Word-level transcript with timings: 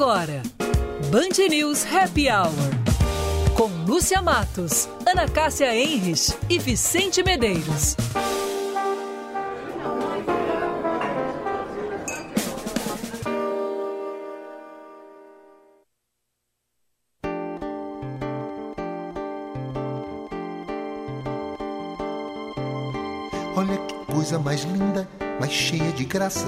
agora, 0.00 0.44
Band 1.10 1.48
News 1.50 1.84
Happy 1.84 2.28
Hour. 2.30 2.52
Com 3.56 3.66
Lúcia 3.84 4.22
Matos, 4.22 4.88
Ana 5.04 5.28
Cássia 5.28 5.74
Enres 5.74 6.38
e 6.48 6.56
Vicente 6.56 7.20
Medeiros. 7.20 7.96
Olha 23.56 23.76
que 23.78 24.12
coisa 24.12 24.38
mais 24.38 24.62
linda, 24.62 25.08
mais 25.40 25.50
cheia 25.50 25.90
de 25.90 26.04
graça. 26.04 26.46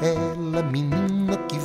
Ela, 0.00 0.62
menina 0.62 1.21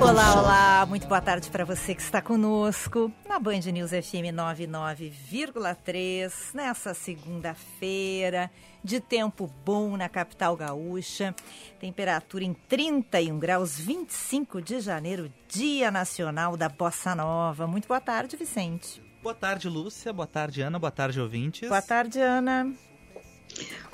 Olá, 0.00 0.40
olá, 0.40 0.86
muito 0.86 1.08
boa 1.08 1.20
tarde 1.20 1.50
para 1.50 1.64
você 1.64 1.92
que 1.92 2.00
está 2.00 2.22
conosco 2.22 3.12
na 3.28 3.40
Band 3.40 3.62
News 3.72 3.90
FM 3.90 4.32
99,3 4.32 6.54
nessa 6.54 6.94
segunda-feira 6.94 8.48
de 8.82 8.98
tempo 9.00 9.52
bom 9.64 9.96
na 9.96 10.08
capital 10.08 10.56
gaúcha. 10.56 11.34
Temperatura 11.80 12.44
em 12.44 12.54
31 12.54 13.40
graus, 13.40 13.76
25 13.78 14.62
de 14.62 14.80
janeiro, 14.80 15.32
Dia 15.48 15.90
Nacional 15.90 16.56
da 16.56 16.68
Bossa 16.68 17.12
Nova. 17.14 17.66
Muito 17.66 17.88
boa 17.88 18.00
tarde, 18.00 18.36
Vicente. 18.36 19.02
Boa 19.20 19.34
tarde, 19.34 19.68
Lúcia. 19.68 20.12
Boa 20.12 20.28
tarde, 20.28 20.62
Ana. 20.62 20.78
Boa 20.78 20.92
tarde, 20.92 21.20
ouvintes. 21.20 21.68
Boa 21.68 21.82
tarde, 21.82 22.20
Ana. 22.20 22.72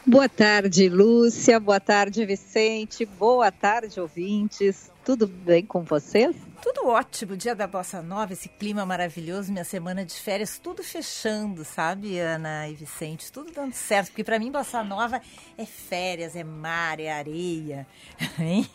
Boa 0.06 0.28
tarde, 0.28 0.90
Lúcia. 0.90 1.58
Boa 1.58 1.80
tarde, 1.80 2.26
Vicente. 2.26 3.06
Boa 3.06 3.50
tarde, 3.50 3.98
ouvintes. 3.98 4.92
Tudo 5.04 5.26
bem 5.26 5.66
com 5.66 5.82
vocês? 5.82 6.34
Tudo 6.62 6.88
ótimo, 6.88 7.36
dia 7.36 7.54
da 7.54 7.66
Bossa 7.66 8.00
Nova, 8.00 8.32
esse 8.32 8.48
clima 8.48 8.86
maravilhoso, 8.86 9.52
minha 9.52 9.64
semana 9.64 10.02
de 10.02 10.14
férias, 10.14 10.58
tudo 10.58 10.82
fechando, 10.82 11.62
sabe, 11.62 12.18
Ana 12.18 12.66
e 12.70 12.74
Vicente? 12.74 13.30
Tudo 13.30 13.52
dando 13.52 13.74
certo, 13.74 14.08
porque 14.08 14.24
para 14.24 14.38
mim 14.38 14.50
Bossa 14.50 14.82
Nova 14.82 15.20
é 15.58 15.66
férias, 15.66 16.34
é 16.34 16.42
mar, 16.42 16.98
é 17.00 17.12
areia. 17.12 17.86
Hein? 18.40 18.66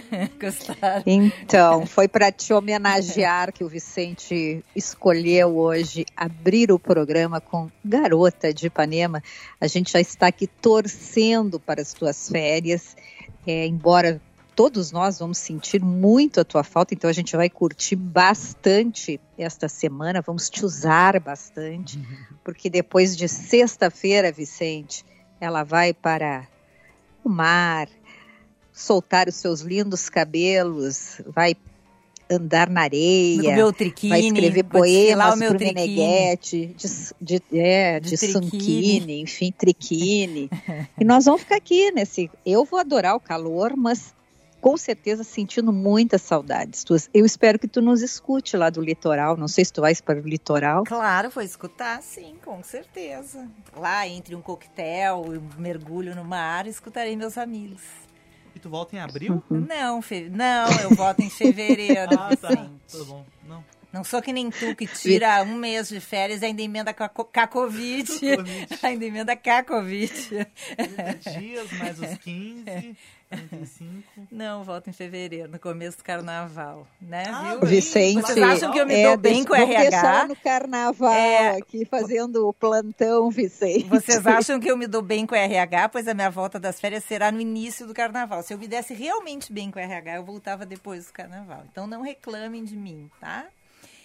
Gostaram? 0.40 1.02
Então, 1.04 1.84
foi 1.84 2.08
para 2.08 2.32
te 2.32 2.54
homenagear 2.54 3.52
que 3.52 3.62
o 3.62 3.68
Vicente 3.68 4.64
escolheu 4.74 5.58
hoje 5.58 6.06
abrir 6.16 6.72
o 6.72 6.78
programa 6.78 7.38
com 7.38 7.70
Garota 7.84 8.50
de 8.50 8.68
Ipanema. 8.68 9.22
A 9.60 9.66
gente 9.66 9.92
já 9.92 10.00
está 10.00 10.28
aqui 10.28 10.46
torcendo 10.46 11.60
para 11.60 11.82
as 11.82 11.92
tuas 11.92 12.30
férias, 12.30 12.96
é, 13.46 13.66
embora 13.66 14.22
todos 14.56 14.90
nós 14.90 15.18
vamos 15.18 15.36
sentir 15.36 15.82
muito 15.82 16.40
a 16.40 16.44
tua 16.44 16.64
falta, 16.64 16.94
então 16.94 17.10
a 17.10 17.12
gente 17.12 17.36
vai 17.36 17.50
curtir 17.50 17.94
bastante 17.94 19.20
esta 19.36 19.68
semana, 19.68 20.22
vamos 20.22 20.48
te 20.48 20.64
usar 20.64 21.20
bastante, 21.20 22.00
porque 22.42 22.70
depois 22.70 23.14
de 23.14 23.28
sexta-feira, 23.28 24.32
Vicente, 24.32 25.04
ela 25.38 25.62
vai 25.62 25.92
para 25.92 26.48
o 27.22 27.28
mar, 27.28 27.86
soltar 28.72 29.28
os 29.28 29.34
seus 29.34 29.60
lindos 29.60 30.08
cabelos, 30.08 31.20
vai 31.26 31.54
andar 32.30 32.70
na 32.70 32.80
areia, 32.80 33.50
No 33.50 33.56
meu 33.56 33.72
triquine, 33.74 34.10
vai 34.10 34.20
escrever 34.20 34.64
poemas 34.64 35.34
o 35.34 35.38
meu 35.38 35.50
pro 35.50 35.58
triquine. 35.58 35.96
Meneghetti, 35.96 36.74
de, 37.20 37.40
de, 37.40 37.58
é, 37.60 38.00
De 38.00 38.10
de, 38.10 38.16
sunquine, 38.16 39.20
enfim, 39.20 39.52
triquine. 39.52 40.50
e 40.98 41.04
nós 41.04 41.26
vamos 41.26 41.42
ficar 41.42 41.56
aqui 41.56 41.92
nesse. 41.92 42.30
Eu 42.44 42.64
vou 42.64 42.80
adorar 42.80 43.14
o 43.14 43.20
calor, 43.20 43.76
mas 43.76 44.15
com 44.66 44.76
certeza 44.76 45.22
sentindo 45.22 45.72
muitas 45.72 46.22
saudades 46.22 46.82
tuas. 46.82 47.08
Eu 47.14 47.24
espero 47.24 47.56
que 47.56 47.68
tu 47.68 47.80
nos 47.80 48.02
escute 48.02 48.56
lá 48.56 48.68
do 48.68 48.80
litoral. 48.80 49.36
Não 49.36 49.46
sei 49.46 49.64
se 49.64 49.72
tu 49.72 49.80
vais 49.80 50.00
para 50.00 50.18
o 50.18 50.28
litoral. 50.28 50.82
Claro, 50.82 51.30
vou 51.30 51.40
escutar, 51.44 52.02
sim, 52.02 52.34
com 52.44 52.60
certeza. 52.64 53.48
Lá, 53.76 54.08
entre 54.08 54.34
um 54.34 54.42
coquetel 54.42 55.34
e 55.34 55.38
um 55.38 55.48
mergulho 55.56 56.16
no 56.16 56.24
mar, 56.24 56.66
escutarei 56.66 57.14
meus 57.14 57.38
amigos. 57.38 57.80
E 58.56 58.58
tu 58.58 58.68
volta 58.68 58.96
em 58.96 58.98
abril? 58.98 59.40
Não, 59.48 60.02
fe... 60.02 60.28
não, 60.28 60.66
eu 60.82 60.90
volto 60.96 61.20
em 61.20 61.30
fevereiro, 61.30 62.10
ah, 62.18 62.34
tá. 62.34 62.68
Tudo 62.90 63.04
bom. 63.04 63.26
Não. 63.46 63.64
Não 63.92 64.02
sou 64.04 64.20
que 64.20 64.32
nem 64.32 64.50
tu 64.50 64.74
que 64.74 64.86
tira 64.86 65.42
um 65.46 65.54
mês 65.56 65.88
de 65.88 66.00
férias 66.00 66.42
e 66.42 66.46
ainda 66.46 66.60
emenda 66.60 66.92
com 66.92 67.04
a, 67.04 67.08
co- 67.08 67.24
com 67.24 67.40
a 67.40 67.46
Covid. 67.46 68.12
Covid. 68.36 68.66
ainda 68.82 69.04
emenda 69.04 69.36
com 69.36 69.50
a 69.50 69.62
Covid. 69.62 70.12
30 70.76 71.30
dias, 71.38 71.72
mais 71.78 71.98
os 72.00 72.18
15, 72.18 72.96
35. 73.30 74.02
Não, 74.30 74.62
volto 74.62 74.88
em 74.88 74.92
fevereiro, 74.92 75.50
no 75.50 75.58
começo 75.58 75.98
do 75.98 76.04
carnaval, 76.04 76.86
né? 77.00 77.24
Ah, 77.28 77.56
viu? 77.56 77.66
Vicente, 77.66 78.22
Vocês 78.22 78.42
acham 78.42 78.72
que 78.72 78.78
eu 78.78 78.86
me 78.86 79.02
dou 79.02 79.16
bem 79.16 79.44
com 79.44 79.52
o 79.52 79.56
vou 79.56 79.68
RH? 79.68 80.26
no 80.28 80.36
carnaval 80.36 81.12
É. 81.12 81.56
aqui 81.58 81.84
fazendo 81.84 82.48
o 82.48 82.52
plantão, 82.52 83.30
Vicente. 83.30 83.88
Vocês 83.88 84.26
acham 84.26 84.60
que 84.60 84.70
eu 84.70 84.76
me 84.76 84.86
dou 84.86 85.02
bem 85.02 85.26
com 85.26 85.34
o 85.34 85.38
RH? 85.38 85.88
Pois 85.88 86.06
a 86.08 86.14
minha 86.14 86.30
volta 86.30 86.58
das 86.60 86.80
férias 86.80 87.04
será 87.04 87.32
no 87.32 87.40
início 87.40 87.86
do 87.86 87.94
carnaval. 87.94 88.42
Se 88.42 88.54
eu 88.54 88.58
me 88.58 88.68
desse 88.68 88.94
realmente 88.94 89.52
bem 89.52 89.70
com 89.70 89.78
o 89.78 89.82
RH, 89.82 90.16
eu 90.16 90.24
voltava 90.24 90.64
depois 90.64 91.06
do 91.06 91.12
carnaval. 91.12 91.64
Então 91.70 91.86
não 91.86 92.02
reclamem 92.02 92.64
de 92.64 92.76
mim, 92.76 93.10
tá? 93.20 93.46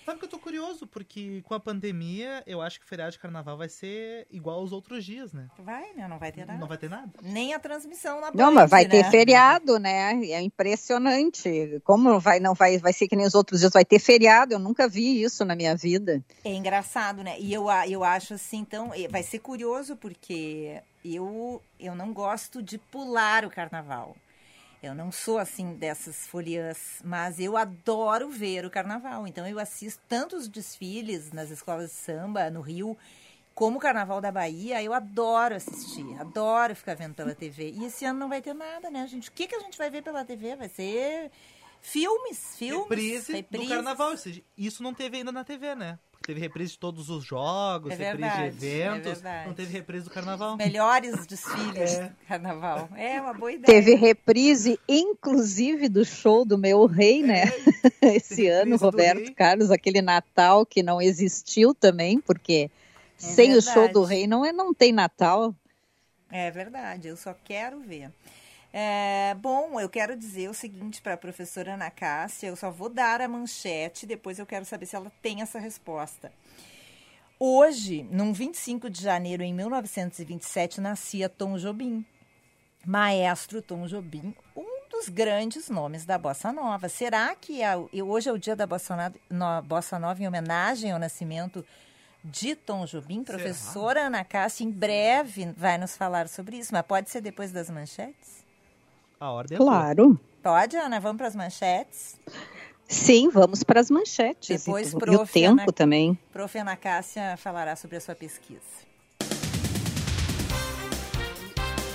Sabe 0.05 0.19
que 0.19 0.25
eu 0.25 0.29
tô 0.29 0.39
curioso, 0.39 0.87
porque 0.87 1.41
com 1.43 1.53
a 1.53 1.59
pandemia, 1.59 2.43
eu 2.47 2.61
acho 2.61 2.79
que 2.79 2.85
o 2.85 2.89
feriado 2.89 3.11
de 3.11 3.19
carnaval 3.19 3.57
vai 3.57 3.69
ser 3.69 4.25
igual 4.31 4.59
aos 4.59 4.71
outros 4.71 5.05
dias, 5.05 5.31
né? 5.31 5.47
Vai, 5.59 5.93
né? 5.93 6.07
Não 6.07 6.17
vai 6.17 6.31
ter 6.31 6.45
nada. 6.45 6.59
Não 6.59 6.67
vai 6.67 6.77
ter 6.77 6.89
nada? 6.89 7.11
Nem 7.21 7.53
a 7.53 7.59
transmissão 7.59 8.19
na 8.19 8.31
Não, 8.33 8.51
mas 8.51 8.69
vai 8.69 8.85
ter 8.87 9.03
né? 9.03 9.11
feriado, 9.11 9.77
né? 9.77 10.13
É 10.31 10.41
impressionante. 10.41 11.81
Como 11.83 12.19
vai, 12.19 12.39
não 12.39 12.53
vai, 12.53 12.77
vai 12.79 12.93
ser 12.93 13.07
que 13.07 13.15
nem 13.15 13.25
os 13.25 13.35
outros 13.35 13.59
dias, 13.59 13.71
vai 13.71 13.85
ter 13.85 13.99
feriado. 13.99 14.53
Eu 14.53 14.59
nunca 14.59 14.87
vi 14.87 15.21
isso 15.21 15.45
na 15.45 15.55
minha 15.55 15.75
vida. 15.75 16.23
É 16.43 16.53
engraçado, 16.53 17.23
né? 17.23 17.39
E 17.39 17.53
eu, 17.53 17.67
eu 17.87 18.03
acho 18.03 18.33
assim, 18.33 18.57
então, 18.57 18.91
vai 19.09 19.23
ser 19.23 19.39
curioso 19.39 19.95
porque 19.95 20.81
eu, 21.05 21.61
eu 21.79 21.95
não 21.95 22.11
gosto 22.11 22.61
de 22.61 22.77
pular 22.77 23.45
o 23.45 23.49
carnaval. 23.49 24.15
Eu 24.81 24.95
não 24.95 25.11
sou 25.11 25.37
assim 25.37 25.75
dessas 25.75 26.25
foliãs, 26.25 27.01
mas 27.03 27.39
eu 27.39 27.55
adoro 27.55 28.29
ver 28.29 28.65
o 28.65 28.69
carnaval. 28.69 29.27
Então 29.27 29.47
eu 29.47 29.59
assisto 29.59 30.01
tanto 30.09 30.35
os 30.35 30.47
desfiles 30.47 31.31
nas 31.31 31.51
escolas 31.51 31.91
de 31.91 31.97
samba 31.97 32.49
no 32.49 32.61
Rio, 32.61 32.97
como 33.53 33.77
o 33.77 33.81
Carnaval 33.81 34.19
da 34.19 34.31
Bahia, 34.31 34.81
eu 34.81 34.93
adoro 34.93 35.55
assistir, 35.55 36.19
adoro 36.19 36.75
ficar 36.75 36.95
vendo 36.95 37.13
pela 37.13 37.35
TV. 37.35 37.71
E 37.71 37.85
esse 37.85 38.05
ano 38.05 38.19
não 38.19 38.29
vai 38.29 38.41
ter 38.41 38.55
nada, 38.55 38.89
né, 38.89 39.05
gente? 39.05 39.29
O 39.29 39.31
que, 39.33 39.45
que 39.45 39.55
a 39.55 39.59
gente 39.59 39.77
vai 39.77 39.89
ver 39.89 40.01
pela 40.01 40.25
TV? 40.25 40.55
Vai 40.55 40.69
ser 40.69 41.29
filmes, 41.79 42.55
filmes, 42.57 42.89
reprise, 42.89 43.31
do 43.31 43.35
reprises. 43.35 43.69
carnaval. 43.69 44.11
Ou 44.11 44.17
seja, 44.17 44.41
isso 44.57 44.81
não 44.81 44.93
teve 44.93 45.17
ainda 45.17 45.31
na 45.31 45.43
TV, 45.43 45.75
né? 45.75 45.99
Teve 46.23 46.39
reprise 46.39 46.73
de 46.73 46.79
todos 46.79 47.09
os 47.09 47.23
jogos, 47.23 47.91
É 47.93 47.95
reprise 47.95 48.17
verdade, 48.21 48.55
de 48.57 48.67
é 48.67 48.85
eventos. 48.87 49.11
verdade. 49.21 49.47
não 49.47 49.53
teve 49.55 49.73
reprise 49.73 50.03
do 50.05 50.11
carnaval. 50.11 50.55
melhores 50.57 51.25
desfiles 51.25 51.93
É. 51.95 52.07
do 52.09 52.15
carnaval. 52.27 52.89
É 52.95 53.19
uma 53.19 53.33
boa 53.33 53.51
ideia. 53.51 53.65
Teve 53.65 53.95
reprise, 53.95 54.79
inclusive, 54.87 55.89
do 55.89 56.05
show 56.05 56.45
do 56.45 56.57
meu 56.57 56.85
rei, 56.85 57.23
né? 57.23 57.43
Esse 58.01 58.43
reprise 58.43 58.47
ano, 58.49 58.75
Roberto. 58.77 59.33
Carlos, 59.33 59.71
aquele 59.71 60.01
Natal 60.01 60.65
que 60.65 60.83
não 60.83 61.01
existiu 61.01 61.73
também, 61.73 62.19
porque 62.21 62.69
sem 63.17 63.53
o 63.55 63.61
show 63.61 63.87
do 63.89 64.01
verdade. 64.01 64.13
rei 64.15 64.27
não, 64.27 64.45
é, 64.45 64.51
não 64.51 64.73
tem 64.73 64.91
Natal. 64.91 65.55
É 66.31 66.49
verdade, 66.51 67.07
eu 67.07 67.17
só 67.17 67.33
quero 67.43 67.79
ver. 67.81 68.09
É, 68.73 69.35
bom, 69.39 69.79
eu 69.79 69.89
quero 69.89 70.15
dizer 70.15 70.49
o 70.49 70.53
seguinte 70.53 71.01
para 71.01 71.15
a 71.15 71.17
professora 71.17 71.73
Ana 71.73 71.91
Cássia, 71.91 72.47
eu 72.47 72.55
só 72.55 72.71
vou 72.71 72.87
dar 72.87 73.19
a 73.19 73.27
manchete, 73.27 74.05
depois 74.05 74.39
eu 74.39 74.45
quero 74.45 74.63
saber 74.63 74.85
se 74.85 74.95
ela 74.95 75.11
tem 75.21 75.41
essa 75.41 75.59
resposta. 75.59 76.31
Hoje, 77.37 78.03
num 78.11 78.31
25 78.31 78.89
de 78.89 79.01
janeiro 79.01 79.43
em 79.43 79.53
1927, 79.53 80.79
nascia 80.79 81.27
Tom 81.27 81.57
Jobim. 81.57 82.05
Maestro 82.85 83.61
Tom 83.61 83.85
Jobim, 83.87 84.33
um 84.55 84.65
dos 84.89 85.07
grandes 85.09 85.69
nomes 85.69 86.03
da 86.05 86.17
Bossa 86.17 86.51
Nova. 86.51 86.89
Será 86.89 87.35
que 87.35 87.61
é 87.61 87.75
hoje 87.75 88.29
é 88.29 88.31
o 88.31 88.37
dia 88.39 88.55
da 88.55 88.65
Bossa 88.65 88.95
Nova, 88.95 89.15
no- 89.29 89.61
Bossa 89.63 89.99
Nova 89.99 90.21
em 90.23 90.27
homenagem 90.27 90.91
ao 90.91 90.97
nascimento 90.99 91.63
de 92.23 92.55
Tom 92.55 92.85
Jobim? 92.85 93.23
Será? 93.25 93.37
Professora 93.37 94.01
Ana 94.07 94.23
Cássia, 94.23 94.63
em 94.63 94.71
breve, 94.71 95.51
vai 95.55 95.77
nos 95.77 95.95
falar 95.95 96.27
sobre 96.27 96.57
isso, 96.57 96.73
mas 96.73 96.83
pode 96.85 97.09
ser 97.11 97.21
depois 97.21 97.51
das 97.51 97.69
manchetes? 97.69 98.40
A 99.21 99.29
ordem 99.29 99.55
é. 99.55 99.59
Claro. 99.59 100.19
Pode, 100.41 100.75
Ana? 100.75 100.99
Vamos 100.99 101.17
para 101.19 101.27
as 101.27 101.35
manchetes? 101.35 102.19
Sim, 102.87 103.29
vamos 103.29 103.63
para 103.63 103.79
as 103.79 103.91
manchetes. 103.91 104.63
Depois, 104.65 104.87
e, 104.87 104.91
tu- 104.91 104.97
e 104.97 104.99
prof, 104.99 105.23
o 105.23 105.27
tempo 105.31 105.61
Ana- 105.61 105.71
também. 105.71 106.17
Prof. 106.31 106.57
Ana 106.57 106.75
Cássia 106.75 107.37
falará 107.37 107.75
sobre 107.75 107.97
a 107.97 108.01
sua 108.01 108.15
pesquisa. 108.15 108.89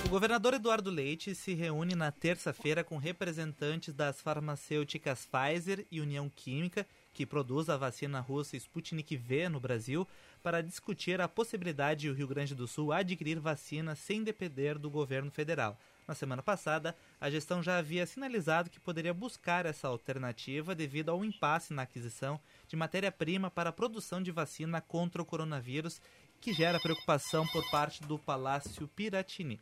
O 0.05 0.09
governador 0.09 0.53
Eduardo 0.53 0.89
Leite 0.89 1.35
se 1.35 1.53
reúne 1.53 1.93
na 1.93 2.11
terça-feira 2.13 2.81
com 2.81 2.95
representantes 2.95 3.93
das 3.93 4.21
farmacêuticas 4.21 5.25
Pfizer 5.29 5.85
e 5.91 5.99
União 5.99 6.31
Química, 6.33 6.87
que 7.13 7.25
produz 7.25 7.67
a 7.67 7.75
vacina 7.75 8.21
russa 8.21 8.55
Sputnik 8.55 9.17
V 9.17 9.49
no 9.49 9.59
Brasil, 9.59 10.07
para 10.41 10.63
discutir 10.63 11.19
a 11.19 11.27
possibilidade 11.27 12.01
de 12.01 12.09
o 12.09 12.13
Rio 12.13 12.25
Grande 12.29 12.55
do 12.55 12.65
Sul 12.69 12.93
adquirir 12.93 13.37
vacina 13.37 13.95
sem 13.95 14.23
depender 14.23 14.79
do 14.79 14.89
governo 14.89 15.29
federal. 15.29 15.77
Na 16.07 16.15
semana 16.15 16.41
passada, 16.41 16.95
a 17.19 17.29
gestão 17.29 17.61
já 17.61 17.77
havia 17.77 18.05
sinalizado 18.05 18.69
que 18.69 18.79
poderia 18.79 19.13
buscar 19.13 19.65
essa 19.65 19.89
alternativa 19.89 20.73
devido 20.73 21.09
ao 21.09 21.25
impasse 21.25 21.73
na 21.73 21.81
aquisição 21.81 22.39
de 22.65 22.77
matéria-prima 22.77 23.51
para 23.51 23.71
a 23.71 23.73
produção 23.73 24.23
de 24.23 24.31
vacina 24.31 24.79
contra 24.79 25.21
o 25.21 25.25
coronavírus, 25.25 26.01
que 26.39 26.53
gera 26.53 26.79
preocupação 26.79 27.45
por 27.47 27.69
parte 27.69 28.01
do 28.03 28.17
Palácio 28.17 28.87
Piratini. 28.87 29.59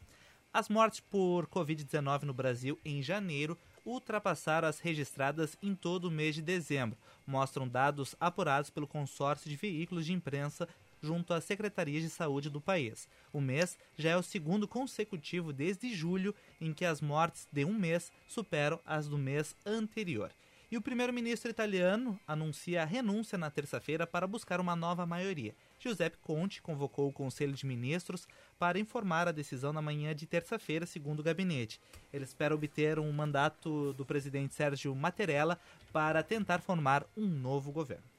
As 0.53 0.69
mortes 0.69 0.99
por 0.99 1.47
Covid-19 1.47 2.23
no 2.23 2.33
Brasil 2.33 2.79
em 2.85 3.01
janeiro 3.01 3.57
ultrapassaram 3.83 4.67
as 4.67 4.79
registradas 4.79 5.57
em 5.63 5.73
todo 5.73 6.05
o 6.05 6.11
mês 6.11 6.35
de 6.35 6.43
dezembro, 6.43 6.97
mostram 7.25 7.67
dados 7.67 8.15
apurados 8.19 8.69
pelo 8.69 8.87
consórcio 8.87 9.49
de 9.49 9.55
veículos 9.55 10.05
de 10.05 10.13
imprensa 10.13 10.67
junto 11.01 11.33
às 11.33 11.43
secretarias 11.43 12.03
de 12.03 12.09
saúde 12.09 12.49
do 12.49 12.61
país. 12.61 13.07
O 13.31 13.41
mês 13.41 13.77
já 13.97 14.11
é 14.11 14.17
o 14.17 14.23
segundo 14.23 14.67
consecutivo 14.67 15.53
desde 15.53 15.93
julho 15.93 16.33
em 16.59 16.73
que 16.73 16.85
as 16.85 17.01
mortes 17.01 17.47
de 17.51 17.65
um 17.65 17.73
mês 17.73 18.11
superam 18.27 18.79
as 18.85 19.07
do 19.07 19.17
mês 19.17 19.55
anterior. 19.65 20.31
E 20.71 20.77
o 20.77 20.81
primeiro-ministro 20.81 21.49
italiano 21.49 22.19
anuncia 22.27 22.81
a 22.81 22.85
renúncia 22.85 23.37
na 23.37 23.51
terça-feira 23.51 24.07
para 24.07 24.25
buscar 24.25 24.59
uma 24.59 24.75
nova 24.75 25.05
maioria. 25.05 25.55
Giuseppe 25.79 26.17
Conte 26.17 26.61
convocou 26.61 27.07
o 27.07 27.13
Conselho 27.13 27.53
de 27.53 27.65
Ministros 27.65 28.27
para 28.57 28.79
informar 28.79 29.27
a 29.27 29.31
decisão 29.31 29.71
na 29.71 29.81
manhã 29.81 30.15
de 30.15 30.25
terça-feira, 30.25 30.85
segundo 30.85 31.19
o 31.19 31.23
gabinete. 31.23 31.79
Ele 32.11 32.23
espera 32.23 32.55
obter 32.55 32.97
um 32.97 33.11
mandato 33.11 33.93
do 33.93 34.05
presidente 34.05 34.55
Sérgio 34.55 34.95
Mattarella 34.95 35.59
para 35.93 36.23
tentar 36.23 36.59
formar 36.59 37.05
um 37.15 37.27
novo 37.27 37.71
governo. 37.71 38.14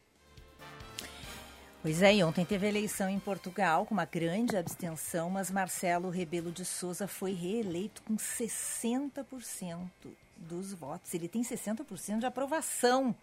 Pois 1.87 2.03
é, 2.03 2.17
e 2.17 2.25
ontem 2.25 2.45
teve 2.45 2.67
eleição 2.67 3.09
em 3.09 3.21
Portugal 3.21 3.87
com 3.87 3.95
uma 3.95 4.05
grande 4.05 4.57
abstenção, 4.57 5.31
mas 5.31 5.53
Marcelo 5.53 6.11
Rebelo 6.11 6.51
de 6.51 6.65
Souza 6.65 7.07
foi 7.07 7.33
reeleito 7.33 8.03
com 8.03 8.17
60% 8.17 9.89
dos 10.37 10.73
votos. 10.73 11.15
Ele 11.15 11.29
tem 11.29 11.43
60% 11.43 12.19
de 12.19 12.27
aprovação 12.27 13.15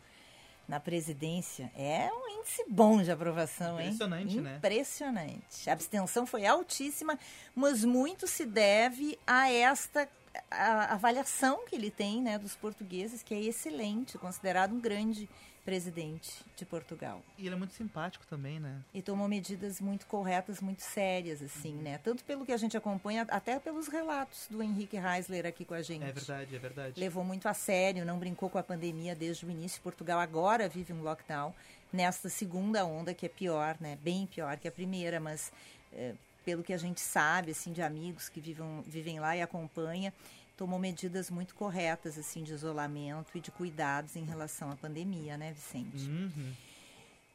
na 0.65 0.79
presidência. 0.79 1.69
É 1.75 2.09
um 2.09 2.39
índice 2.39 2.63
bom 2.69 3.01
de 3.01 3.11
aprovação, 3.11 3.81
hein? 3.81 3.87
Impressionante, 3.87 4.39
né? 4.39 4.55
Impressionante. 4.55 5.69
A 5.69 5.73
abstenção 5.73 6.25
foi 6.25 6.45
altíssima, 6.45 7.19
mas 7.53 7.83
muito 7.83 8.27
se 8.27 8.45
deve 8.45 9.19
a 9.27 9.51
esta 9.51 10.07
a 10.49 10.93
avaliação 10.93 11.65
que 11.67 11.75
ele 11.75 11.91
tem 11.91 12.21
né, 12.21 12.39
dos 12.39 12.55
portugueses, 12.55 13.21
que 13.21 13.35
é 13.35 13.41
excelente, 13.41 14.17
considerado 14.17 14.73
um 14.73 14.79
grande 14.79 15.29
presidente 15.63 16.43
de 16.55 16.65
Portugal. 16.65 17.23
E 17.37 17.45
ele 17.45 17.55
é 17.55 17.57
muito 17.57 17.73
simpático 17.73 18.25
também, 18.27 18.59
né? 18.59 18.81
E 18.93 19.01
tomou 19.01 19.27
medidas 19.27 19.79
muito 19.79 20.05
corretas, 20.05 20.59
muito 20.59 20.81
sérias, 20.81 21.41
assim, 21.41 21.73
né? 21.75 21.97
Tanto 21.99 22.23
pelo 22.25 22.45
que 22.45 22.51
a 22.51 22.57
gente 22.57 22.75
acompanha, 22.75 23.25
até 23.29 23.57
pelos 23.59 23.87
relatos 23.87 24.47
do 24.49 24.61
Henrique 24.61 24.97
Reisler 24.97 25.45
aqui 25.45 25.63
com 25.63 25.73
a 25.73 25.81
gente. 25.81 26.03
É 26.03 26.11
verdade, 26.11 26.55
é 26.55 26.59
verdade. 26.59 26.99
Levou 26.99 27.23
muito 27.23 27.47
a 27.47 27.53
sério, 27.53 28.05
não 28.05 28.19
brincou 28.19 28.49
com 28.49 28.57
a 28.57 28.63
pandemia 28.63 29.15
desde 29.15 29.45
o 29.45 29.49
início. 29.49 29.81
Portugal 29.81 30.19
agora 30.19 30.67
vive 30.67 30.91
um 30.91 31.01
lockdown 31.01 31.53
nesta 31.91 32.27
segunda 32.27 32.85
onda, 32.85 33.13
que 33.13 33.25
é 33.25 33.29
pior, 33.29 33.77
né? 33.79 33.97
Bem 34.01 34.27
pior 34.27 34.57
que 34.57 34.67
a 34.67 34.71
primeira, 34.71 35.19
mas 35.19 35.51
é, 35.93 36.13
pelo 36.43 36.63
que 36.63 36.73
a 36.73 36.77
gente 36.77 36.99
sabe, 36.99 37.51
assim, 37.51 37.71
de 37.71 37.81
amigos 37.81 38.27
que 38.27 38.41
vivem, 38.41 38.83
vivem 38.85 39.19
lá 39.19 39.37
e 39.37 39.41
acompanha, 39.41 40.13
tomou 40.55 40.79
medidas 40.79 41.29
muito 41.29 41.55
corretas 41.55 42.17
assim 42.17 42.43
de 42.43 42.53
isolamento 42.53 43.37
e 43.37 43.41
de 43.41 43.51
cuidados 43.51 44.15
em 44.15 44.23
relação 44.23 44.71
à 44.71 44.75
pandemia, 44.75 45.37
né, 45.37 45.53
Vicente? 45.53 46.09
Uhum. 46.09 46.53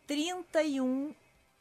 31 0.07 1.15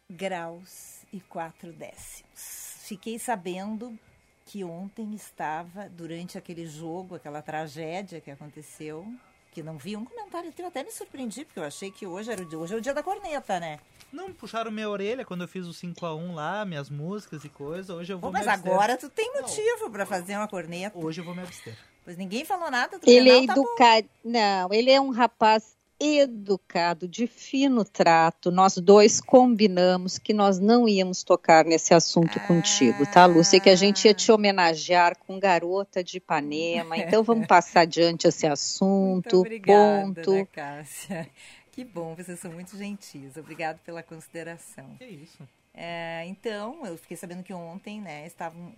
graus 0.09 1.01
e 1.11 1.19
4 1.19 1.73
décimos. 1.73 2.77
Fiquei 2.83 3.19
sabendo 3.19 3.97
que 4.45 4.63
ontem 4.63 5.13
estava, 5.13 5.89
durante 5.89 6.37
aquele 6.37 6.65
jogo, 6.65 7.15
aquela 7.15 7.41
tragédia 7.41 8.21
que 8.21 8.31
aconteceu, 8.31 9.05
que 9.57 9.63
não 9.63 9.75
vi 9.75 9.97
um 9.97 10.05
comentário 10.05 10.53
eu 10.55 10.67
até 10.67 10.83
me 10.83 10.91
surpreendi, 10.91 11.43
porque 11.43 11.59
eu 11.59 11.63
achei 11.63 11.89
que 11.89 12.05
hoje, 12.05 12.31
era 12.31 12.43
o 12.43 12.45
dia, 12.45 12.59
hoje 12.59 12.75
é 12.75 12.77
o 12.77 12.81
dia 12.81 12.93
da 12.93 13.01
corneta, 13.01 13.59
né? 13.59 13.79
Não 14.13 14.31
puxaram 14.31 14.69
minha 14.69 14.87
orelha 14.87 15.25
quando 15.25 15.41
eu 15.41 15.47
fiz 15.47 15.65
o 15.65 15.71
5x1 15.71 16.35
lá, 16.35 16.63
minhas 16.63 16.91
músicas 16.91 17.43
e 17.43 17.49
coisa. 17.49 17.95
Hoje 17.95 18.13
eu 18.13 18.19
vou 18.19 18.31
Pô, 18.31 18.37
mas 18.37 18.47
agora 18.47 18.95
tu 18.97 19.09
tem 19.09 19.33
motivo 19.33 19.89
para 19.89 20.05
fazer 20.05 20.37
uma 20.37 20.47
corneta. 20.47 20.95
Hoje 20.95 21.21
eu 21.21 21.25
vou 21.25 21.33
me 21.33 21.41
abster. 21.41 21.75
Pois 22.05 22.15
ninguém 22.15 22.45
falou 22.45 22.69
nada 22.69 22.99
do 22.99 23.09
Ele 23.09 23.31
é 23.31 23.43
educado. 23.43 24.07
Tá 24.07 24.13
não, 24.23 24.71
ele 24.71 24.91
é 24.91 25.01
um 25.01 25.09
rapaz 25.09 25.75
educado, 25.99 27.07
de 27.07 27.25
fino 27.25 27.83
trato. 27.83 28.51
Nós 28.51 28.77
dois 28.77 29.19
combinamos 29.19 30.17
que 30.17 30.33
nós 30.33 30.59
não 30.59 30.87
íamos 30.87 31.23
tocar 31.23 31.65
nesse 31.65 31.93
assunto 31.93 32.37
ah, 32.37 32.47
contigo, 32.47 33.05
tá, 33.11 33.25
Lúcia? 33.25 33.59
Que 33.59 33.69
a 33.69 33.75
gente 33.75 34.05
ia 34.05 34.13
te 34.13 34.31
homenagear 34.31 35.17
com 35.17 35.39
Garota 35.39 36.03
de 36.03 36.17
Ipanema. 36.17 36.97
Então 36.97 37.23
vamos 37.23 37.45
passar 37.47 37.81
adiante 37.81 38.27
esse 38.27 38.45
assunto. 38.45 39.37
Muito 39.37 39.39
obrigada, 39.39 40.05
ponto. 40.05 40.31
Né, 40.31 40.47
Cássia. 40.51 41.29
Que 41.71 41.83
bom, 41.83 42.15
vocês 42.15 42.39
são 42.39 42.51
muito 42.51 42.77
gentis. 42.77 43.37
Obrigado 43.37 43.79
pela 43.79 44.01
consideração. 44.01 44.95
Que 44.97 45.05
isso. 45.05 45.47
É, 45.73 46.25
então, 46.25 46.85
eu 46.85 46.97
fiquei 46.97 47.15
sabendo 47.15 47.43
que 47.43 47.53
ontem, 47.53 48.01
né, 48.01 48.25
estava 48.25 48.57
um, 48.57 48.73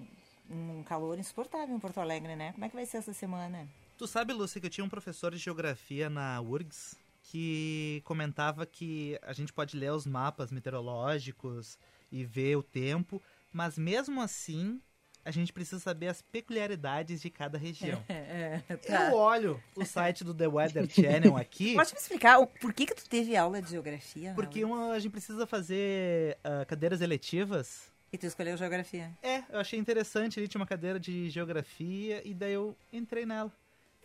um, 0.50 0.84
calor 0.84 1.18
insuportável 1.18 1.74
em 1.74 1.80
Porto 1.80 2.02
Alegre, 2.02 2.36
né? 2.36 2.52
Como 2.52 2.66
é 2.66 2.70
que 2.70 2.76
vai 2.76 2.86
ser 2.86 2.98
essa 2.98 3.14
semana? 3.14 3.66
Tu 3.98 4.06
sabe, 4.06 4.34
Lúcia, 4.34 4.60
que 4.60 4.68
eu 4.68 4.70
tinha 4.70 4.84
um 4.84 4.90
professor 4.90 5.32
de 5.32 5.38
geografia 5.38 6.10
na 6.10 6.42
URGS 6.42 6.98
que 7.30 8.02
comentava 8.06 8.66
que 8.66 9.20
a 9.22 9.34
gente 9.34 9.54
pode 9.54 9.78
ler 9.78 9.92
os 9.92 10.08
mapas 10.08 10.52
meteorológicos 10.52 11.78
e 12.12 12.26
ver 12.26 12.56
o 12.56 12.64
tempo, 12.64 13.22
mas 13.54 13.78
mesmo 13.78 14.20
assim 14.20 14.82
a 15.24 15.30
gente 15.30 15.54
precisa 15.54 15.80
saber 15.80 16.08
as 16.08 16.24
peculiaridades 16.24 17.22
de 17.22 17.30
cada 17.30 17.56
região. 17.56 18.04
É, 18.10 18.62
é, 18.68 18.78
tá. 18.78 19.12
Eu 19.12 19.14
olho 19.16 19.64
o 19.76 19.86
site 19.86 20.24
do 20.24 20.34
The 20.34 20.48
Weather 20.48 20.90
Channel 20.90 21.38
aqui. 21.38 21.76
Pode 21.76 21.94
me 21.94 22.00
explicar 22.00 22.40
o, 22.40 22.48
por 22.48 22.74
que, 22.74 22.88
que 22.88 22.96
tu 22.96 23.08
teve 23.08 23.36
aula 23.36 23.62
de 23.62 23.70
geografia? 23.70 24.34
Porque 24.34 24.66
uma, 24.66 24.94
a 24.94 25.00
gente 25.00 25.12
precisa 25.12 25.46
fazer 25.46 26.36
uh, 26.38 26.66
cadeiras 26.66 27.00
eletivas. 27.00 27.92
E 28.12 28.18
tu 28.18 28.26
escolheu 28.26 28.58
geografia? 28.58 29.16
É, 29.22 29.44
eu 29.50 29.60
achei 29.60 29.78
interessante. 29.78 30.40
Ali 30.40 30.48
tinha 30.48 30.60
uma 30.60 30.66
cadeira 30.66 31.00
de 31.00 31.30
geografia 31.30 32.28
e 32.28 32.34
daí 32.34 32.54
eu 32.54 32.76
entrei 32.92 33.24
nela. 33.24 33.54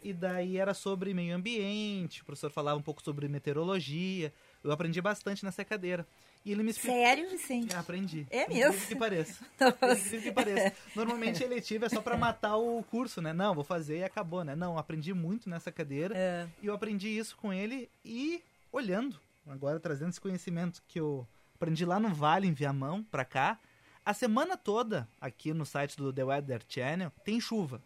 E 0.04 0.12
daí 0.12 0.58
era 0.58 0.74
sobre 0.74 1.14
meio 1.14 1.34
ambiente, 1.34 2.20
o 2.20 2.26
professor 2.26 2.50
falava 2.50 2.78
um 2.78 2.82
pouco 2.82 3.02
sobre 3.02 3.26
meteorologia. 3.26 4.30
Eu 4.62 4.70
aprendi 4.70 5.00
bastante 5.00 5.42
nessa 5.42 5.64
cadeira. 5.64 6.06
E 6.44 6.52
ele 6.52 6.62
me 6.62 6.72
explicou. 6.72 6.94
Sério, 6.94 7.30
Vicente? 7.30 7.74
Ah, 7.74 7.80
aprendi. 7.80 8.26
É 8.30 8.46
mesmo? 8.46 8.86
que 8.86 8.94
pareça. 8.94 9.42
que 10.22 10.30
pareça. 10.30 10.76
Normalmente 10.94 11.42
a 11.42 11.46
eletiva 11.46 11.86
é 11.86 11.88
só 11.88 12.02
para 12.02 12.18
matar 12.18 12.54
o 12.58 12.82
curso, 12.82 13.22
né? 13.22 13.32
Não, 13.32 13.54
vou 13.54 13.64
fazer 13.64 14.00
e 14.00 14.04
acabou, 14.04 14.44
né? 14.44 14.54
Não, 14.54 14.76
aprendi 14.76 15.14
muito 15.14 15.48
nessa 15.48 15.72
cadeira. 15.72 16.14
É. 16.14 16.46
E 16.62 16.66
eu 16.66 16.74
aprendi 16.74 17.08
isso 17.08 17.34
com 17.38 17.50
ele 17.50 17.90
e 18.04 18.42
olhando, 18.70 19.18
agora 19.46 19.80
trazendo 19.80 20.10
esse 20.10 20.20
conhecimento 20.20 20.82
que 20.86 21.00
eu 21.00 21.26
aprendi 21.54 21.86
lá 21.86 21.98
no 21.98 22.12
Vale, 22.12 22.46
em 22.46 22.52
Viamão, 22.52 23.02
para 23.02 23.24
cá. 23.24 23.58
A 24.04 24.12
semana 24.12 24.54
toda, 24.54 25.08
aqui 25.18 25.54
no 25.54 25.64
site 25.64 25.96
do 25.96 26.12
The 26.12 26.24
Weather 26.24 26.60
Channel, 26.68 27.10
tem 27.24 27.40
chuva. 27.40 27.80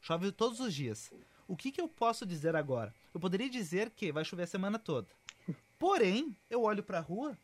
Chove 0.00 0.30
todos 0.30 0.60
os 0.60 0.72
dias. 0.72 1.10
O 1.46 1.56
que, 1.56 1.70
que 1.70 1.80
eu 1.80 1.88
posso 1.88 2.24
dizer 2.24 2.56
agora? 2.56 2.94
Eu 3.12 3.20
poderia 3.20 3.48
dizer 3.48 3.90
que 3.90 4.12
vai 4.12 4.24
chover 4.24 4.44
a 4.44 4.46
semana 4.46 4.78
toda. 4.78 5.08
Porém, 5.78 6.36
eu 6.48 6.62
olho 6.62 6.82
para 6.82 6.98
a 6.98 7.00
rua 7.00 7.36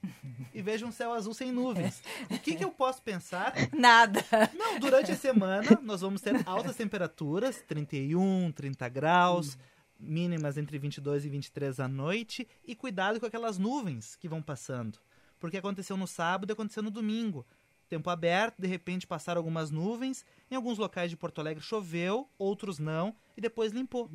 e 0.54 0.62
vejo 0.62 0.86
um 0.86 0.92
céu 0.92 1.12
azul 1.12 1.34
sem 1.34 1.50
nuvens. 1.50 2.00
O 2.30 2.38
que, 2.38 2.54
que 2.54 2.64
eu 2.64 2.70
posso 2.70 3.02
pensar? 3.02 3.52
Nada. 3.76 4.24
Não, 4.54 4.78
durante 4.78 5.10
a 5.10 5.16
semana 5.16 5.80
nós 5.82 6.02
vamos 6.02 6.20
ter 6.20 6.46
altas 6.46 6.76
temperaturas, 6.76 7.60
31, 7.66 8.52
30 8.52 8.88
graus, 8.90 9.58
mínimas 9.98 10.56
entre 10.56 10.78
22 10.78 11.24
e 11.24 11.28
23 11.28 11.80
à 11.80 11.88
noite, 11.88 12.46
e 12.64 12.76
cuidado 12.76 13.18
com 13.18 13.26
aquelas 13.26 13.58
nuvens 13.58 14.14
que 14.14 14.28
vão 14.28 14.40
passando. 14.40 15.00
Porque 15.40 15.56
aconteceu 15.56 15.96
no 15.96 16.06
sábado 16.06 16.50
e 16.50 16.52
aconteceu 16.52 16.82
no 16.82 16.92
domingo. 16.92 17.44
Tempo 17.88 18.10
aberto, 18.10 18.60
de 18.60 18.68
repente 18.68 19.06
passaram 19.06 19.38
algumas 19.38 19.70
nuvens, 19.70 20.24
em 20.50 20.54
alguns 20.54 20.78
locais 20.78 21.10
de 21.10 21.16
Porto 21.16 21.40
Alegre 21.40 21.62
choveu, 21.62 22.28
outros 22.38 22.78
não, 22.78 23.14
e 23.36 23.40
depois 23.40 23.72
limpou. 23.72 24.10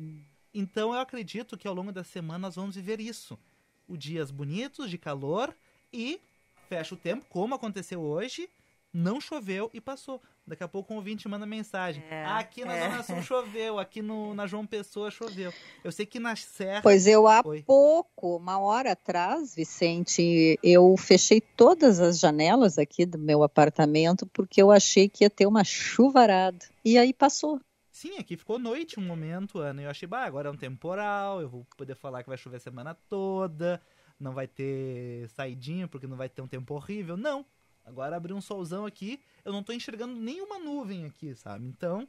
Então 0.52 0.94
eu 0.94 1.00
acredito 1.00 1.58
que 1.58 1.66
ao 1.66 1.74
longo 1.74 1.90
da 1.90 2.04
semana 2.04 2.38
nós 2.38 2.56
vamos 2.56 2.76
viver 2.76 3.00
isso 3.00 3.38
o 3.86 3.96
dias 3.96 4.30
bonitos 4.30 4.88
de 4.88 4.96
calor 4.96 5.54
e 5.92 6.20
fecha 6.68 6.94
o 6.94 6.98
tempo, 6.98 7.26
como 7.28 7.54
aconteceu 7.54 8.00
hoje, 8.00 8.48
não 8.94 9.20
choveu 9.20 9.68
e 9.74 9.80
passou. 9.80 10.22
Daqui 10.46 10.62
a 10.62 10.68
pouco 10.68 10.94
um 10.94 10.96
ouvinte 10.96 11.28
manda 11.28 11.44
mensagem. 11.44 12.04
É, 12.08 12.24
aqui 12.24 12.64
na 12.64 12.76
é. 12.76 12.90
Zona 12.90 13.02
Sul 13.02 13.22
choveu, 13.22 13.78
aqui 13.78 14.00
no, 14.00 14.32
na 14.34 14.46
João 14.46 14.64
Pessoa 14.64 15.10
choveu. 15.10 15.52
Eu 15.82 15.90
sei 15.90 16.06
que 16.06 16.20
na 16.20 16.36
Serra. 16.36 16.80
Pois 16.80 17.06
eu, 17.06 17.26
há 17.26 17.42
foi. 17.42 17.62
pouco, 17.62 18.36
uma 18.36 18.60
hora 18.60 18.92
atrás, 18.92 19.56
Vicente, 19.56 20.58
eu 20.62 20.94
fechei 20.96 21.40
todas 21.40 21.98
as 21.98 22.20
janelas 22.20 22.78
aqui 22.78 23.04
do 23.04 23.18
meu 23.18 23.42
apartamento 23.42 24.26
porque 24.26 24.62
eu 24.62 24.70
achei 24.70 25.08
que 25.08 25.24
ia 25.24 25.30
ter 25.30 25.46
uma 25.46 25.64
chuvarada. 25.64 26.64
E 26.84 26.96
aí 26.96 27.12
passou. 27.12 27.60
Sim, 27.90 28.18
aqui 28.18 28.36
ficou 28.36 28.58
noite 28.58 29.00
um 29.00 29.04
momento, 29.04 29.58
Ana. 29.58 29.82
Eu 29.82 29.90
achei, 29.90 30.06
bah, 30.06 30.24
agora 30.24 30.48
é 30.48 30.52
um 30.52 30.56
temporal, 30.56 31.40
eu 31.40 31.48
vou 31.48 31.66
poder 31.76 31.94
falar 31.94 32.22
que 32.22 32.28
vai 32.28 32.36
chover 32.36 32.58
a 32.58 32.60
semana 32.60 32.94
toda, 33.08 33.80
não 34.20 34.34
vai 34.34 34.46
ter 34.46 35.28
saidinha 35.30 35.88
porque 35.88 36.06
não 36.06 36.16
vai 36.16 36.28
ter 36.28 36.42
um 36.42 36.48
tempo 36.48 36.74
horrível. 36.74 37.16
Não, 37.16 37.46
Agora 37.84 38.16
abriu 38.16 38.34
um 38.34 38.40
solzão 38.40 38.86
aqui, 38.86 39.20
eu 39.44 39.52
não 39.52 39.60
estou 39.60 39.74
enxergando 39.74 40.14
nenhuma 40.14 40.58
nuvem 40.58 41.04
aqui, 41.04 41.34
sabe? 41.34 41.66
Então, 41.66 42.08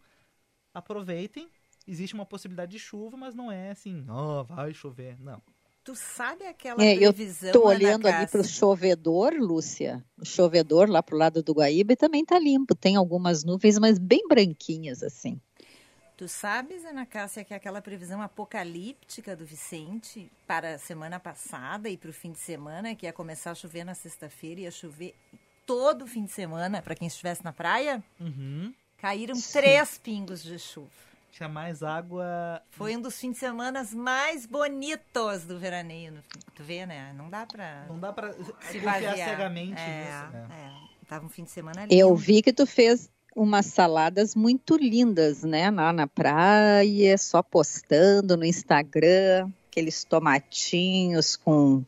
aproveitem. 0.73 1.49
Existe 1.87 2.15
uma 2.15 2.25
possibilidade 2.25 2.71
de 2.71 2.79
chuva, 2.79 3.15
mas 3.15 3.35
não 3.35 3.51
é 3.51 3.69
assim, 3.69 4.05
ó, 4.09 4.41
oh, 4.41 4.43
vai 4.43 4.73
chover. 4.73 5.19
Não. 5.19 5.41
Tu 5.83 5.95
sabe 5.95 6.47
aquela 6.47 6.83
é, 6.83 6.97
previsão? 6.97 7.49
Eu 7.49 7.53
tô 7.53 7.67
olhando 7.67 8.07
ali 8.07 8.25
para 8.25 8.41
o 8.41 8.43
chovedor, 8.43 9.33
Lúcia. 9.37 10.03
O 10.17 10.25
chovedor 10.25 10.89
lá 10.89 11.03
pro 11.03 11.15
lado 11.15 11.43
do 11.43 11.53
Guaíba 11.53 11.95
também 11.95 12.25
tá 12.25 12.39
limpo. 12.39 12.73
Tem 12.73 12.95
algumas 12.95 13.43
nuvens, 13.43 13.77
mas 13.77 13.99
bem 13.99 14.27
branquinhas 14.27 15.03
assim. 15.03 15.39
Tu 16.17 16.27
sabes, 16.27 16.83
Ana 16.85 17.05
Cássia, 17.05 17.43
que 17.43 17.53
aquela 17.53 17.83
previsão 17.83 18.19
apocalíptica 18.19 19.35
do 19.35 19.45
Vicente 19.45 20.31
para 20.47 20.73
a 20.73 20.77
semana 20.79 21.19
passada 21.19 21.87
e 21.87 21.97
para 21.97 22.09
o 22.09 22.13
fim 22.13 22.31
de 22.31 22.39
semana, 22.39 22.95
que 22.95 23.05
ia 23.05 23.13
começar 23.13 23.51
a 23.51 23.55
chover 23.55 23.83
na 23.83 23.93
sexta-feira, 23.93 24.61
ia 24.61 24.71
chover 24.71 25.13
todo 25.65 26.07
fim 26.07 26.25
de 26.25 26.31
semana, 26.31 26.81
para 26.81 26.95
quem 26.95 27.07
estivesse 27.07 27.43
na 27.43 27.51
praia, 27.51 28.03
uhum. 28.19 28.73
caíram 28.97 29.35
Sim. 29.35 29.59
três 29.59 29.97
pingos 29.97 30.43
de 30.43 30.57
chuva. 30.59 30.89
Tinha 31.31 31.49
mais 31.49 31.83
água. 31.83 32.61
Foi 32.71 32.95
um 32.95 33.01
dos 33.01 33.19
fins 33.19 33.33
de 33.33 33.39
semana 33.39 33.85
mais 33.93 34.45
bonitos 34.45 35.43
do 35.43 35.59
veraneio. 35.59 36.13
Tu 36.55 36.63
vê, 36.63 36.85
né? 36.85 37.13
Não 37.13 37.29
dá 37.29 37.45
pra. 37.45 37.85
Não 37.89 37.99
dá 37.99 38.13
pra 38.13 38.31
se 38.31 38.79
confiar 38.79 39.17
cegamente 39.17 39.81
é, 39.81 40.05
nisso, 40.05 40.31
né? 40.31 40.47
É. 40.49 41.05
Tava 41.09 41.25
um 41.25 41.29
fim 41.29 41.43
de 41.43 41.51
semana 41.51 41.81
lindo. 41.81 41.93
Eu 41.93 42.15
vi 42.15 42.41
que 42.41 42.53
tu 42.53 42.65
fez 42.65 43.09
umas 43.35 43.65
saladas 43.65 44.33
muito 44.33 44.77
lindas, 44.77 45.43
né? 45.43 45.69
Lá 45.69 45.91
na 45.91 46.07
praia, 46.07 47.17
só 47.17 47.43
postando 47.43 48.37
no 48.37 48.45
Instagram, 48.45 49.51
aqueles 49.69 50.05
tomatinhos 50.05 51.35
com 51.35 51.83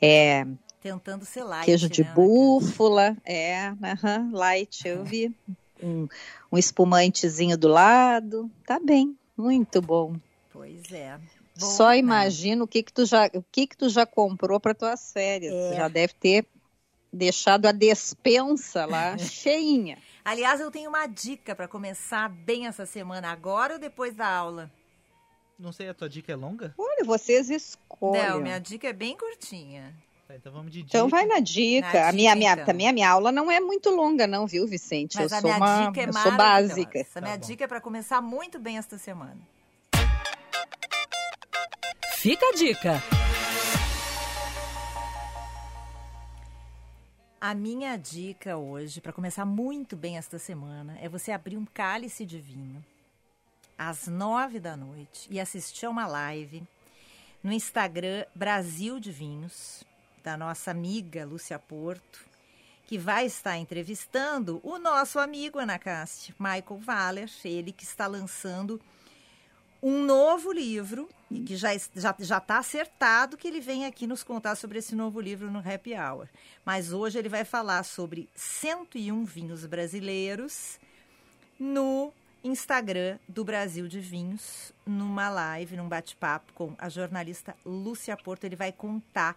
é, 0.00 0.46
Tentando 0.80 1.24
ser 1.24 1.44
light. 1.44 1.66
Queijo 1.66 1.88
de 1.88 2.02
né, 2.02 2.12
búfala, 2.14 3.16
é, 3.24 3.70
uh 3.70 4.36
light, 4.36 4.86
eu 4.88 5.04
vi. 5.04 5.34
Um, 5.82 6.08
um 6.50 6.58
espumantezinho 6.58 7.56
do 7.56 7.68
lado, 7.68 8.50
tá 8.66 8.78
bem, 8.78 9.16
muito 9.36 9.82
bom. 9.82 10.16
Pois 10.50 10.90
é. 10.92 11.18
Bom, 11.58 11.66
Só 11.66 11.94
imagino 11.94 12.64
o 12.64 12.68
que 12.68 12.82
que 12.82 12.92
tu 12.92 13.04
já, 13.04 13.26
o 13.34 13.44
que 13.52 13.66
que 13.66 13.76
tu 13.76 13.88
já 13.90 14.06
comprou 14.06 14.58
para 14.58 14.74
tuas 14.74 15.12
férias. 15.12 15.52
É. 15.52 15.76
Já 15.76 15.88
deve 15.88 16.14
ter 16.14 16.46
deixado 17.12 17.66
a 17.66 17.72
despensa 17.72 18.86
lá 18.86 19.16
cheinha. 19.18 19.98
Aliás, 20.24 20.60
eu 20.60 20.70
tenho 20.70 20.88
uma 20.88 21.06
dica 21.06 21.54
para 21.54 21.68
começar 21.68 22.28
bem 22.28 22.66
essa 22.66 22.86
semana, 22.86 23.30
agora 23.30 23.74
ou 23.74 23.78
depois 23.78 24.14
da 24.14 24.28
aula? 24.28 24.70
Não 25.58 25.72
sei, 25.72 25.88
a 25.88 25.94
tua 25.94 26.08
dica 26.08 26.32
é 26.32 26.36
longa? 26.36 26.74
Olha, 26.78 27.04
vocês 27.04 27.50
escolhem. 27.50 28.26
Não, 28.26 28.40
minha 28.40 28.58
dica 28.58 28.88
é 28.88 28.92
bem 28.92 29.16
curtinha. 29.16 29.94
Tá, 30.30 30.36
então 30.36 30.52
vamos 30.52 30.70
de 30.70 30.82
dica. 30.82 30.96
Então 30.96 31.08
vai 31.08 31.26
na 31.26 31.40
dica. 31.40 31.92
Na 31.92 32.08
a 32.10 32.12
minha, 32.12 32.36
minha, 32.36 32.52
então. 32.52 32.64
também 32.64 32.88
a 32.88 32.92
minha 32.92 33.10
aula 33.10 33.32
não 33.32 33.50
é 33.50 33.58
muito 33.58 33.90
longa, 33.90 34.28
não, 34.28 34.46
viu, 34.46 34.64
Vicente? 34.64 35.16
Mas 35.16 35.32
eu 35.32 35.40
sou 35.40 35.50
uma, 35.50 35.86
dica 35.86 36.02
é 36.02 36.08
eu 36.08 36.12
sou 36.12 36.32
básica. 36.36 36.98
Essa 37.00 37.14
tá 37.14 37.20
minha 37.20 37.36
bom. 37.36 37.46
dica 37.46 37.64
é 37.64 37.66
para 37.66 37.80
começar 37.80 38.20
muito 38.20 38.56
bem 38.60 38.78
esta 38.78 38.96
semana. 38.96 39.38
Fica 42.18 42.46
a 42.46 42.52
dica. 42.52 43.02
A 47.40 47.52
minha 47.52 47.96
dica 47.96 48.56
hoje, 48.56 49.00
para 49.00 49.12
começar 49.12 49.44
muito 49.44 49.96
bem 49.96 50.16
esta 50.16 50.38
semana, 50.38 50.96
é 51.00 51.08
você 51.08 51.32
abrir 51.32 51.56
um 51.56 51.64
cálice 51.64 52.24
de 52.24 52.38
vinho 52.38 52.84
às 53.76 54.06
nove 54.06 54.60
da 54.60 54.76
noite 54.76 55.26
e 55.28 55.40
assistir 55.40 55.86
a 55.86 55.90
uma 55.90 56.06
live 56.06 56.62
no 57.42 57.50
Instagram 57.50 58.24
Brasil 58.32 59.00
de 59.00 59.10
Vinhos 59.10 59.89
da 60.22 60.36
nossa 60.36 60.70
amiga 60.70 61.24
Lúcia 61.24 61.58
Porto, 61.58 62.20
que 62.86 62.98
vai 62.98 63.26
estar 63.26 63.56
entrevistando 63.56 64.60
o 64.62 64.78
nosso 64.78 65.18
amigo 65.18 65.58
Ana 65.58 65.78
Cássia, 65.78 66.34
Michael 66.38 66.80
Valer, 66.80 67.30
ele 67.44 67.72
que 67.72 67.84
está 67.84 68.06
lançando 68.06 68.80
um 69.82 70.04
novo 70.04 70.52
livro 70.52 71.08
e 71.30 71.40
que 71.40 71.56
já 71.56 71.70
já 71.94 72.14
já 72.18 72.38
está 72.38 72.58
acertado 72.58 73.36
que 73.36 73.48
ele 73.48 73.60
vem 73.60 73.86
aqui 73.86 74.06
nos 74.06 74.22
contar 74.22 74.56
sobre 74.56 74.78
esse 74.78 74.94
novo 74.94 75.20
livro 75.20 75.50
no 75.50 75.58
Happy 75.58 75.94
Hour. 75.94 76.28
Mas 76.64 76.92
hoje 76.92 77.18
ele 77.18 77.28
vai 77.28 77.44
falar 77.44 77.82
sobre 77.84 78.28
101 78.34 79.24
vinhos 79.24 79.64
brasileiros 79.64 80.78
no 81.58 82.12
Instagram 82.42 83.18
do 83.28 83.44
Brasil 83.44 83.86
de 83.86 84.00
Vinhos, 84.00 84.72
numa 84.86 85.28
live, 85.28 85.76
num 85.76 85.88
bate-papo 85.88 86.52
com 86.54 86.74
a 86.78 86.88
jornalista 86.88 87.54
Lúcia 87.64 88.16
Porto. 88.16 88.44
Ele 88.44 88.56
vai 88.56 88.72
contar 88.72 89.36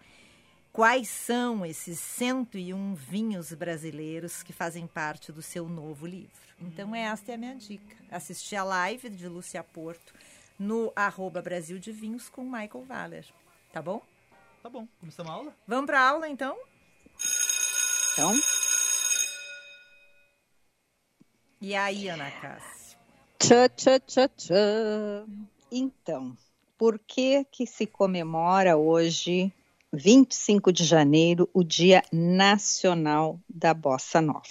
quais 0.74 1.08
são 1.08 1.64
esses 1.64 2.00
101 2.00 2.96
vinhos 2.96 3.54
brasileiros 3.54 4.42
que 4.42 4.52
fazem 4.52 4.88
parte 4.88 5.30
do 5.30 5.40
seu 5.40 5.68
novo 5.68 6.04
livro. 6.04 6.32
Então, 6.60 6.92
esta 6.92 7.30
é 7.30 7.36
a 7.36 7.38
minha 7.38 7.54
dica. 7.54 7.96
Assistir 8.10 8.56
a 8.56 8.64
live 8.64 9.08
de 9.08 9.28
Lúcia 9.28 9.62
Porto 9.62 10.12
no 10.58 10.92
arroba 10.96 11.40
Brasil 11.40 11.78
de 11.78 11.92
Vinhos 11.92 12.28
com 12.28 12.42
Michael 12.42 12.84
Valer. 12.88 13.24
Tá 13.72 13.80
bom? 13.80 14.02
Tá 14.64 14.68
bom. 14.68 14.88
Começamos 14.98 15.30
a 15.30 15.34
aula? 15.36 15.56
Vamos 15.64 15.86
para 15.86 16.00
a 16.00 16.08
aula, 16.08 16.28
então? 16.28 16.58
Então. 18.12 18.32
E 21.60 21.72
aí, 21.76 22.08
Ana 22.08 22.32
Cássia? 22.32 22.98
Tchá, 23.38 23.68
tchá, 23.68 24.00
tchá, 24.00 24.28
tchá. 24.28 25.24
Então, 25.70 26.36
por 26.76 26.98
que 26.98 27.44
que 27.44 27.64
se 27.64 27.86
comemora 27.86 28.76
hoje 28.76 29.52
25 29.96 30.72
de 30.72 30.84
janeiro, 30.84 31.48
o 31.54 31.62
Dia 31.62 32.02
Nacional 32.12 33.38
da 33.48 33.72
Bossa 33.72 34.20
Nova. 34.20 34.42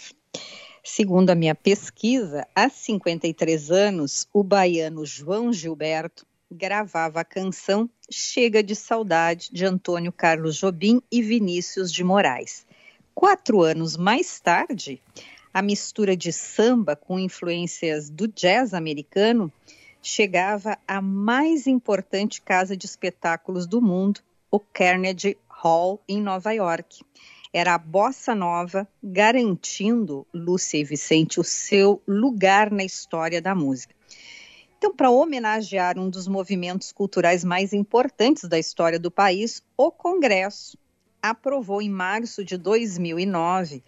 Segundo 0.81 1.29
a 1.31 1.35
minha 1.35 1.53
pesquisa, 1.53 2.47
há 2.55 2.69
53 2.69 3.69
anos, 3.69 4.27
o 4.31 4.43
baiano 4.43 5.05
João 5.05 5.51
Gilberto 5.51 6.25
gravava 6.49 7.19
a 7.19 7.25
canção 7.25 7.89
Chega 8.09 8.63
de 8.63 8.75
Saudade 8.75 9.49
de 9.51 9.65
Antônio 9.65 10.11
Carlos 10.11 10.55
Jobim 10.55 11.01
e 11.11 11.21
Vinícius 11.21 11.91
de 11.91 12.03
Moraes. 12.03 12.65
Quatro 13.13 13.61
anos 13.61 13.97
mais 13.97 14.39
tarde, 14.39 15.01
a 15.53 15.61
mistura 15.61 16.15
de 16.15 16.31
samba 16.31 16.95
com 16.95 17.19
influências 17.19 18.09
do 18.09 18.27
jazz 18.27 18.73
americano 18.73 19.51
chegava 20.01 20.77
à 20.87 21.01
mais 21.01 21.67
importante 21.67 22.41
casa 22.41 22.75
de 22.75 22.85
espetáculos 22.85 23.65
do 23.65 23.81
mundo, 23.81 24.21
o 24.53 24.59
Carnegie 24.59 25.35
Hall, 25.49 25.99
em 26.07 26.21
Nova 26.21 26.51
York. 26.51 27.03
Era 27.51 27.73
a 27.73 27.77
bossa 27.79 28.35
nova 28.35 28.87
garantindo, 29.01 30.27
Lúcia 30.31 30.77
e 30.77 30.83
Vicente, 30.83 31.39
o 31.39 31.43
seu 31.43 31.99
lugar 32.07 32.69
na 32.69 32.83
história 32.83 33.41
da 33.41 33.55
música. 33.55 33.95
Então, 34.77 34.95
para 34.95 35.09
homenagear 35.09 35.97
um 35.97 36.07
dos 36.07 36.27
movimentos 36.27 36.91
culturais 36.91 37.43
mais 37.43 37.73
importantes 37.73 38.47
da 38.47 38.59
história 38.59 38.99
do 38.99 39.09
país, 39.09 39.63
o 39.75 39.89
Congresso 39.89 40.77
aprovou 41.19 41.81
em 41.81 41.89
março 41.89 42.45
de 42.45 42.55
2009 42.55 43.83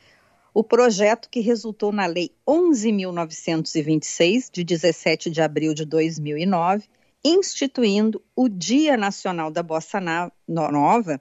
o 0.51 0.63
projeto 0.63 1.29
que 1.29 1.41
resultou 1.41 1.91
na 1.91 2.07
Lei 2.07 2.31
11.926, 2.47 4.49
de 4.51 4.63
17 4.63 5.29
de 5.29 5.43
abril 5.43 5.75
de 5.75 5.85
2009, 5.85 6.89
instituindo 7.25 8.23
o 8.35 8.47
Dia 8.47 8.95
Nacional 8.95 9.49
da 9.49 9.63
Bossa 9.63 9.99
Nova, 10.47 11.19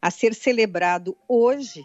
a 0.00 0.10
ser 0.10 0.34
celebrado 0.34 1.16
hoje, 1.26 1.82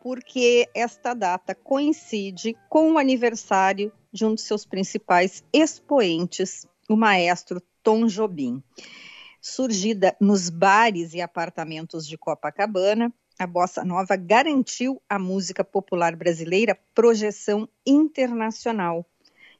porque 0.00 0.68
esta 0.72 1.12
data 1.12 1.52
coincide 1.52 2.56
com 2.68 2.92
o 2.92 2.98
aniversário 2.98 3.92
de 4.12 4.24
um 4.24 4.36
de 4.36 4.40
seus 4.40 4.64
principais 4.64 5.42
expoentes, 5.52 6.64
o 6.88 6.96
maestro 6.96 7.60
Tom 7.82 8.06
Jobim. 8.06 8.62
Surgida 9.40 10.16
nos 10.20 10.48
bares 10.48 11.12
e 11.12 11.20
apartamentos 11.20 12.06
de 12.06 12.16
Copacabana, 12.16 13.12
a 13.36 13.46
bossa 13.48 13.84
nova 13.84 14.14
garantiu 14.14 15.02
à 15.08 15.18
música 15.18 15.64
popular 15.64 16.14
brasileira 16.14 16.78
projeção 16.94 17.68
internacional. 17.84 19.04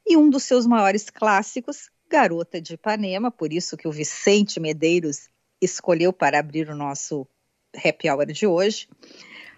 E 0.07 0.15
um 0.15 0.29
dos 0.29 0.43
seus 0.43 0.65
maiores 0.65 1.09
clássicos 1.09 1.89
Garota 2.13 2.61
de 2.61 2.75
Ipanema, 2.75 3.31
por 3.31 3.51
isso 3.51 3.75
que 3.75 3.87
o 3.87 3.91
Vicente 3.91 4.59
Medeiros 4.59 5.31
escolheu 5.59 6.13
para 6.13 6.37
abrir 6.37 6.69
o 6.69 6.75
nosso 6.75 7.27
happy 7.75 8.07
hour 8.07 8.27
de 8.27 8.45
hoje. 8.45 8.87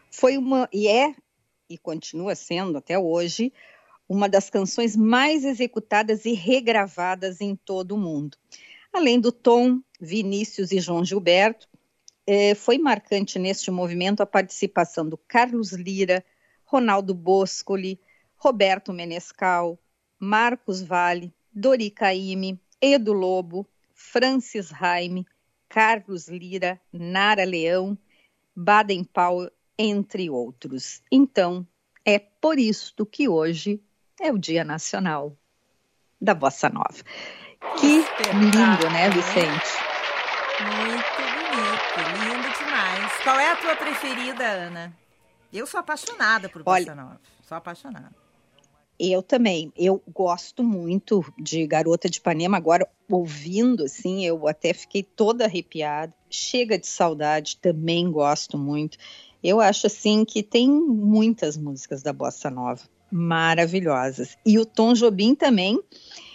Foi 0.09 0.37
uma 0.37 0.69
e 0.71 0.87
é 0.87 1.13
e 1.69 1.77
continua 1.77 2.33
sendo 2.33 2.77
até 2.77 2.97
hoje 2.97 3.51
uma 4.07 4.29
das 4.29 4.49
canções 4.49 4.95
mais 4.95 5.43
executadas 5.43 6.23
e 6.23 6.31
regravadas 6.31 7.41
em 7.41 7.57
todo 7.57 7.93
o 7.93 7.97
mundo. 7.97 8.37
Além 8.93 9.19
do 9.19 9.33
Tom, 9.33 9.81
Vinícius 9.99 10.71
e 10.71 10.79
João 10.79 11.03
Gilberto, 11.03 11.67
eh, 12.25 12.55
foi 12.55 12.77
marcante 12.77 13.37
neste 13.37 13.69
movimento 13.69 14.21
a 14.21 14.25
participação 14.25 15.09
do 15.09 15.17
Carlos 15.17 15.73
Lira, 15.73 16.23
Ronaldo 16.63 17.13
Boscoli, 17.13 17.99
Roberto 18.37 18.93
Menescal, 18.93 19.77
Marcos 20.17 20.81
Vale, 20.81 21.33
Dori 21.55 21.89
Caymmi, 21.89 22.59
Edu 22.81 23.13
Lobo, 23.13 23.65
Francis 23.93 24.69
Raime, 24.71 25.25
Carlos 25.69 26.27
Lira, 26.27 26.79
Nara 26.91 27.45
Leão, 27.45 27.97
Baden 28.53 29.05
Powell, 29.05 29.49
entre 29.77 30.29
outros. 30.29 31.01
Então, 31.11 31.65
é 32.03 32.19
por 32.19 32.59
isto 32.59 33.05
que 33.05 33.29
hoje 33.29 33.81
é 34.19 34.31
o 34.31 34.37
Dia 34.37 34.63
Nacional 34.63 35.37
da 36.21 36.33
Bossa 36.33 36.69
Nova. 36.69 37.03
Que 37.79 38.05
lindo, 38.33 38.89
né, 38.91 39.09
Vicente? 39.09 39.65
Muito 40.61 41.21
bonito, 41.35 41.99
lindo 42.19 42.57
demais. 42.57 43.11
Qual 43.23 43.39
é 43.39 43.51
a 43.51 43.55
tua 43.55 43.75
preferida, 43.75 44.43
Ana? 44.45 44.93
Eu 45.51 45.65
sou 45.65 45.79
apaixonada 45.79 46.49
por 46.49 46.63
Bossa 46.63 46.91
Olha, 46.91 46.95
Nova, 46.95 47.21
sou 47.43 47.57
apaixonada. 47.57 48.24
Eu 48.99 49.21
também, 49.21 49.73
eu 49.77 50.01
gosto 50.13 50.63
muito 50.63 51.25
de 51.37 51.67
Garota 51.67 52.09
de 52.09 52.17
Ipanema, 52.17 52.57
agora 52.57 52.87
ouvindo 53.09 53.83
assim, 53.83 54.25
eu 54.25 54.47
até 54.47 54.73
fiquei 54.73 55.03
toda 55.03 55.45
arrepiada. 55.45 56.13
Chega 56.29 56.77
de 56.77 56.87
saudade, 56.87 57.57
também 57.57 58.09
gosto 58.09 58.57
muito. 58.57 58.97
Eu 59.43 59.59
acho 59.59 59.87
assim 59.87 60.23
que 60.23 60.41
tem 60.41 60.69
muitas 60.69 61.57
músicas 61.57 62.01
da 62.01 62.13
bossa 62.13 62.49
nova 62.49 62.83
maravilhosas. 63.11 64.37
E 64.45 64.57
o 64.57 64.65
Tom 64.65 64.93
Jobim 64.93 65.35
também, 65.35 65.79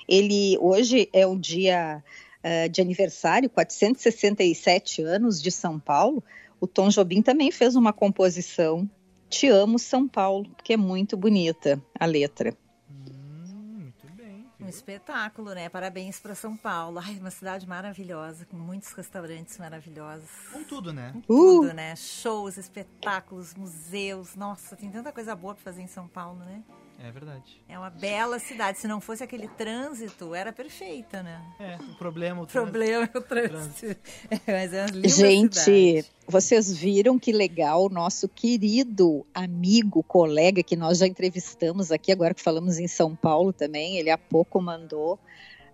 ele 0.08 0.56
hoje 0.58 1.08
é 1.12 1.26
um 1.26 1.38
dia 1.38 2.02
uh, 2.44 2.68
de 2.68 2.80
aniversário, 2.80 3.50
467 3.50 5.02
anos 5.02 5.42
de 5.42 5.50
São 5.50 5.78
Paulo. 5.78 6.22
O 6.60 6.66
Tom 6.66 6.88
Jobim 6.88 7.22
também 7.22 7.50
fez 7.50 7.74
uma 7.74 7.92
composição 7.92 8.88
te 9.30 9.48
Amo 9.48 9.78
São 9.78 10.08
Paulo, 10.08 10.50
que 10.62 10.72
é 10.72 10.76
muito 10.76 11.16
bonita 11.16 11.80
a 11.98 12.04
letra. 12.04 12.52
Hum, 12.90 13.78
muito 13.78 14.06
bem. 14.16 14.44
Um 14.60 14.68
espetáculo, 14.68 15.54
né? 15.54 15.68
Parabéns 15.68 16.18
para 16.18 16.34
São 16.34 16.56
Paulo. 16.56 16.98
Ai, 16.98 17.16
uma 17.18 17.30
cidade 17.30 17.66
maravilhosa, 17.66 18.44
com 18.44 18.56
muitos 18.56 18.92
restaurantes 18.92 19.56
maravilhosos. 19.56 20.28
Com 20.52 20.64
tudo, 20.64 20.92
né? 20.92 21.12
Com 21.14 21.20
tudo, 21.20 21.68
uh! 21.68 21.72
né? 21.72 21.94
Shows, 21.94 22.58
espetáculos, 22.58 23.54
museus. 23.54 24.34
Nossa, 24.34 24.74
tem 24.74 24.90
tanta 24.90 25.12
coisa 25.12 25.36
boa 25.36 25.54
para 25.54 25.62
fazer 25.62 25.82
em 25.82 25.86
São 25.86 26.08
Paulo, 26.08 26.40
né? 26.40 26.64
É 27.02 27.10
verdade. 27.10 27.62
É 27.66 27.78
uma 27.78 27.88
bela 27.88 28.38
cidade. 28.38 28.78
Se 28.78 28.86
não 28.86 29.00
fosse 29.00 29.24
aquele 29.24 29.48
trânsito, 29.48 30.34
era 30.34 30.52
perfeita, 30.52 31.22
né? 31.22 31.42
É, 31.58 31.76
o 31.76 31.94
problema, 31.94 32.42
o 32.42 32.46
trânsito. 32.46 32.70
problema 32.70 33.10
é 33.12 33.18
o 33.18 33.22
trânsito. 33.22 34.00
É, 34.46 34.52
mas 34.52 34.72
é 34.74 34.82
uma 34.82 34.90
linda 34.90 35.08
Gente, 35.08 35.58
cidade. 35.58 36.06
vocês 36.28 36.72
viram 36.72 37.18
que 37.18 37.32
legal 37.32 37.86
o 37.86 37.88
nosso 37.88 38.28
querido 38.28 39.26
amigo, 39.34 40.02
colega, 40.02 40.62
que 40.62 40.76
nós 40.76 40.98
já 40.98 41.06
entrevistamos 41.06 41.90
aqui, 41.90 42.12
agora 42.12 42.34
que 42.34 42.42
falamos 42.42 42.78
em 42.78 42.86
São 42.86 43.16
Paulo 43.16 43.52
também, 43.52 43.96
ele 43.96 44.10
há 44.10 44.18
pouco 44.18 44.60
mandou. 44.60 45.18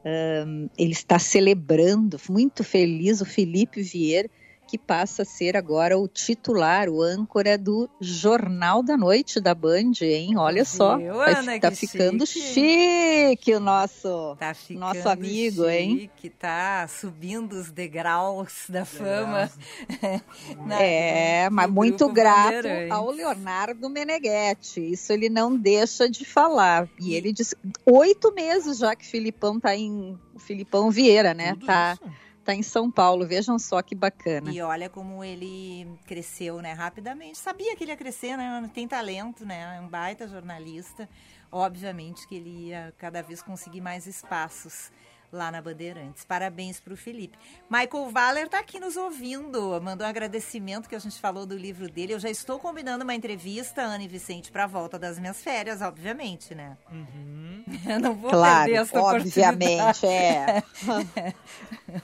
Um, 0.05 0.69
ele 0.79 0.93
está 0.93 1.19
celebrando, 1.19 2.21
muito 2.31 2.63
feliz, 2.63 3.21
o 3.21 3.25
Felipe 3.25 3.83
Vieira 3.83 4.31
que 4.67 4.77
passa 4.77 5.23
a 5.23 5.25
ser 5.25 5.57
agora 5.57 5.97
o 5.97 6.09
titular, 6.09 6.89
o 6.89 7.03
âncora 7.03 7.57
do 7.57 7.89
Jornal 8.01 8.83
da 8.83 8.97
Noite 8.97 9.41
da 9.41 9.55
Band, 9.55 9.93
hein? 10.03 10.37
Olha 10.37 10.65
só, 10.65 10.97
Viu, 10.97 11.21
Ana, 11.21 11.59
tá 11.61 11.71
ficando 11.71 12.27
chique. 12.27 12.47
chique, 12.47 13.55
o 13.55 13.61
nosso, 13.61 14.37
tá 14.39 14.55
nosso 14.71 15.09
amigo, 15.09 15.65
chique, 15.65 15.77
hein? 15.77 16.11
Que 16.17 16.29
tá 16.29 16.87
subindo 16.89 17.53
os 17.53 17.71
degraus 17.71 18.65
da 18.69 18.85
fama. 18.85 19.51
é, 20.81 21.49
mas 21.51 21.71
muito 21.71 22.09
grato 22.09 22.67
ao 22.91 23.11
Leonardo 23.11 23.89
Meneghetti, 23.89 24.93
isso 24.93 25.13
ele 25.13 25.29
não 25.29 25.57
deixa 25.57 26.09
de 26.09 26.25
falar. 26.25 26.89
E 27.01 27.15
ele 27.15 27.33
disse, 27.33 27.57
oito 27.85 28.33
meses 28.35 28.79
já 28.79 28.97
que 28.97 29.07
Filipão 29.07 29.61
tá 29.61 29.77
em, 29.77 30.19
o 30.35 30.39
Filipão 30.39 30.91
Vieira, 30.91 31.33
né? 31.33 31.53
Tudo 31.53 31.67
tá... 31.67 31.99
Isso 32.03 32.26
está 32.47 32.55
em 32.55 32.63
São 32.63 32.89
Paulo. 32.91 33.27
Vejam 33.27 33.59
só 33.59 33.83
que 33.83 33.95
bacana. 33.95 34.51
E 34.53 34.63
olha 34.63 34.89
como 34.89 35.25
ele 35.25 35.87
cresceu, 36.07 36.63
né, 36.63 36.73
rapidamente. 36.73 37.39
Sabia 37.39 37.75
que 37.75 37.83
ele 37.83 37.91
ia 37.91 37.97
crescer, 37.97 38.37
né? 38.37 38.71
Tem 38.73 38.87
talento, 38.87 39.45
né? 39.45 39.77
É 39.77 39.81
um 39.81 39.89
baita 39.89 40.29
jornalista. 40.29 41.09
Obviamente 41.51 42.27
que 42.29 42.37
ele 42.37 42.69
ia 42.69 42.95
cada 42.97 43.23
vez 43.23 43.43
conseguir 43.43 43.81
mais 43.81 44.07
espaços 44.07 44.91
lá 45.33 45.51
na 45.51 45.61
Bandeirantes. 45.61 46.25
Parabéns 46.25 46.81
para 46.81 46.93
o 46.93 46.97
Felipe. 46.97 47.39
Michael 47.71 48.11
Valer 48.11 48.47
está 48.47 48.59
aqui 48.59 48.79
nos 48.79 48.97
ouvindo, 48.97 49.81
mandou 49.83 50.07
um 50.07 50.11
agradecimento 50.11 50.89
que 50.89 50.95
a 50.95 50.99
gente 50.99 51.19
falou 51.19 51.47
do 51.47 51.57
livro 51.57 51.89
dele. 51.89 52.15
Eu 52.15 52.21
já 52.21 52.31
estou 52.31 52.59
combinando 52.59 53.05
uma 53.05 53.15
entrevista, 53.15 53.83
Ana 53.83 54.05
e 54.05 54.09
Vicente, 54.09 54.51
para 54.51 54.65
a 54.65 54.67
volta 54.67 54.99
das 54.99 55.19
minhas 55.19 55.43
férias, 55.43 55.83
obviamente, 55.83 56.55
né? 56.55 56.77
Uhum. 56.91 57.65
Eu 57.89 58.01
não 58.01 58.15
vou 58.15 58.31
claro, 58.31 58.65
perder 58.65 58.83
essa 58.83 59.01
obviamente, 59.01 60.07
é. 60.07 60.63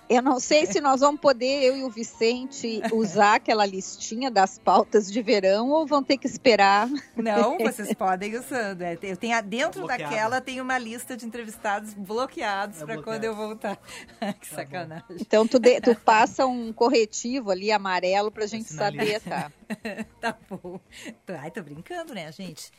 Eu 0.09 0.23
não 0.23 0.41
sei 0.41 0.67
se 0.67 0.81
nós 0.81 1.01
vamos 1.01 1.21
poder, 1.21 1.63
eu 1.63 1.77
e 1.77 1.85
o 1.85 1.91
Vicente, 1.91 2.83
usar 2.93 3.37
aquela 3.37 3.65
listinha 3.65 4.31
das 4.31 4.59
pautas 4.59 5.11
de 5.11 5.23
verão 5.23 5.71
ou 5.71 5.87
vão 5.87 6.03
ter 6.03 6.19
que 6.19 6.27
esperar. 6.27 6.89
Não, 7.17 7.59
vocês 7.59 7.95
podem 7.95 8.37
usando. 8.37 8.83
É, 8.83 8.99
eu 9.03 9.17
tenho 9.17 9.43
dentro 9.43 9.87
tá 9.87 9.97
daquela 9.97 10.41
tem 10.41 10.61
uma 10.61 10.79
lista 10.79 11.17
de 11.17 11.27
entrevistados 11.27 11.95
bloqueados 11.95 12.83
é 12.83 12.87
para 12.87 13.03
quando 13.13 13.25
eu 13.25 13.35
voltar. 13.35 13.77
que 14.41 14.49
tá 14.49 14.57
sacanagem. 14.57 15.05
Bom. 15.09 15.17
Então 15.21 15.47
tu, 15.47 15.59
de, 15.59 15.81
tu 15.81 15.95
passa 15.97 16.47
um 16.47 16.73
corretivo 16.73 17.51
ali 17.51 17.71
amarelo 17.71 18.31
pra 18.31 18.47
gente 18.47 18.73
saber, 18.73 19.21
tá? 19.21 19.53
tá 20.21 20.37
bom. 20.49 20.81
Ai, 21.29 21.51
tô 21.51 21.63
brincando, 21.63 22.15
né, 22.15 22.31
gente? 22.33 22.71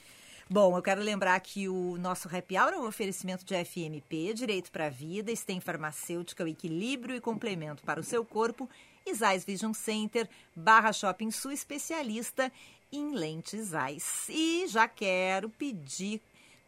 Bom, 0.50 0.76
eu 0.78 0.82
quero 0.82 1.02
lembrar 1.02 1.40
que 1.40 1.70
o 1.70 1.98
nosso 1.98 2.28
happy 2.28 2.58
hour 2.58 2.74
é 2.74 2.78
um 2.78 2.86
oferecimento 2.86 3.46
de 3.46 3.56
FMP, 3.64 4.34
Direito 4.34 4.72
para 4.72 4.88
a 4.88 4.90
Vida, 4.90 5.34
STEM 5.34 5.60
Farmacêutica, 5.60 6.44
o 6.44 6.48
Equilíbrio 6.48 7.16
e 7.16 7.22
Complemento 7.22 7.82
para 7.84 8.00
o 8.00 8.04
seu 8.04 8.26
corpo, 8.26 8.70
Isais 9.06 9.46
Vision 9.46 9.74
Center, 9.74 10.30
Barra 10.56 10.92
Shopping 10.92 11.32
Sul, 11.32 11.52
especialista 11.52 12.52
em 12.92 13.16
lentes 13.16 13.74
Ais. 13.74 14.26
E 14.30 14.66
já 14.68 14.88
quero 14.88 15.50
pedir 15.50 16.22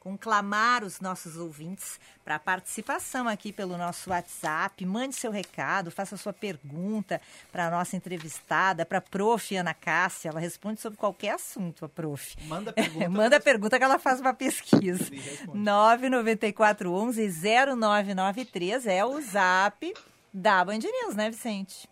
conclamar 0.05 0.83
os 0.83 0.99
nossos 0.99 1.35
ouvintes 1.35 1.99
para 2.23 2.37
participação 2.37 3.27
aqui 3.27 3.51
pelo 3.51 3.75
nosso 3.75 4.11
WhatsApp. 4.11 4.85
Mande 4.85 5.15
seu 5.15 5.31
recado, 5.31 5.89
faça 5.89 6.15
sua 6.15 6.31
pergunta 6.31 7.19
para 7.51 7.65
a 7.65 7.71
nossa 7.71 7.95
entrevistada, 7.95 8.85
para 8.85 8.99
a 8.99 9.01
prof. 9.01 9.57
Ana 9.57 9.73
Cássia. 9.73 10.29
Ela 10.29 10.39
responde 10.39 10.79
sobre 10.79 10.99
qualquer 10.99 11.31
assunto, 11.31 11.85
a 11.85 11.89
prof. 11.89 12.35
Manda 12.43 12.71
pergunta. 12.73 13.09
Manda 13.09 13.39
pergunta 13.39 13.79
que 13.79 13.83
ela 13.83 13.97
faz 13.97 14.21
uma 14.21 14.31
pesquisa. 14.31 15.05
99411 15.51 17.27
0993 17.75 18.85
é 18.85 19.03
o 19.03 19.19
zap 19.19 19.91
da 20.31 20.63
Band 20.63 20.77
News, 20.77 21.15
né, 21.15 21.31
Vicente? 21.31 21.89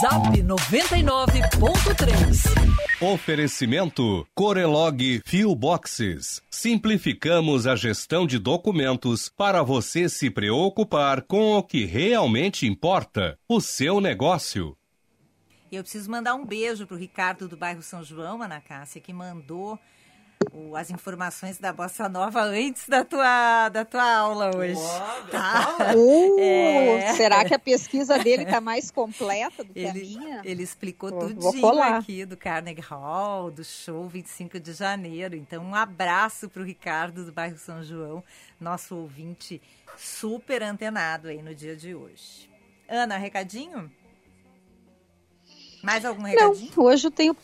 Zap 0.00 0.30
99.3. 0.30 2.66
Oferecimento 3.00 4.24
Corelog 4.32 5.20
Fio 5.26 5.52
Boxes. 5.56 6.40
Simplificamos 6.48 7.66
a 7.66 7.74
gestão 7.74 8.28
de 8.28 8.38
documentos 8.38 9.28
para 9.28 9.64
você 9.64 10.08
se 10.08 10.30
preocupar 10.30 11.22
com 11.22 11.54
o 11.54 11.64
que 11.64 11.84
realmente 11.84 12.64
importa, 12.64 13.36
o 13.48 13.60
seu 13.60 14.00
negócio. 14.00 14.78
Eu 15.72 15.82
preciso 15.82 16.08
mandar 16.08 16.36
um 16.36 16.46
beijo 16.46 16.86
para 16.86 16.94
o 16.94 16.98
Ricardo 16.98 17.48
do 17.48 17.56
bairro 17.56 17.82
São 17.82 18.04
João, 18.04 18.40
Ana 18.40 18.60
Cássia, 18.60 19.00
que 19.00 19.12
mandou 19.12 19.76
as 20.76 20.90
informações 20.90 21.58
da 21.58 21.72
Bossa 21.72 22.08
Nova 22.08 22.42
antes 22.42 22.88
da 22.88 23.04
tua, 23.04 23.68
da 23.70 23.84
tua 23.84 24.04
aula 24.04 24.54
hoje. 24.54 24.74
Uau, 24.74 25.26
tá? 25.30 25.76
Uh, 25.96 26.38
é. 26.38 27.14
Será 27.14 27.44
que 27.44 27.54
a 27.54 27.58
pesquisa 27.58 28.18
dele 28.18 28.42
está 28.42 28.60
mais 28.60 28.90
completa 28.90 29.64
do 29.64 29.72
que 29.72 29.80
ele, 29.80 29.88
a 29.88 29.92
minha? 29.94 30.42
Ele 30.44 30.62
explicou 30.62 31.10
Pô, 31.10 31.26
tudinho 31.26 31.82
aqui 31.82 32.24
do 32.24 32.36
Carnegie 32.36 32.82
Hall, 32.82 33.50
do 33.50 33.64
show 33.64 34.06
25 34.06 34.60
de 34.60 34.72
janeiro. 34.74 35.34
Então, 35.34 35.64
um 35.64 35.74
abraço 35.74 36.48
para 36.48 36.62
o 36.62 36.64
Ricardo 36.64 37.24
do 37.24 37.32
bairro 37.32 37.56
São 37.56 37.82
João, 37.82 38.22
nosso 38.60 38.94
ouvinte 38.96 39.60
super 39.96 40.62
antenado 40.62 41.28
aí 41.28 41.42
no 41.42 41.54
dia 41.54 41.74
de 41.74 41.94
hoje. 41.94 42.50
Ana, 42.88 43.16
recadinho? 43.16 43.90
Mais 45.82 46.04
algum 46.04 46.22
recadinho? 46.22 46.72
Não, 46.76 46.84
hoje 46.84 47.06
eu 47.06 47.10
tenho 47.10 47.36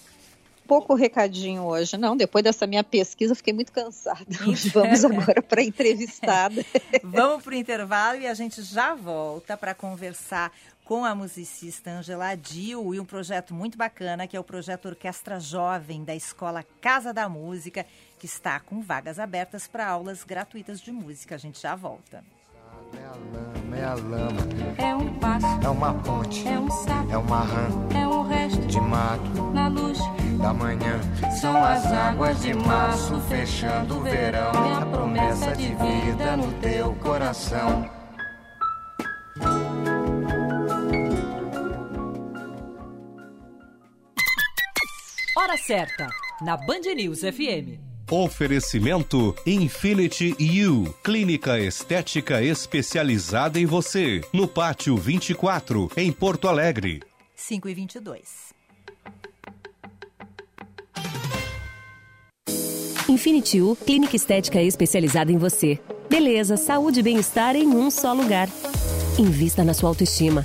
pouco 0.67 0.95
recadinho 0.95 1.63
hoje, 1.63 1.97
não. 1.97 2.17
Depois 2.17 2.45
dessa 2.45 2.67
minha 2.67 2.85
pesquisa, 2.85 3.35
fiquei 3.35 3.53
muito 3.53 3.73
cansada. 3.73 4.27
Vamos 4.73 5.05
agora 5.05 5.43
para 5.43 5.61
a 5.61 5.65
entrevistada. 5.65 6.65
Vamos 7.03 7.43
para 7.43 7.53
o 7.53 7.57
intervalo 7.57 8.21
e 8.21 8.27
a 8.27 8.35
gente 8.35 8.63
já 8.63 8.95
volta 8.95 9.57
para 9.57 9.75
conversar 9.75 10.51
com 10.51 10.73
com 10.93 11.05
a 11.07 11.15
musicista 11.15 11.91
Angela 11.91 12.35
Dil 12.35 12.95
e 12.95 13.01
um 13.01 13.05
projeto 13.05 13.55
muito 13.55 13.79
bacana 13.79 14.27
que 14.27 14.37
é 14.37 14.41
o 14.41 14.45
projeto 14.45 14.87
Orquestra 14.87 15.41
Jovem 15.41 16.05
da 16.05 16.15
Escola 16.15 16.65
Casa 16.81 17.15
da 17.15 17.29
Música, 17.31 17.87
que 18.19 18.27
está 18.27 18.61
com 18.61 18.83
vagas 18.83 19.19
abertas 19.19 19.67
para 19.67 19.87
aulas 19.87 20.23
gratuitas 20.25 20.81
de 20.81 20.93
música. 20.93 21.37
A 21.37 21.39
gente 21.39 21.61
já 21.61 21.75
volta. 21.75 22.23
É 22.95 23.05
a 23.05 23.15
lama, 23.15 23.77
é 23.77 23.85
a 23.85 23.95
lama. 23.95 24.41
É 24.79 24.95
um 24.95 25.15
passo. 25.15 25.47
É 25.65 25.69
uma 25.69 25.95
ponte. 25.95 26.47
É 26.47 26.59
um 26.59 26.71
sapo. 26.71 27.13
É 27.13 27.17
uma 27.17 27.41
rã. 27.41 27.69
É 27.95 28.07
um 28.07 28.23
resto. 28.23 28.67
De 28.67 28.81
mato. 28.81 29.51
Na 29.53 29.69
luz. 29.69 29.99
Da 30.41 30.53
manhã. 30.53 31.01
São 31.41 31.63
as 31.63 31.87
águas 31.87 32.41
de 32.41 32.55
março 32.55 33.21
fechando 33.29 33.99
o 33.99 34.01
verão. 34.03 34.53
É 34.53 34.83
a 34.83 34.87
promessa 34.87 35.57
de 35.57 35.69
vida 35.69 36.37
no 36.37 36.53
teu 36.61 36.95
coração. 36.97 37.89
Hora 45.37 45.57
certa, 45.57 46.09
na 46.43 46.57
Band 46.57 46.95
News 46.95 47.21
FM. 47.21 47.92
Oferecimento 48.15 49.35
Infinity 49.47 50.37
U, 50.69 50.93
clínica 51.03 51.59
estética 51.59 52.43
especializada 52.43 53.59
em 53.59 53.65
você, 53.65 54.21
no 54.35 54.47
Pátio 54.47 54.99
24, 54.99 55.91
em 55.97 56.13
Porto 56.13 56.47
Alegre. 56.47 57.01
5 57.35 57.71
e 57.71 57.75
22. 57.75 58.21
Infinity 63.09 63.63
U, 63.63 63.75
clínica 63.77 64.15
estética 64.15 64.61
especializada 64.61 65.33
em 65.33 65.39
você. 65.39 65.81
Beleza, 66.11 66.59
saúde 66.59 67.01
e 67.01 67.03
bem-estar 67.03 67.57
em 67.57 67.67
um 67.67 67.91
só 67.91 68.13
lugar. 68.13 68.47
Invista 69.19 69.65
na 69.65 69.73
sua 69.73 69.89
autoestima. 69.89 70.45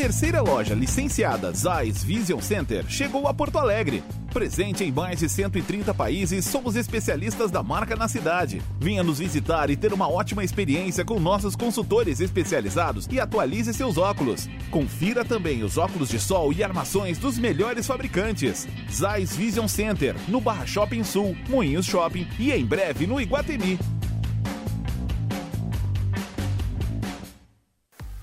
Terceira 0.00 0.40
loja 0.40 0.74
licenciada 0.74 1.52
Zeiss 1.52 2.02
Vision 2.02 2.40
Center 2.40 2.86
chegou 2.88 3.28
a 3.28 3.34
Porto 3.34 3.58
Alegre. 3.58 4.02
Presente 4.32 4.82
em 4.82 4.90
mais 4.90 5.18
de 5.18 5.28
130 5.28 5.92
países, 5.92 6.46
somos 6.46 6.74
especialistas 6.74 7.50
da 7.50 7.62
marca 7.62 7.94
na 7.94 8.08
cidade. 8.08 8.62
Venha 8.80 9.02
nos 9.02 9.18
visitar 9.18 9.68
e 9.68 9.76
ter 9.76 9.92
uma 9.92 10.10
ótima 10.10 10.42
experiência 10.42 11.04
com 11.04 11.20
nossos 11.20 11.54
consultores 11.54 12.18
especializados 12.18 13.06
e 13.10 13.20
atualize 13.20 13.74
seus 13.74 13.98
óculos. 13.98 14.48
Confira 14.70 15.22
também 15.22 15.62
os 15.62 15.76
óculos 15.76 16.08
de 16.08 16.18
sol 16.18 16.50
e 16.50 16.64
armações 16.64 17.18
dos 17.18 17.36
melhores 17.36 17.86
fabricantes. 17.86 18.66
Zeiss 18.90 19.36
Vision 19.36 19.68
Center, 19.68 20.16
no 20.28 20.40
Barra 20.40 20.64
Shopping 20.64 21.04
Sul, 21.04 21.36
Moinhos 21.46 21.84
Shopping 21.84 22.26
e 22.38 22.52
em 22.52 22.64
breve 22.64 23.06
no 23.06 23.20
Iguatemi. 23.20 23.78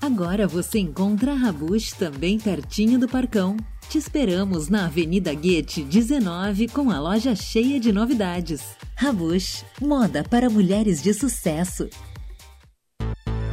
Agora 0.08 0.48
você 0.48 0.78
encontra 0.78 1.32
a 1.32 1.34
Rabush 1.34 1.92
também 1.92 2.40
pertinho 2.40 2.98
do 2.98 3.06
Parcão. 3.06 3.58
Te 3.90 3.98
esperamos 3.98 4.70
na 4.70 4.86
Avenida 4.86 5.34
Guete 5.34 5.82
19 5.82 6.68
com 6.68 6.90
a 6.90 6.98
loja 6.98 7.36
cheia 7.36 7.78
de 7.78 7.92
novidades. 7.92 8.62
Rabush, 8.96 9.66
moda 9.78 10.24
para 10.24 10.48
mulheres 10.48 11.02
de 11.02 11.12
sucesso. 11.12 11.90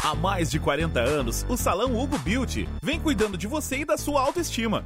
Há 0.01 0.15
mais 0.15 0.49
de 0.49 0.57
40 0.57 1.01
anos, 1.01 1.45
o 1.49 1.57
Salão 1.57 1.99
Hugo 1.99 2.17
Beauty 2.19 2.69
vem 2.81 3.01
cuidando 3.01 3.37
de 3.37 3.47
você 3.47 3.79
e 3.79 3.85
da 3.85 3.97
sua 3.97 4.21
autoestima, 4.21 4.85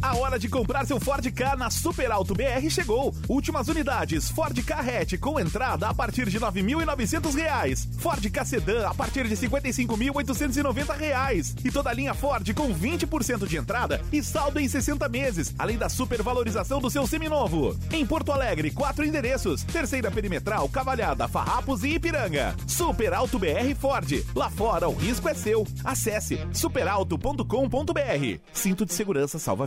A 0.00 0.16
hora 0.16 0.38
de 0.38 0.48
comprar 0.48 0.86
seu 0.86 1.00
Ford 1.00 1.28
K 1.32 1.56
na 1.56 1.70
Super 1.70 2.12
Alto 2.12 2.32
BR 2.32 2.70
chegou. 2.70 3.12
Últimas 3.28 3.66
unidades 3.66 4.30
Ford 4.30 4.56
K 4.62 4.80
hatch 4.80 5.18
com 5.18 5.40
entrada 5.40 5.88
a 5.88 5.94
partir 5.94 6.28
de 6.28 6.38
R$ 6.38 6.46
9.900. 6.46 7.88
Ford 7.98 8.30
K 8.30 8.44
Sedan 8.44 8.86
a 8.86 8.94
partir 8.94 9.26
de 9.26 9.34
R$ 9.34 9.48
55.890. 9.48 11.64
E 11.64 11.72
toda 11.72 11.90
a 11.90 11.92
linha 11.92 12.14
Ford 12.14 12.48
com 12.54 12.72
20% 12.72 13.46
de 13.46 13.56
entrada 13.56 14.00
e 14.12 14.22
saldo 14.22 14.60
em 14.60 14.68
60 14.68 15.08
meses, 15.08 15.52
além 15.58 15.76
da 15.76 15.88
supervalorização 15.88 16.80
do 16.80 16.90
seu 16.90 17.06
seminovo. 17.06 17.76
Em 17.92 18.06
Porto 18.06 18.30
Alegre, 18.30 18.70
quatro 18.70 19.04
endereços: 19.04 19.64
Terceira 19.64 20.10
Perimetral, 20.10 20.68
Cavalhada, 20.68 21.26
Farrapos 21.26 21.82
e 21.82 21.94
Ipiranga. 21.94 22.54
Super 22.66 23.14
Alto 23.14 23.38
BR 23.38 23.74
Ford. 23.78 24.24
Lá 24.34 24.48
fora 24.48 24.88
o 24.88 24.94
risco 24.94 25.28
é 25.28 25.34
seu. 25.34 25.66
Acesse 25.84 26.38
superalto.com.br. 26.52 28.38
Cinto 28.52 28.86
de 28.86 28.94
segurança 28.94 29.38
salva 29.38 29.66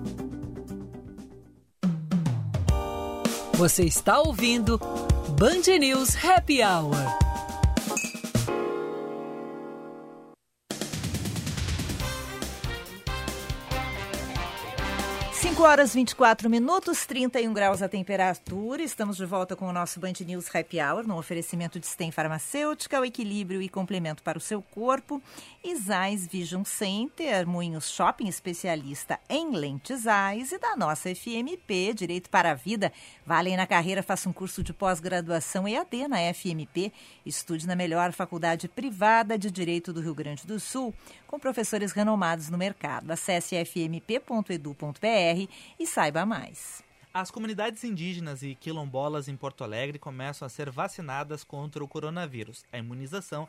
Você 3.53 3.83
está 3.83 4.19
ouvindo 4.19 4.79
Band 5.37 5.77
News 5.79 6.15
Happy 6.23 6.61
Hour. 6.63 6.95
5 15.61 15.69
horas 15.69 15.93
24 15.93 16.49
minutos, 16.49 17.05
31 17.05 17.53
graus 17.53 17.83
a 17.83 17.87
temperatura. 17.87 18.81
Estamos 18.81 19.17
de 19.17 19.25
volta 19.27 19.55
com 19.55 19.67
o 19.67 19.71
nosso 19.71 19.99
Band 19.99 20.13
News 20.25 20.47
Happy 20.55 20.81
Hour, 20.81 21.07
no 21.07 21.15
oferecimento 21.19 21.79
de 21.79 21.85
STEM 21.85 22.09
Farmacêutica, 22.09 22.99
o 22.99 23.05
equilíbrio 23.05 23.61
e 23.61 23.69
complemento 23.69 24.23
para 24.23 24.39
o 24.39 24.41
seu 24.41 24.59
corpo. 24.59 25.21
Isais 25.63 26.25
Vision 26.25 26.63
Center, 26.63 27.45
Moinhos 27.47 27.91
Shopping, 27.91 28.27
especialista 28.27 29.19
em 29.29 29.51
lentes 29.55 30.07
AIS 30.07 30.51
e 30.51 30.57
da 30.57 30.75
nossa 30.75 31.13
FMP, 31.13 31.93
Direito 31.93 32.31
para 32.31 32.51
a 32.51 32.55
Vida. 32.55 32.91
Vale 33.23 33.55
na 33.55 33.67
carreira, 33.67 34.01
faça 34.01 34.27
um 34.27 34.33
curso 34.33 34.63
de 34.63 34.73
pós-graduação 34.73 35.67
EAD 35.67 36.07
na 36.07 36.17
FMP. 36.33 36.91
Estude 37.23 37.67
na 37.67 37.75
melhor 37.75 38.11
faculdade 38.11 38.67
privada 38.67 39.37
de 39.37 39.51
Direito 39.51 39.93
do 39.93 40.01
Rio 40.01 40.15
Grande 40.15 40.47
do 40.47 40.59
Sul, 40.59 40.95
com 41.27 41.39
professores 41.39 41.91
renomados 41.91 42.49
no 42.49 42.57
mercado. 42.57 43.11
Acesse 43.11 43.55
fmp.edu.br 43.63 45.47
e 45.79 45.85
saiba 45.85 46.25
mais. 46.25 46.83
As 47.13 47.29
comunidades 47.29 47.83
indígenas 47.83 48.41
e 48.41 48.55
quilombolas 48.55 49.27
em 49.27 49.35
Porto 49.35 49.63
Alegre 49.63 49.99
começam 49.99 50.45
a 50.45 50.49
ser 50.49 50.71
vacinadas 50.71 51.43
contra 51.43 51.83
o 51.83 51.87
coronavírus. 51.87 52.63
A 52.71 52.77
imunização 52.77 53.47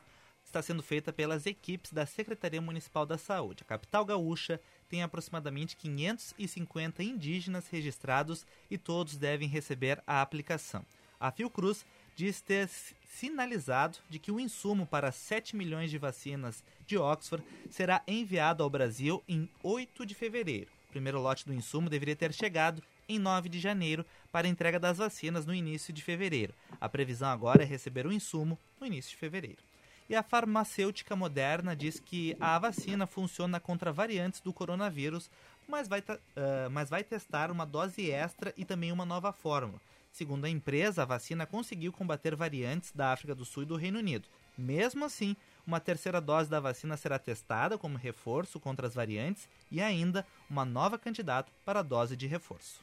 está 0.52 0.60
sendo 0.60 0.82
feita 0.82 1.12
pelas 1.12 1.46
equipes 1.46 1.92
da 1.92 2.04
Secretaria 2.04 2.60
Municipal 2.60 3.06
da 3.06 3.16
Saúde. 3.16 3.62
A 3.62 3.66
capital 3.66 4.04
gaúcha 4.04 4.60
tem 4.86 5.02
aproximadamente 5.02 5.76
550 5.78 7.02
indígenas 7.02 7.68
registrados 7.68 8.46
e 8.70 8.76
todos 8.76 9.16
devem 9.16 9.48
receber 9.48 10.02
a 10.06 10.20
aplicação. 10.20 10.84
A 11.18 11.30
Fiocruz 11.30 11.86
diz 12.14 12.42
ter 12.42 12.68
sinalizado 12.68 13.96
de 14.10 14.18
que 14.18 14.30
o 14.30 14.38
insumo 14.38 14.86
para 14.86 15.10
7 15.10 15.56
milhões 15.56 15.90
de 15.90 15.96
vacinas 15.96 16.62
de 16.86 16.98
Oxford 16.98 17.42
será 17.70 18.02
enviado 18.06 18.62
ao 18.62 18.68
Brasil 18.68 19.22
em 19.26 19.48
8 19.62 20.04
de 20.04 20.14
fevereiro. 20.14 20.70
O 20.88 20.92
primeiro 20.92 21.18
lote 21.18 21.46
do 21.46 21.54
insumo 21.54 21.88
deveria 21.88 22.14
ter 22.14 22.34
chegado 22.34 22.82
em 23.08 23.18
9 23.18 23.48
de 23.48 23.58
janeiro 23.58 24.04
para 24.30 24.46
entrega 24.46 24.78
das 24.78 24.98
vacinas 24.98 25.46
no 25.46 25.54
início 25.54 25.94
de 25.94 26.02
fevereiro. 26.02 26.52
A 26.78 26.90
previsão 26.90 27.30
agora 27.30 27.62
é 27.62 27.66
receber 27.66 28.06
o 28.06 28.12
insumo 28.12 28.58
no 28.78 28.86
início 28.86 29.12
de 29.12 29.16
fevereiro. 29.16 29.71
E 30.08 30.14
a 30.14 30.22
farmacêutica 30.22 31.16
moderna 31.16 31.74
diz 31.74 31.98
que 31.98 32.36
a 32.40 32.58
vacina 32.58 33.06
funciona 33.06 33.58
contra 33.58 33.92
variantes 33.92 34.40
do 34.40 34.52
coronavírus, 34.52 35.30
mas 35.68 35.88
vai, 35.88 36.00
uh, 36.00 36.70
mas 36.70 36.90
vai 36.90 37.02
testar 37.02 37.50
uma 37.50 37.64
dose 37.64 38.10
extra 38.10 38.52
e 38.56 38.64
também 38.64 38.92
uma 38.92 39.04
nova 39.04 39.32
fórmula. 39.32 39.80
Segundo 40.12 40.44
a 40.44 40.50
empresa, 40.50 41.02
a 41.02 41.06
vacina 41.06 41.46
conseguiu 41.46 41.90
combater 41.90 42.36
variantes 42.36 42.92
da 42.92 43.12
África 43.12 43.34
do 43.34 43.46
Sul 43.46 43.62
e 43.62 43.66
do 43.66 43.76
Reino 43.76 43.98
Unido. 43.98 44.28
Mesmo 44.58 45.06
assim, 45.06 45.34
uma 45.66 45.80
terceira 45.80 46.20
dose 46.20 46.50
da 46.50 46.60
vacina 46.60 46.96
será 46.98 47.18
testada 47.18 47.78
como 47.78 47.96
reforço 47.96 48.60
contra 48.60 48.86
as 48.86 48.94
variantes 48.94 49.48
e 49.70 49.80
ainda 49.80 50.26
uma 50.50 50.64
nova 50.64 50.98
candidata 50.98 51.50
para 51.64 51.80
a 51.80 51.82
dose 51.82 52.14
de 52.14 52.26
reforço. 52.26 52.80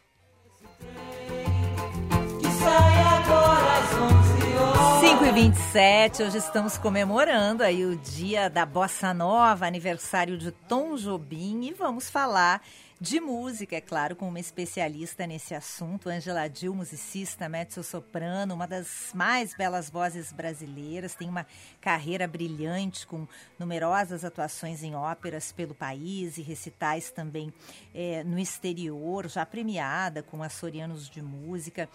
5 5.00 5.26
e 5.26 5.32
27 5.32 6.24
hoje 6.24 6.38
estamos 6.38 6.78
comemorando 6.78 7.64
aí 7.64 7.86
o 7.86 7.96
dia 7.96 8.50
da 8.50 8.66
Bossa 8.66 9.14
Nova, 9.14 9.66
aniversário 9.66 10.38
de 10.38 10.52
Tom 10.52 10.96
Jobim 10.96 11.66
e 11.66 11.74
vamos 11.74 12.10
falar 12.10 12.62
de 13.02 13.22
música, 13.22 13.78
é 13.78 13.82
claro, 13.82 14.14
com 14.14 14.28
uma 14.28 14.42
especialista 14.42 15.26
nesse 15.26 15.56
assunto, 15.56 16.10
Angela 16.10 16.50
Dil, 16.50 16.76
musicista, 16.76 17.48
mezzo-soprano, 17.48 18.54
uma 18.54 18.68
das 18.68 19.12
mais 19.14 19.54
belas 19.56 19.90
vozes 19.90 20.34
brasileiras, 20.34 21.16
tem 21.16 21.30
uma 21.30 21.48
carreira 21.80 22.28
brilhante 22.28 23.08
com 23.08 23.26
numerosas 23.58 24.26
atuações 24.26 24.84
em 24.84 24.96
óperas 24.96 25.54
pelo 25.54 25.74
país 25.74 26.38
e 26.38 26.42
recitais 26.42 27.10
também 27.10 27.54
é, 27.96 28.22
no 28.26 28.38
exterior, 28.38 29.30
já 29.30 29.46
premiada 29.46 30.22
com 30.22 30.44
açorianos 30.44 31.10
de 31.10 31.22
música 31.22 31.88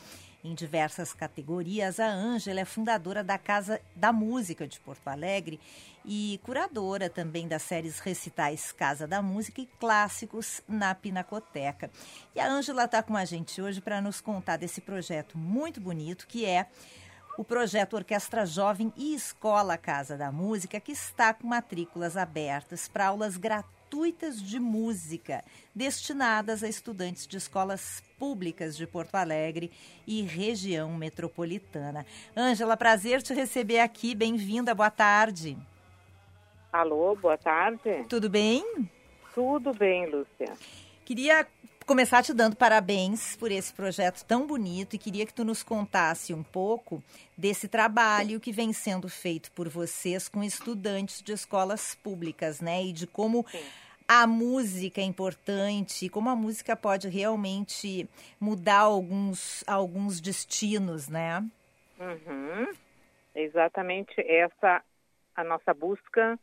em 0.44 0.54
diversas 0.54 1.14
categorias. 1.14 1.98
A 1.98 2.06
Ângela 2.06 2.60
é 2.60 2.64
fundadora 2.66 3.24
da 3.24 3.38
Casa 3.38 3.80
da 3.96 4.12
Música 4.12 4.68
de 4.68 4.78
Porto 4.78 5.08
Alegre 5.08 5.58
e 6.04 6.38
curadora 6.44 7.08
também 7.08 7.48
das 7.48 7.62
séries 7.62 7.98
Recitais 7.98 8.70
Casa 8.70 9.06
da 9.06 9.22
Música 9.22 9.62
e 9.62 9.66
Clássicos 9.80 10.60
na 10.68 10.94
Pinacoteca. 10.94 11.90
E 12.34 12.40
a 12.40 12.46
Ângela 12.46 12.84
está 12.84 13.02
com 13.02 13.16
a 13.16 13.24
gente 13.24 13.62
hoje 13.62 13.80
para 13.80 14.02
nos 14.02 14.20
contar 14.20 14.58
desse 14.58 14.82
projeto 14.82 15.38
muito 15.38 15.80
bonito 15.80 16.26
que 16.26 16.44
é 16.44 16.66
o 17.36 17.42
projeto 17.42 17.94
Orquestra 17.94 18.46
Jovem 18.46 18.92
e 18.96 19.12
Escola 19.14 19.76
Casa 19.76 20.16
da 20.16 20.30
Música, 20.30 20.78
que 20.78 20.92
está 20.92 21.34
com 21.34 21.48
matrículas 21.48 22.16
abertas 22.16 22.86
para 22.86 23.06
aulas 23.06 23.36
gratuitas 23.36 23.73
gratuitas 23.94 24.42
de 24.42 24.58
música, 24.58 25.44
destinadas 25.72 26.64
a 26.64 26.68
estudantes 26.68 27.28
de 27.28 27.36
escolas 27.36 28.02
públicas 28.18 28.76
de 28.76 28.88
Porto 28.88 29.14
Alegre 29.14 29.70
e 30.04 30.20
região 30.22 30.92
metropolitana. 30.96 32.04
Ângela, 32.36 32.76
prazer 32.76 33.22
te 33.22 33.32
receber 33.32 33.78
aqui. 33.78 34.12
Bem-vinda, 34.12 34.74
boa 34.74 34.90
tarde. 34.90 35.56
Alô, 36.72 37.14
boa 37.14 37.38
tarde. 37.38 38.04
Tudo 38.08 38.28
bem? 38.28 38.64
Tudo 39.32 39.72
bem, 39.72 40.10
Lúcia. 40.10 40.52
Queria 41.04 41.46
começar 41.86 42.22
te 42.22 42.32
dando 42.32 42.56
parabéns 42.56 43.36
por 43.36 43.50
esse 43.50 43.72
projeto 43.72 44.24
tão 44.24 44.46
bonito 44.46 44.94
e 44.94 44.98
queria 44.98 45.26
que 45.26 45.34
tu 45.34 45.44
nos 45.44 45.62
contasse 45.62 46.32
um 46.32 46.42
pouco 46.42 47.02
desse 47.36 47.68
trabalho 47.68 48.40
que 48.40 48.52
vem 48.52 48.72
sendo 48.72 49.08
feito 49.08 49.50
por 49.52 49.68
vocês 49.68 50.28
com 50.28 50.42
estudantes 50.42 51.22
de 51.22 51.32
escolas 51.32 51.94
públicas, 51.94 52.60
né? 52.60 52.82
E 52.82 52.92
de 52.92 53.06
como 53.06 53.46
Sim 53.48 53.64
a 54.06 54.26
música 54.26 55.00
é 55.00 55.04
importante, 55.04 56.08
como 56.10 56.28
a 56.28 56.36
música 56.36 56.76
pode 56.76 57.08
realmente 57.08 58.08
mudar 58.38 58.80
alguns, 58.80 59.64
alguns 59.66 60.20
destinos, 60.20 61.08
né? 61.08 61.42
Uhum. 61.98 62.72
Exatamente 63.34 64.14
essa 64.20 64.82
a 65.34 65.42
nossa 65.42 65.74
busca 65.74 66.38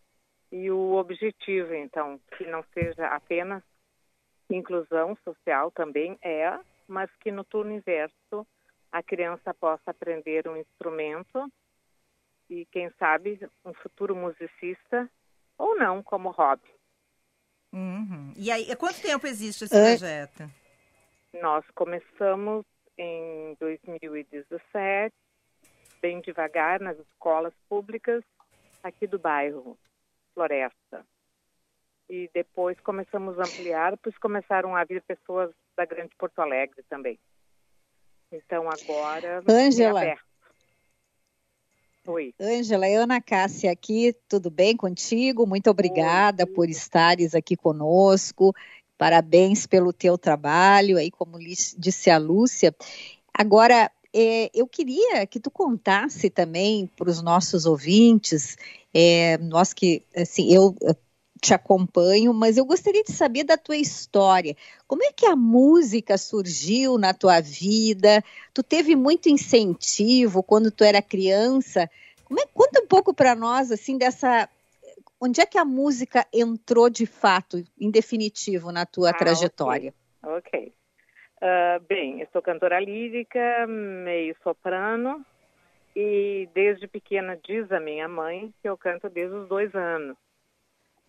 e 0.51 0.69
o 0.69 0.93
objetivo, 0.95 1.73
então, 1.73 2.19
que 2.35 2.45
não 2.45 2.63
seja 2.73 3.07
apenas 3.07 3.63
inclusão 4.55 5.17
social 5.23 5.71
também 5.71 6.17
é, 6.21 6.59
mas 6.87 7.09
que 7.19 7.31
no 7.31 7.43
turno 7.43 7.71
inverso 7.71 8.47
a 8.91 9.01
criança 9.01 9.53
possa 9.53 9.91
aprender 9.91 10.47
um 10.47 10.57
instrumento 10.57 11.51
e, 12.49 12.65
quem 12.65 12.91
sabe, 12.99 13.39
um 13.63 13.73
futuro 13.73 14.15
musicista 14.15 15.09
ou 15.57 15.77
não 15.77 16.03
como 16.03 16.31
hobby. 16.31 16.69
Uhum. 17.71 18.33
E 18.35 18.51
aí, 18.51 18.69
há 18.69 18.75
quanto 18.75 19.01
tempo 19.01 19.25
existe 19.25 19.63
esse 19.63 19.73
projeto? 19.73 20.51
Nós 21.41 21.63
começamos 21.73 22.65
em 22.97 23.55
2017, 23.59 25.15
bem 26.01 26.19
devagar, 26.19 26.81
nas 26.81 26.99
escolas 26.99 27.53
públicas 27.69 28.21
aqui 28.83 29.07
do 29.07 29.17
bairro, 29.17 29.77
Floresta. 30.33 31.05
E 32.11 32.29
depois 32.33 32.77
começamos 32.81 33.39
a 33.39 33.43
ampliar, 33.43 33.97
pois 34.03 34.17
começaram 34.17 34.75
a 34.75 34.83
vir 34.83 35.01
pessoas 35.01 35.49
da 35.77 35.85
Grande 35.85 36.13
Porto 36.17 36.39
Alegre 36.39 36.83
também. 36.89 37.17
Então 38.29 38.69
agora 38.69 39.41
Angela. 39.47 40.03
é 40.03 40.11
aberto. 40.11 40.25
Oi. 42.07 42.33
Ângela, 42.37 42.85
é 42.85 42.95
Ana 42.95 43.21
Cássia 43.21 43.71
aqui, 43.71 44.13
tudo 44.27 44.51
bem 44.51 44.75
contigo? 44.75 45.47
Muito 45.47 45.69
obrigada 45.69 46.43
Oi. 46.43 46.53
por 46.53 46.69
estares 46.69 47.33
aqui 47.33 47.55
conosco. 47.55 48.53
Parabéns 48.97 49.65
pelo 49.65 49.93
teu 49.93 50.17
trabalho, 50.17 50.97
aí 50.97 51.09
como 51.09 51.39
disse 51.39 52.09
a 52.09 52.17
Lúcia. 52.17 52.75
Agora, 53.33 53.89
é, 54.13 54.51
eu 54.53 54.67
queria 54.67 55.25
que 55.25 55.39
tu 55.39 55.49
contasse 55.49 56.29
também 56.29 56.87
para 56.87 57.09
os 57.09 57.21
nossos 57.21 57.65
ouvintes, 57.65 58.57
é, 58.93 59.37
nós 59.37 59.71
que, 59.71 60.03
assim, 60.13 60.53
eu 60.53 60.75
te 61.41 61.55
acompanho, 61.55 62.33
mas 62.33 62.55
eu 62.55 62.63
gostaria 62.63 63.03
de 63.03 63.11
saber 63.11 63.43
da 63.43 63.57
tua 63.57 63.75
história. 63.75 64.55
Como 64.87 65.03
é 65.03 65.11
que 65.11 65.25
a 65.25 65.35
música 65.35 66.15
surgiu 66.15 66.99
na 66.99 67.15
tua 67.15 67.41
vida? 67.41 68.23
Tu 68.53 68.61
teve 68.61 68.95
muito 68.95 69.27
incentivo 69.27 70.43
quando 70.43 70.69
tu 70.69 70.83
era 70.83 71.01
criança? 71.01 71.89
Como 72.25 72.39
é, 72.39 72.45
conta 72.53 72.79
um 72.79 72.87
pouco 72.87 73.11
para 73.11 73.33
nós 73.33 73.71
assim 73.71 73.97
dessa 73.97 74.47
onde 75.19 75.41
é 75.41 75.45
que 75.45 75.57
a 75.57 75.65
música 75.65 76.25
entrou 76.33 76.89
de 76.89 77.05
fato, 77.05 77.63
em 77.79 77.91
definitivo, 77.91 78.71
na 78.71 78.85
tua 78.85 79.09
ah, 79.09 79.13
trajetória? 79.13 79.93
Ok. 80.23 80.37
okay. 80.37 80.73
Uh, 81.37 81.83
bem, 81.87 82.21
eu 82.21 82.27
sou 82.31 82.41
cantora 82.41 82.79
lírica, 82.79 83.65
meio 83.67 84.35
soprano, 84.43 85.25
e 85.95 86.47
desde 86.53 86.87
pequena 86.87 87.35
diz 87.43 87.71
a 87.71 87.79
minha 87.79 88.07
mãe 88.07 88.53
que 88.61 88.69
eu 88.69 88.77
canto 88.77 89.09
desde 89.09 89.35
os 89.35 89.47
dois 89.47 89.73
anos. 89.73 90.17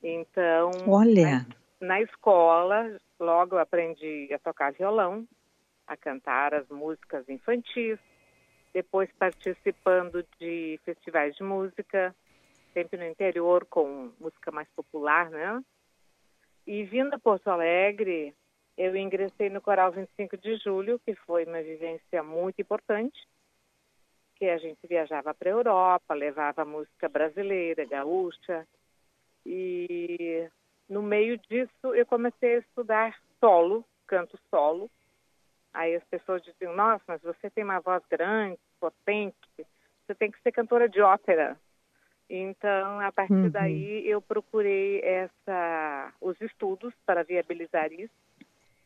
Então, 0.02 0.70
Olha. 0.88 1.46
Na, 1.80 1.88
na 1.88 2.00
escola, 2.02 2.98
logo 3.20 3.56
eu 3.56 3.60
aprendi 3.60 4.28
a 4.32 4.38
tocar 4.38 4.72
violão, 4.72 5.26
a 5.86 5.96
cantar 5.96 6.54
as 6.54 6.68
músicas 6.68 7.28
infantis, 7.28 7.98
depois 8.72 9.10
participando 9.18 10.26
de 10.40 10.80
festivais 10.84 11.34
de 11.36 11.42
música, 11.42 12.14
sempre 12.72 12.98
no 12.98 13.06
interior 13.06 13.66
com 13.66 14.10
música 14.18 14.50
mais 14.50 14.68
popular, 14.74 15.30
né? 15.30 15.62
E 16.66 16.84
vindo 16.84 17.14
a 17.14 17.18
Porto 17.18 17.48
Alegre, 17.48 18.34
eu 18.76 18.96
ingressei 18.96 19.50
no 19.50 19.60
Coral 19.60 19.92
25 19.92 20.36
de 20.36 20.56
Julho, 20.56 20.98
que 21.04 21.14
foi 21.14 21.44
uma 21.44 21.62
vivência 21.62 22.22
muito 22.22 22.60
importante, 22.60 23.28
que 24.36 24.46
a 24.46 24.58
gente 24.58 24.86
viajava 24.88 25.34
para 25.34 25.50
a 25.50 25.52
Europa, 25.52 26.14
levava 26.14 26.64
música 26.64 27.08
brasileira, 27.08 27.84
gaúcha, 27.84 28.66
e 29.44 30.48
no 30.88 31.02
meio 31.02 31.38
disso 31.38 31.94
eu 31.94 32.06
comecei 32.06 32.56
a 32.56 32.58
estudar 32.58 33.16
solo, 33.40 33.84
canto 34.06 34.38
solo. 34.50 34.90
Aí 35.72 35.94
as 35.94 36.04
pessoas 36.04 36.42
diziam: 36.42 36.74
Nossa, 36.74 37.02
mas 37.06 37.22
você 37.22 37.50
tem 37.50 37.64
uma 37.64 37.80
voz 37.80 38.02
grande, 38.10 38.58
potente, 38.78 39.36
você 40.06 40.14
tem 40.14 40.30
que 40.30 40.40
ser 40.42 40.52
cantora 40.52 40.88
de 40.88 41.00
ópera. 41.00 41.58
Então, 42.28 43.00
a 43.00 43.12
partir 43.12 43.34
uhum. 43.34 43.50
daí, 43.50 44.08
eu 44.08 44.22
procurei 44.22 45.00
essa, 45.02 46.12
os 46.20 46.40
estudos 46.40 46.94
para 47.04 47.22
viabilizar 47.22 47.92
isso. 47.92 48.14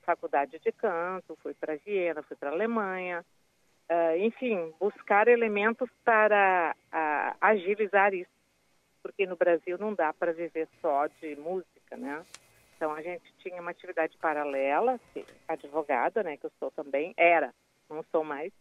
Faculdade 0.02 0.58
de 0.58 0.72
canto, 0.72 1.36
fui 1.42 1.54
para 1.54 1.76
Viena, 1.76 2.22
fui 2.22 2.36
para 2.36 2.50
Alemanha. 2.50 3.24
Uh, 3.88 4.16
enfim, 4.18 4.74
buscar 4.80 5.28
elementos 5.28 5.88
para 6.04 6.74
uh, 6.92 7.36
agilizar 7.40 8.12
isso 8.14 8.35
porque 9.06 9.24
no 9.24 9.36
Brasil 9.36 9.78
não 9.78 9.94
dá 9.94 10.12
para 10.12 10.32
viver 10.32 10.68
só 10.80 11.06
de 11.06 11.36
música, 11.36 11.96
né? 11.96 12.24
Então 12.74 12.92
a 12.92 13.00
gente 13.00 13.32
tinha 13.38 13.60
uma 13.62 13.70
atividade 13.70 14.16
paralela, 14.18 14.98
advogada, 15.46 16.24
né, 16.24 16.36
que 16.36 16.44
eu 16.44 16.52
sou 16.58 16.72
também, 16.72 17.14
era, 17.16 17.54
não 17.88 18.04
sou 18.10 18.24
mais, 18.24 18.52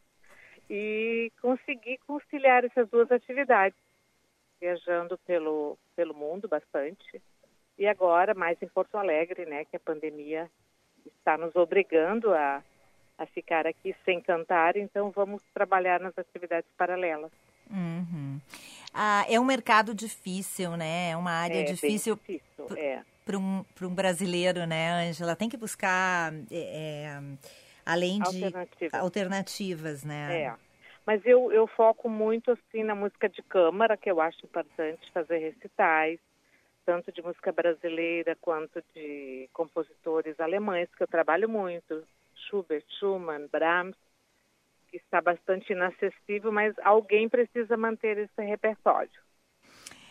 e 0.69 1.31
consegui 1.41 1.97
conciliar 2.05 2.63
essas 2.63 2.87
duas 2.89 3.11
atividades, 3.11 3.77
viajando 4.61 5.17
pelo 5.25 5.77
pelo 5.95 6.13
mundo 6.13 6.47
bastante, 6.47 7.21
e 7.77 7.87
agora 7.87 8.35
mais 8.35 8.61
em 8.61 8.67
Porto 8.67 8.97
Alegre, 8.97 9.45
né, 9.47 9.65
que 9.65 9.75
a 9.75 9.79
pandemia 9.79 10.49
está 11.05 11.37
nos 11.37 11.55
obrigando 11.55 12.33
a 12.33 12.63
a 13.17 13.25
ficar 13.25 13.65
aqui 13.65 13.95
sem 14.03 14.21
cantar, 14.21 14.75
então 14.75 15.09
vamos 15.09 15.41
trabalhar 15.53 15.99
nas 16.01 16.17
atividades 16.17 16.69
paralelas. 16.77 17.31
Uhum. 17.71 18.39
Ah, 18.97 19.25
é 19.27 19.37
um 19.37 19.43
mercado 19.43 19.93
difícil, 19.93 20.77
né? 20.77 21.09
É 21.11 21.17
uma 21.17 21.31
área 21.31 21.59
É, 21.59 21.63
difícil 21.63 22.15
difícil, 22.15 22.77
é. 22.77 23.01
para 23.25 23.37
um, 23.37 23.63
pra 23.75 23.85
um 23.87 23.93
brasileiro, 23.93 24.65
né, 24.65 25.09
Ângela? 25.09 25.35
Tem 25.35 25.49
que 25.49 25.57
buscar, 25.57 26.33
é, 26.49 26.55
é, 27.11 27.21
além 27.85 28.19
de 28.21 28.45
Alternativas. 28.45 28.93
alternativas, 29.01 30.03
né? 30.05 30.43
É. 30.43 30.53
Mas 31.05 31.21
eu, 31.25 31.51
eu 31.51 31.67
foco 31.67 32.07
muito 32.07 32.51
assim 32.51 32.83
na 32.83 32.95
música 32.95 33.27
de 33.27 33.43
câmara, 33.43 33.97
que 33.97 34.09
eu 34.09 34.21
acho 34.21 34.43
importante 34.45 35.11
fazer 35.11 35.37
recitais, 35.39 36.17
tanto 36.85 37.11
de 37.11 37.21
música 37.21 37.51
brasileira 37.51 38.35
quanto 38.39 38.81
de 38.95 39.49
compositores 39.51 40.39
alemães, 40.39 40.87
que 40.95 41.03
eu 41.03 41.07
trabalho 41.07 41.49
muito, 41.49 42.01
Schubert, 42.47 42.83
Schumann, 42.97 43.47
Brahms, 43.51 43.95
que 44.99 45.03
está 45.03 45.19
bastante 45.21 45.73
inacessível, 45.73 46.51
mas 46.51 46.73
alguém 46.79 47.27
precisa 47.27 47.75
manter 47.75 48.17
esse 48.17 48.41
repertório. 48.41 49.21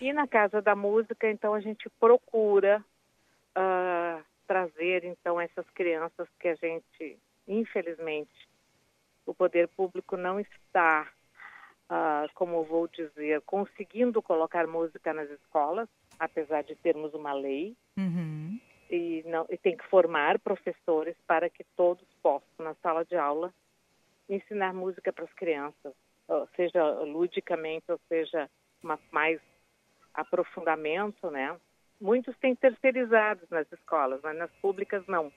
E 0.01 0.13
na 0.13 0.27
Casa 0.29 0.61
da 0.61 0.77
Música, 0.77 1.31
então, 1.31 1.55
a 1.55 1.61
gente 1.61 1.89
procura 1.99 2.85
ah, 3.55 4.21
trazer, 4.47 5.05
então, 5.05 5.41
essas 5.41 5.69
crianças 5.71 6.29
que 6.39 6.49
a 6.49 6.55
gente, 6.57 7.19
infelizmente, 7.49 8.49
o 9.25 9.33
poder 9.35 9.69
público 9.69 10.19
não 10.19 10.39
está, 10.39 11.11
ah, 11.89 12.27
como 12.35 12.63
vou 12.65 12.87
dizer, 12.89 13.41
conseguindo 13.43 14.21
colocar 14.21 14.67
música 14.67 15.15
nas 15.15 15.31
escolas, 15.31 15.89
apesar 16.19 16.63
de 16.63 16.75
termos 16.77 17.15
uma 17.15 17.33
lei, 17.33 17.75
Uhum. 17.97 18.61
e, 18.91 19.23
não, 19.27 19.47
e 19.49 19.57
tem 19.57 19.77
que 19.77 19.87
formar 19.87 20.39
professores 20.41 21.17
para 21.27 21.49
que 21.49 21.65
todos 21.75 22.07
possam, 22.23 22.49
na 22.59 22.75
sala 22.83 23.03
de 23.05 23.17
aula, 23.17 23.51
ensinar 24.29 24.73
música 24.73 25.13
para 25.13 25.25
as 25.25 25.33
crianças, 25.35 25.95
seja 26.57 26.83
ludicamente, 27.01 27.85
ou 27.91 28.01
seja, 28.09 28.51
mais 29.11 29.41
aprofundamento, 30.13 31.31
né? 31.31 31.59
Muitos 32.01 32.37
têm 32.39 32.55
terceirizados 32.55 33.49
nas 33.51 33.71
escolas, 33.73 34.21
mas 34.23 34.37
nas 34.37 34.51
públicas 34.61 35.07
não. 35.07 35.33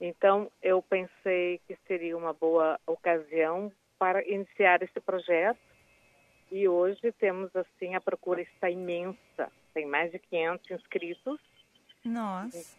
Então, 0.00 0.50
eu 0.62 0.80
pensei 0.82 1.60
que 1.66 1.76
seria 1.86 2.16
uma 2.16 2.32
boa 2.32 2.78
ocasião 2.86 3.72
para 3.98 4.26
iniciar 4.28 4.82
esse 4.82 5.00
projeto. 5.00 5.58
E 6.50 6.68
hoje 6.68 7.12
temos, 7.18 7.54
assim, 7.56 7.94
a 7.94 8.00
procura 8.00 8.40
está 8.40 8.70
imensa. 8.70 9.50
Tem 9.74 9.86
mais 9.86 10.12
de 10.12 10.18
500 10.18 10.70
inscritos. 10.70 11.40
Nossa. 12.04 12.78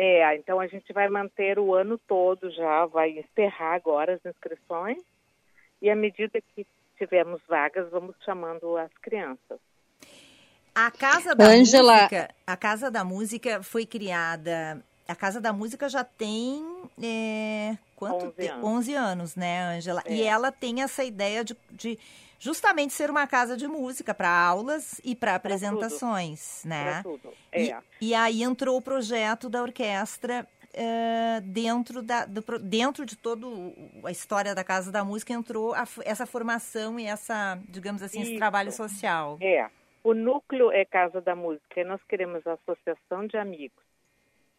É, 0.00 0.36
então 0.36 0.60
a 0.60 0.68
gente 0.68 0.92
vai 0.92 1.08
manter 1.08 1.58
o 1.58 1.74
ano 1.74 1.98
todo 1.98 2.48
já, 2.52 2.86
vai 2.86 3.18
encerrar 3.18 3.74
agora 3.74 4.14
as 4.14 4.24
inscrições. 4.24 4.98
E 5.82 5.90
à 5.90 5.96
medida 5.96 6.40
que 6.54 6.64
tivermos 6.96 7.40
vagas, 7.48 7.90
vamos 7.90 8.14
chamando 8.24 8.76
as 8.76 8.92
crianças. 9.02 9.58
A 10.74 10.90
Casa 10.92 11.34
da 11.34 11.46
Ângela- 11.46 11.94
Música, 12.02 12.30
a 12.46 12.56
Casa 12.56 12.90
da 12.90 13.02
Música 13.04 13.62
foi 13.64 13.84
criada. 13.84 14.80
A 15.08 15.16
Casa 15.16 15.40
da 15.40 15.52
Música 15.52 15.88
já 15.88 16.04
tem 16.04 16.64
é, 17.02 17.76
quanto 17.96 18.26
11 18.26 18.32
te- 18.36 18.46
anos. 18.48 18.64
11 18.64 18.94
anos, 18.94 19.36
né, 19.36 19.62
Ângela? 19.76 20.02
E 20.08 20.22
É. 20.22 20.26
ela 20.26 20.52
tem 20.52 20.82
essa 20.82 21.02
ideia 21.02 21.42
de, 21.42 21.56
de 21.72 21.98
justamente 22.38 22.92
ser 22.92 23.10
uma 23.10 23.26
casa 23.26 23.56
de 23.56 23.66
música 23.66 24.14
para 24.14 24.30
aulas 24.30 25.00
e 25.04 25.14
para 25.14 25.34
apresentações, 25.34 26.62
né? 26.64 26.84
Para 26.84 27.02
tudo. 27.02 27.32
E, 27.54 27.70
É. 27.70 27.80
e 28.00 28.14
aí 28.14 28.42
entrou 28.42 28.76
o 28.76 28.82
projeto 28.82 29.48
da 29.48 29.62
orquestra 29.62 30.46
eh, 30.72 31.40
dentro, 31.42 32.02
da, 32.02 32.24
do 32.24 32.42
dentro 32.60 33.04
de 33.04 33.16
toda 33.16 33.46
a 34.04 34.10
história 34.10 34.54
da 34.54 34.62
Casa 34.62 34.92
da 34.92 35.02
Música, 35.02 35.32
entrou 35.32 35.74
a 35.74 35.84
essa 36.04 36.26
formação 36.26 37.00
e 37.00 37.06
essa, 37.06 37.58
digamos 37.68 38.02
assim, 38.02 38.20
esse 38.20 38.30
Isso. 38.32 38.38
trabalho 38.38 38.70
social. 38.70 39.38
É. 39.40 39.68
O 40.04 40.14
núcleo 40.14 40.70
é 40.70 40.84
Casa 40.84 41.20
da 41.20 41.34
Música 41.34 41.80
e 41.80 41.84
nós 41.84 42.00
queremos 42.04 42.46
a 42.46 42.52
Associação 42.52 43.26
de 43.26 43.36
Amigos, 43.36 43.82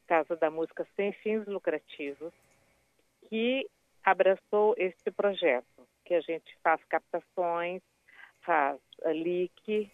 Casa 0.08 0.36
da 0.36 0.52
Música 0.52 0.86
sem 0.96 1.14
fins 1.14 1.46
lucrativos, 1.48 2.34
que 3.30 3.66
abraçou 4.04 4.76
este 4.78 5.10
projeto, 5.12 5.79
que 6.10 6.16
a 6.16 6.22
gente 6.22 6.58
faz 6.64 6.84
captações, 6.86 7.84
faz 8.42 8.80
uh, 9.04 9.10
leak, 9.10 9.92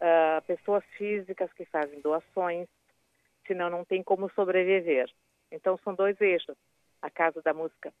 ah, 0.00 0.42
pessoas 0.44 0.82
físicas 0.98 1.52
que 1.52 1.64
fazem 1.66 2.00
doações, 2.00 2.66
senão 3.46 3.70
não 3.70 3.84
tem 3.84 4.02
como 4.02 4.28
sobreviver. 4.30 5.08
Então 5.52 5.78
são 5.84 5.94
dois 5.94 6.20
eixos. 6.20 6.56
A 7.00 7.08
Casa 7.08 7.40
da 7.40 7.54
Música 7.54 7.92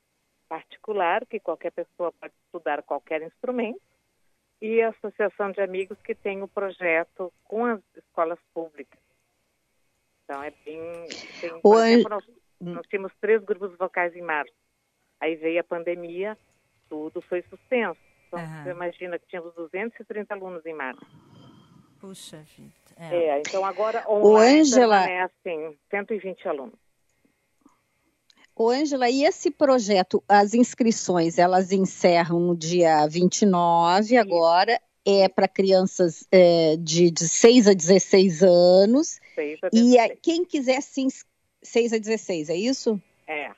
particular, 0.48 1.24
que 1.26 1.38
qualquer 1.38 1.70
pessoa 1.70 2.12
pode 2.12 2.34
estudar 2.44 2.82
qualquer 2.82 3.22
instrumento, 3.22 3.80
e 4.60 4.82
a 4.82 4.88
Associação 4.88 5.52
de 5.52 5.60
Amigos 5.60 5.96
que 6.02 6.14
tem 6.14 6.42
o 6.42 6.48
projeto 6.48 7.32
com 7.44 7.64
as 7.66 7.80
escolas 7.96 8.38
públicas. 8.52 9.00
Então 10.24 10.42
é 10.42 10.50
bem. 10.64 10.80
Tem, 11.40 11.50
exemplo, 11.50 12.08
nós, 12.10 12.24
nós 12.60 12.86
tínhamos 12.88 13.12
três 13.20 13.42
grupos 13.44 13.76
vocais 13.78 14.14
em 14.16 14.22
março. 14.22 14.52
Aí 15.20 15.36
veio 15.36 15.60
a 15.60 15.64
pandemia, 15.64 16.36
tudo 16.92 17.22
foi 17.22 17.42
suspenso. 17.48 17.98
Então, 18.28 18.38
Aham. 18.38 18.64
você 18.64 18.70
imagina 18.70 19.18
que 19.18 19.26
tínhamos 19.28 19.54
230 19.54 20.34
alunos 20.34 20.64
em 20.66 20.74
março. 20.74 21.00
Puxa 21.98 22.44
vida. 22.54 22.70
É, 22.98 23.38
então 23.40 23.64
agora 23.64 24.04
O 24.06 24.26
online 24.26 24.60
Ângela- 24.60 25.06
permanecem 25.06 25.78
120 25.90 26.46
alunos. 26.46 26.74
Ô, 28.54 28.68
Ângela, 28.68 29.08
e 29.08 29.24
esse 29.24 29.50
projeto, 29.50 30.22
as 30.28 30.52
inscrições, 30.52 31.38
elas 31.38 31.72
encerram 31.72 32.38
no 32.38 32.54
dia 32.54 33.06
29 33.06 34.18
agora, 34.18 34.78
é 35.06 35.26
para 35.30 35.48
crianças 35.48 36.26
é, 36.30 36.76
de, 36.76 37.10
de 37.10 37.26
6 37.26 37.68
a 37.68 37.72
16 37.72 38.42
anos, 38.42 39.18
Seis 39.34 39.58
a 39.62 39.68
e 39.72 39.98
a- 39.98 40.02
16. 40.08 40.18
quem 40.22 40.44
quiser 40.44 40.82
se 40.82 41.00
ins- 41.00 41.24
6 41.62 41.94
a 41.94 41.98
16, 41.98 42.50
é 42.50 42.54
isso? 42.56 43.00
É. 43.26 43.50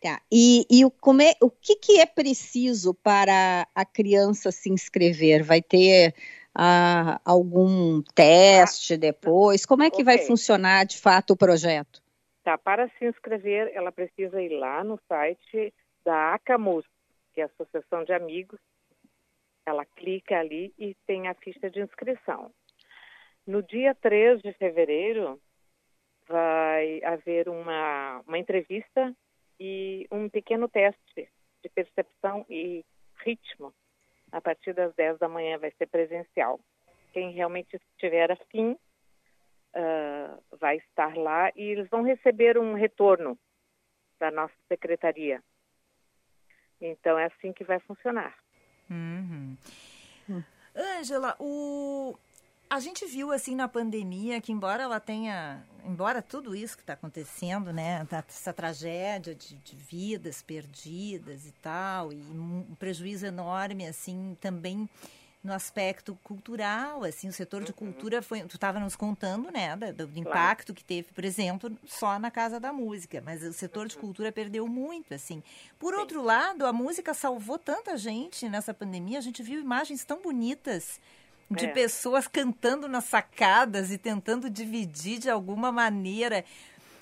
Tá. 0.00 0.22
E, 0.32 0.64
e 0.70 0.82
o, 0.84 0.90
como 0.90 1.20
é, 1.20 1.32
o 1.42 1.50
que, 1.50 1.76
que 1.76 2.00
é 2.00 2.06
preciso 2.06 2.94
para 2.94 3.66
a 3.74 3.84
criança 3.84 4.50
se 4.50 4.70
inscrever? 4.70 5.42
Vai 5.42 5.60
ter 5.60 6.14
ah, 6.54 7.20
algum 7.22 8.00
teste 8.14 8.96
depois? 8.96 9.66
Como 9.66 9.82
é 9.82 9.90
que 9.90 10.02
vai 10.02 10.16
Ok. 10.16 10.26
funcionar 10.26 10.86
de 10.86 10.98
fato 10.98 11.32
o 11.32 11.36
projeto? 11.36 12.02
Tá, 12.42 12.56
para 12.56 12.88
se 12.98 13.04
inscrever, 13.04 13.70
ela 13.74 13.92
precisa 13.92 14.40
ir 14.40 14.58
lá 14.58 14.82
no 14.82 14.98
site 15.06 15.74
da 16.02 16.34
ACAMUS, 16.34 16.86
que 17.34 17.42
é 17.42 17.44
a 17.44 17.46
Associação 17.46 18.02
de 18.02 18.14
Amigos. 18.14 18.58
Ela 19.66 19.84
clica 19.84 20.38
ali 20.38 20.72
e 20.78 20.96
tem 21.06 21.28
a 21.28 21.34
ficha 21.34 21.70
de 21.70 21.82
inscrição. 21.82 22.50
No 23.46 23.62
dia 23.62 23.94
3 23.94 24.40
de 24.40 24.54
fevereiro, 24.54 25.38
vai 26.26 27.02
haver 27.04 27.50
uma, 27.50 28.22
uma 28.26 28.38
entrevista 28.38 29.14
e 29.60 30.06
um 30.10 30.28
pequeno 30.28 30.68
teste 30.68 31.28
de 31.62 31.68
percepção 31.68 32.46
e 32.48 32.84
ritmo. 33.24 33.72
A 34.32 34.40
partir 34.40 34.72
das 34.72 34.94
10 34.94 35.18
da 35.18 35.28
manhã 35.28 35.58
vai 35.58 35.70
ser 35.72 35.86
presencial. 35.86 36.58
Quem 37.12 37.32
realmente 37.32 37.76
estiver 37.76 38.32
afim 38.32 38.78
ah, 39.74 40.38
vai 40.58 40.78
estar 40.78 41.16
lá 41.16 41.50
e 41.54 41.62
eles 41.62 41.88
vão 41.88 42.02
receber 42.02 42.58
um 42.58 42.74
retorno 42.74 43.38
da 44.18 44.30
nossa 44.30 44.54
secretaria. 44.68 45.42
Então 46.80 47.18
é 47.18 47.26
assim 47.26 47.52
que 47.52 47.64
vai 47.64 47.78
funcionar. 47.80 48.36
Uhum. 48.90 49.56
Ângela, 50.74 51.36
o... 51.38 52.16
a 52.70 52.78
gente 52.78 53.04
viu 53.04 53.32
assim 53.32 53.56
na 53.56 53.66
pandemia 53.66 54.40
que 54.40 54.52
embora 54.52 54.84
ela 54.84 55.00
tenha, 55.00 55.60
embora 55.84 56.22
tudo 56.22 56.54
isso 56.54 56.76
que 56.76 56.84
está 56.84 56.92
acontecendo, 56.92 57.72
né, 57.72 58.04
tá- 58.08 58.24
essa 58.28 58.52
tragédia 58.52 59.34
de, 59.34 59.56
de 59.56 59.74
vidas 59.74 60.40
perdidas 60.40 61.46
e 61.46 61.52
tal, 61.60 62.12
e 62.12 62.16
um 62.16 62.64
prejuízo 62.78 63.26
enorme 63.26 63.88
assim 63.88 64.36
também 64.40 64.88
no 65.42 65.54
aspecto 65.54 66.16
cultural, 66.22 67.02
assim, 67.02 67.26
o 67.26 67.32
setor 67.32 67.64
de 67.64 67.72
cultura 67.72 68.20
foi, 68.20 68.42
tu 68.42 68.56
estava 68.56 68.78
nos 68.78 68.94
contando, 68.94 69.50
né, 69.50 69.74
da- 69.74 69.90
do, 69.90 70.18
impacto 70.18 70.74
que 70.74 70.84
teve, 70.84 71.08
por 71.14 71.24
exemplo, 71.24 71.74
só 71.86 72.18
na 72.18 72.30
Casa 72.30 72.60
da 72.60 72.72
Música, 72.74 73.22
mas 73.24 73.42
o 73.42 73.52
setor 73.52 73.88
de 73.88 73.96
cultura 73.96 74.30
perdeu 74.30 74.68
muito, 74.68 75.14
assim. 75.14 75.42
Por 75.78 75.94
outro 75.94 76.22
lado, 76.22 76.66
a 76.66 76.74
música 76.74 77.14
salvou 77.14 77.58
tanta 77.58 77.96
gente 77.96 78.50
nessa 78.50 78.74
pandemia, 78.74 79.16
a 79.18 79.22
gente 79.22 79.42
viu 79.42 79.58
imagens 79.58 80.04
tão 80.04 80.20
bonitas 80.20 81.00
de 81.50 81.66
É. 81.66 81.72
pessoas 81.72 82.28
cantando 82.28 82.88
nas 82.88 83.04
sacadas 83.04 83.90
e 83.90 83.98
tentando 83.98 84.48
dividir 84.48 85.18
de 85.18 85.28
alguma 85.28 85.72
maneira. 85.72 86.44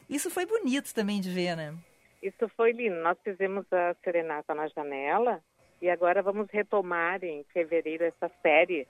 Isso 0.08 0.30
foi 0.30 0.46
bonito 0.46 0.94
também 0.94 1.20
de 1.20 1.30
ver, 1.30 1.54
né? 1.56 1.74
Isso 2.22 2.48
foi 2.56 2.72
lindo. 2.72 2.96
Nós 2.96 3.18
fizemos 3.22 3.70
a 3.72 3.94
serenata 4.02 4.54
na 4.54 4.66
janela 4.68 5.42
e 5.82 5.90
agora 5.90 6.22
vamos 6.22 6.48
retomar 6.50 7.22
em 7.22 7.44
fevereiro 7.52 8.04
essa 8.04 8.30
série. 8.42 8.88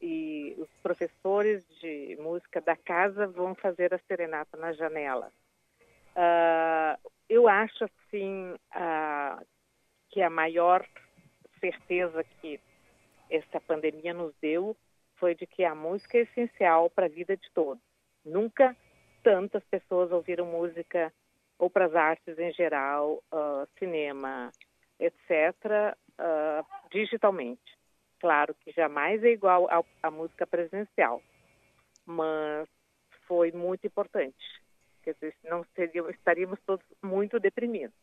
E 0.00 0.54
os 0.58 0.68
professores 0.82 1.64
de 1.80 2.16
música 2.20 2.60
da 2.60 2.76
casa 2.76 3.26
vão 3.26 3.54
fazer 3.54 3.92
a 3.92 3.98
serenata 4.06 4.56
na 4.56 4.72
janela. 4.72 5.32
Ah, 6.14 6.98
eu 7.28 7.48
acho 7.48 7.84
assim 7.84 8.54
ah, 8.70 9.42
que 10.10 10.22
a 10.22 10.30
maior 10.30 10.86
certeza 11.58 12.24
que 12.40 12.60
essa 13.30 13.60
pandemia 13.60 14.12
nos 14.14 14.32
deu 14.40 14.76
foi 15.16 15.34
de 15.34 15.46
que 15.46 15.64
a 15.64 15.74
música 15.74 16.18
é 16.18 16.22
essencial 16.22 16.90
para 16.90 17.06
a 17.06 17.08
vida 17.08 17.36
de 17.36 17.50
todos. 17.52 17.82
Nunca 18.24 18.76
tantas 19.22 19.64
pessoas 19.64 20.12
ouviram 20.12 20.46
música 20.46 21.12
ou 21.58 21.70
para 21.70 21.86
as 21.86 21.94
artes 21.94 22.38
em 22.38 22.52
geral, 22.52 23.22
uh, 23.32 23.66
cinema, 23.78 24.50
etc., 24.98 25.96
uh, 26.18 26.88
digitalmente. 26.90 27.62
Claro 28.20 28.54
que 28.54 28.72
jamais 28.72 29.22
é 29.22 29.30
igual 29.30 29.68
à 30.02 30.10
música 30.10 30.46
presencial, 30.46 31.22
mas 32.06 32.68
foi 33.26 33.52
muito 33.52 33.86
importante. 33.86 34.36
Quer 35.02 35.14
dizer, 35.14 35.34
não 35.44 35.64
seríamos, 35.74 36.14
estaríamos 36.14 36.58
todos 36.66 36.84
muito 37.02 37.38
deprimidos. 37.38 37.94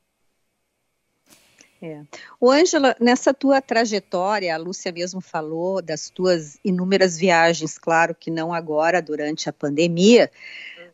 É. 1.81 2.03
O 2.39 2.51
Ângela, 2.51 2.95
nessa 2.99 3.33
tua 3.33 3.59
trajetória, 3.59 4.53
a 4.53 4.57
Lúcia 4.57 4.91
mesmo 4.91 5.19
falou 5.19 5.81
das 5.81 6.11
tuas 6.11 6.59
inúmeras 6.63 7.17
viagens, 7.17 7.79
claro 7.79 8.13
que 8.13 8.29
não 8.29 8.53
agora, 8.53 9.01
durante 9.01 9.49
a 9.49 9.53
pandemia, 9.53 10.29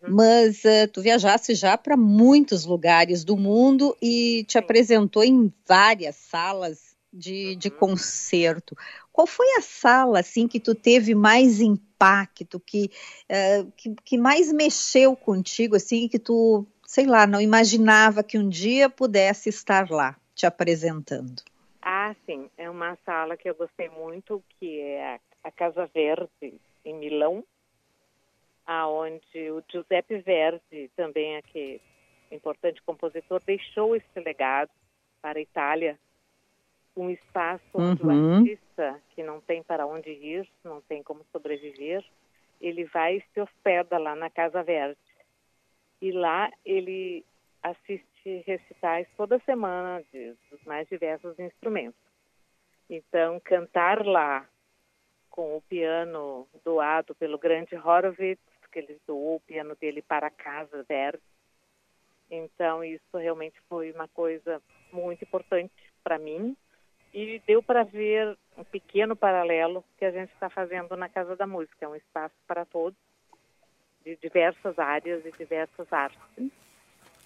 uhum. 0.01 0.15
mas 0.15 0.63
uh, 0.63 0.87
tu 0.93 1.01
viajaste 1.01 1.53
já 1.55 1.77
para 1.77 1.97
muitos 1.97 2.63
lugares 2.63 3.25
do 3.25 3.35
mundo 3.35 3.97
e 4.01 4.45
te 4.47 4.53
Sim. 4.53 4.59
apresentou 4.59 5.25
em 5.25 5.53
várias 5.67 6.15
salas 6.15 6.95
de, 7.11 7.51
uhum. 7.51 7.57
de 7.57 7.69
concerto. 7.69 8.73
Qual 9.11 9.27
foi 9.27 9.57
a 9.57 9.61
sala 9.61 10.21
assim 10.21 10.47
que 10.47 10.59
tu 10.59 10.73
teve 10.73 11.13
mais 11.13 11.59
impacto, 11.59 12.61
que, 12.61 12.89
uh, 13.29 13.69
que, 13.75 13.93
que 14.05 14.17
mais 14.17 14.53
mexeu 14.53 15.17
contigo, 15.17 15.75
assim, 15.75 16.07
que 16.07 16.17
tu, 16.17 16.65
sei 16.85 17.05
lá, 17.05 17.27
não 17.27 17.41
imaginava 17.41 18.23
que 18.23 18.37
um 18.37 18.47
dia 18.47 18.89
pudesse 18.89 19.49
estar 19.49 19.91
lá? 19.91 20.15
Te 20.37 20.45
apresentando? 20.45 21.41
Ah, 21.81 22.15
sim. 22.25 22.49
É 22.57 22.69
uma 22.69 22.95
sala 23.03 23.35
que 23.35 23.49
eu 23.49 23.55
gostei 23.55 23.89
muito, 23.89 24.43
que 24.59 24.79
é 24.79 25.19
a 25.43 25.51
Casa 25.51 25.87
Verde, 25.87 26.61
em 26.85 26.93
Milão, 26.93 27.43
aonde 28.65 29.51
o 29.51 29.63
Giuseppe 29.69 30.19
Verdi, 30.19 30.91
também 30.95 31.37
aqui 31.37 31.81
importante 32.29 32.81
compositor, 32.83 33.41
deixou 33.45 33.95
esse 33.95 34.19
legado 34.19 34.69
para 35.21 35.39
a 35.39 35.41
Itália, 35.41 35.97
um 36.95 37.09
espaço 37.09 37.63
onde 37.73 38.03
uhum. 38.03 38.33
o 38.33 38.37
artista 38.37 39.01
que 39.15 39.23
não 39.23 39.39
tem 39.39 39.63
para 39.63 39.87
onde 39.87 40.09
ir, 40.09 40.47
não 40.63 40.81
tem 40.81 41.01
como 41.01 41.25
sobreviver, 41.31 42.03
ele 42.59 42.83
vai 42.85 43.17
e 43.17 43.23
se 43.33 43.39
hospeda 43.39 43.97
lá 43.97 44.15
na 44.15 44.29
Casa 44.29 44.61
Verde. 44.61 44.99
E 46.01 46.11
lá 46.11 46.51
ele 46.65 47.25
assiste 47.63 48.16
recitais 48.45 49.07
toda 49.15 49.39
semana 49.39 50.03
de, 50.11 50.35
dos 50.49 50.63
mais 50.65 50.87
diversos 50.87 51.37
instrumentos. 51.39 51.99
Então, 52.89 53.39
cantar 53.39 54.05
lá 54.05 54.47
com 55.29 55.57
o 55.57 55.61
piano 55.61 56.47
doado 56.63 57.13
pelo 57.15 57.37
grande 57.37 57.75
Horowitz, 57.75 58.41
que 58.71 58.79
ele 58.79 58.99
doou 59.05 59.35
o 59.35 59.41
piano 59.41 59.75
dele 59.75 60.01
para 60.01 60.27
a 60.27 60.31
casa 60.31 60.83
Verdi. 60.83 61.21
Então, 62.29 62.83
isso 62.83 63.17
realmente 63.17 63.59
foi 63.69 63.91
uma 63.91 64.07
coisa 64.07 64.61
muito 64.91 65.23
importante 65.23 65.73
para 66.03 66.17
mim 66.17 66.55
e 67.13 67.41
deu 67.47 67.63
para 67.63 67.83
ver 67.83 68.37
um 68.57 68.63
pequeno 68.63 69.15
paralelo 69.15 69.83
que 69.97 70.05
a 70.05 70.11
gente 70.11 70.31
está 70.33 70.49
fazendo 70.49 70.95
na 70.95 71.09
Casa 71.09 71.35
da 71.35 71.47
Música. 71.47 71.85
É 71.85 71.87
um 71.87 71.95
espaço 71.95 72.35
para 72.45 72.65
todos, 72.65 72.97
de 74.03 74.15
diversas 74.17 74.77
áreas 74.77 75.25
e 75.25 75.31
diversas 75.31 75.91
artes. 75.91 76.51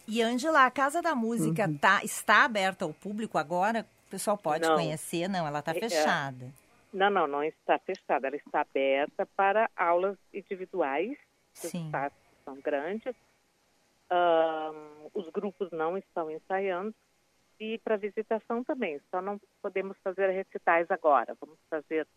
E, 0.07 0.21
Angela, 0.21 0.65
a 0.65 0.71
Casa 0.71 1.01
da 1.01 1.15
Música 1.15 1.67
uhum. 1.67 1.77
tá, 1.77 2.03
está 2.03 2.43
aberta 2.43 2.85
ao 2.85 2.93
público 2.93 3.37
agora? 3.37 3.85
O 4.07 4.09
pessoal 4.11 4.37
pode 4.37 4.67
não. 4.67 4.75
conhecer? 4.75 5.27
Não, 5.27 5.47
ela 5.47 5.59
está 5.59 5.71
é, 5.71 5.79
fechada. 5.79 6.51
Não, 6.93 7.09
não, 7.09 7.27
não 7.27 7.43
está 7.43 7.79
fechada. 7.79 8.27
Ela 8.27 8.35
está 8.35 8.61
aberta 8.61 9.25
para 9.35 9.69
aulas 9.75 10.17
individuais. 10.33 11.17
Sim. 11.53 11.67
Os 11.67 11.85
espaços 11.85 12.19
são 12.43 12.59
grandes. 12.59 13.15
Um, 14.11 15.09
os 15.13 15.29
grupos 15.29 15.69
não 15.71 15.97
estão 15.97 16.29
ensaiando. 16.29 16.93
E 17.59 17.77
para 17.77 17.95
visitação 17.95 18.63
também. 18.63 18.99
Só 19.11 19.21
não 19.21 19.39
podemos 19.61 19.95
fazer 20.03 20.29
recitais 20.31 20.89
agora. 20.89 21.37
Vamos 21.39 21.59
fazer 21.69 22.07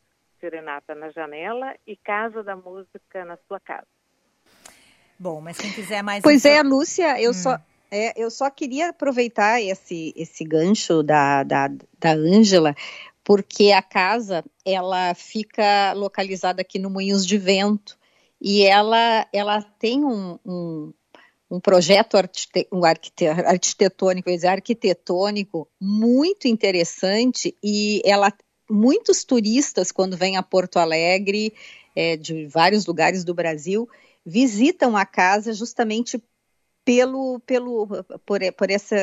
serenata 0.40 0.94
na 0.94 1.10
janela 1.10 1.74
e 1.86 1.96
Casa 1.96 2.42
da 2.42 2.56
Música 2.56 3.24
na 3.24 3.38
sua 3.46 3.60
casa. 3.60 3.86
Bom, 5.18 5.40
mas 5.40 5.56
quem 5.58 5.72
quiser 5.72 6.02
mais. 6.02 6.22
Pois 6.22 6.44
é, 6.44 6.62
Lúcia, 6.62 7.20
eu 7.22 7.30
hum. 7.30 7.34
só 7.34 7.58
é, 7.94 8.12
eu 8.16 8.28
só 8.28 8.50
queria 8.50 8.88
aproveitar 8.88 9.62
esse, 9.62 10.12
esse 10.16 10.44
gancho 10.44 11.00
da, 11.02 11.44
da, 11.44 11.68
da 11.68 12.12
Ângela, 12.12 12.74
porque 13.22 13.70
a 13.70 13.80
casa 13.80 14.44
ela 14.64 15.14
fica 15.14 15.92
localizada 15.92 16.60
aqui 16.60 16.78
no 16.78 16.90
Moinhos 16.90 17.24
de 17.24 17.38
Vento 17.38 17.96
e 18.40 18.62
ela, 18.64 19.26
ela 19.32 19.62
tem 19.62 20.04
um, 20.04 20.36
um, 20.44 20.92
um 21.48 21.60
projeto 21.60 22.16
arquite, 22.16 22.66
um 22.72 22.84
arquite, 22.84 23.28
arquitetônico, 23.28 24.28
dizer, 24.28 24.48
arquitetônico 24.48 25.68
muito 25.80 26.48
interessante 26.48 27.56
e 27.62 28.02
ela 28.04 28.32
muitos 28.68 29.22
turistas 29.22 29.92
quando 29.92 30.16
vêm 30.16 30.36
a 30.36 30.42
Porto 30.42 30.78
Alegre 30.78 31.54
é, 31.94 32.16
de 32.16 32.46
vários 32.48 32.86
lugares 32.86 33.22
do 33.22 33.34
Brasil 33.34 33.88
visitam 34.26 34.96
a 34.96 35.04
casa 35.06 35.52
justamente 35.52 36.20
pelo, 36.84 37.40
pelo 37.40 37.86
por, 38.26 38.40
por, 38.52 38.70
essa, 38.70 38.96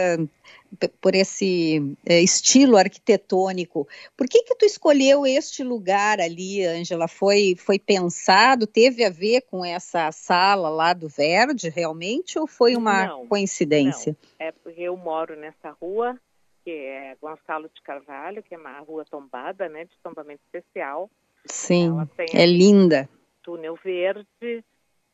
por 1.01 1.15
esse 1.15 1.95
é, 2.05 2.21
estilo 2.21 2.77
arquitetônico. 2.77 3.88
Por 4.15 4.27
que 4.27 4.43
que 4.43 4.55
tu 4.55 4.65
escolheu 4.65 5.25
este 5.25 5.63
lugar 5.63 6.19
ali, 6.19 6.63
Ângela? 6.65 7.07
Foi, 7.07 7.55
foi 7.57 7.79
pensado, 7.79 8.67
teve 8.67 9.03
a 9.03 9.09
ver 9.09 9.41
com 9.41 9.65
essa 9.65 10.11
sala 10.11 10.69
lá 10.69 10.93
do 10.93 11.09
Verde, 11.09 11.69
realmente, 11.69 12.38
ou 12.38 12.45
foi 12.45 12.75
uma 12.75 13.07
não, 13.07 13.27
coincidência? 13.27 14.15
Não. 14.39 14.47
É 14.47 14.51
porque 14.51 14.82
eu 14.82 14.95
moro 14.95 15.36
nessa 15.36 15.71
rua, 15.71 16.15
que 16.63 16.69
é 16.69 17.15
Gonçalo 17.19 17.69
de 17.73 17.82
Carvalho, 17.82 18.43
que 18.43 18.53
é 18.53 18.57
uma 18.57 18.79
rua 18.79 19.03
tombada, 19.09 19.67
né, 19.67 19.86
de 19.86 19.97
tombamento 20.03 20.41
especial. 20.45 21.09
Sim, 21.45 21.95
é 22.32 22.45
linda. 22.45 23.09
Túnel 23.41 23.75
verde, 23.84 24.63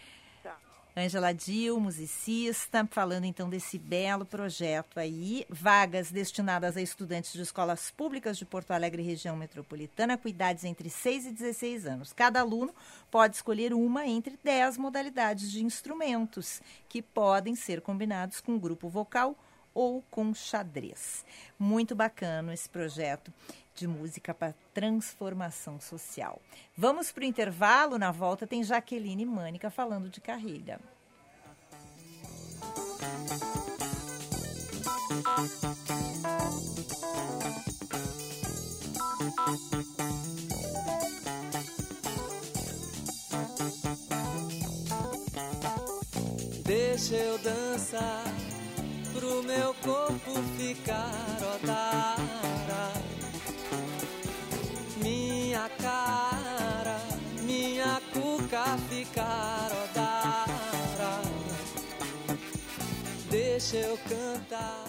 Angela 0.97 1.34
Dil, 1.34 1.80
musicista, 1.80 2.86
falando 2.88 3.24
então 3.24 3.51
desse 3.51 3.78
belo 3.78 4.24
projeto 4.24 5.01
aí. 5.01 5.45
Vagas 5.51 6.12
destinadas 6.12 6.76
a 6.76 6.82
estudantes 6.82 7.32
de 7.32 7.42
escolas 7.42 7.90
públicas 7.90 8.38
de 8.38 8.45
Porto 8.45 8.70
Alegre 8.70 9.03
região 9.03 9.34
metropolitana 9.34 10.16
com 10.16 10.28
idades 10.28 10.62
entre 10.62 10.88
6 10.88 11.26
e 11.26 11.32
16 11.32 11.86
anos. 11.86 12.12
Cada 12.12 12.38
aluno 12.38 12.72
pode 13.11 13.34
escolher 13.34 13.74
uma 13.74 14.07
entre 14.07 14.38
10 14.45 14.78
modalidades 14.78 15.51
de 15.51 15.64
instrumentos 15.64 16.62
que 16.88 17.03
podem 17.03 17.57
ser 17.57 17.80
combinados 17.80 18.40
com 18.40 18.57
grupo 18.57 18.88
vocal 18.88 19.36
ou 19.75 20.03
com 20.11 20.33
xadrez. 20.33 21.25
Muito 21.59 21.95
bacana 21.95 22.55
esse 22.55 22.68
projeto 22.68 23.33
de 23.75 23.89
música 23.89 24.33
para 24.33 24.55
transformação 24.72 25.81
social. 25.81 26.41
Vamos 26.77 27.11
para 27.11 27.22
o 27.22 27.27
intervalo, 27.27 27.99
na 27.99 28.12
volta 28.12 28.47
tem 28.47 28.62
Jaqueline 28.62 29.27
Mânica 29.27 29.70
falando 29.70 30.09
de 30.09 30.20
carreira. 30.20 30.81
Deixa 46.64 47.16
eu 47.16 47.39
dançar 47.39 48.24
corpo 49.85 50.43
ficar. 50.57 51.35
Minha 55.03 55.68
cara, 55.78 56.99
minha 57.43 58.01
cuca 58.12 58.78
ficar 58.89 59.70
odara. 59.85 61.22
Deixa 63.30 63.76
eu 63.76 63.99
cantar. 64.09 64.85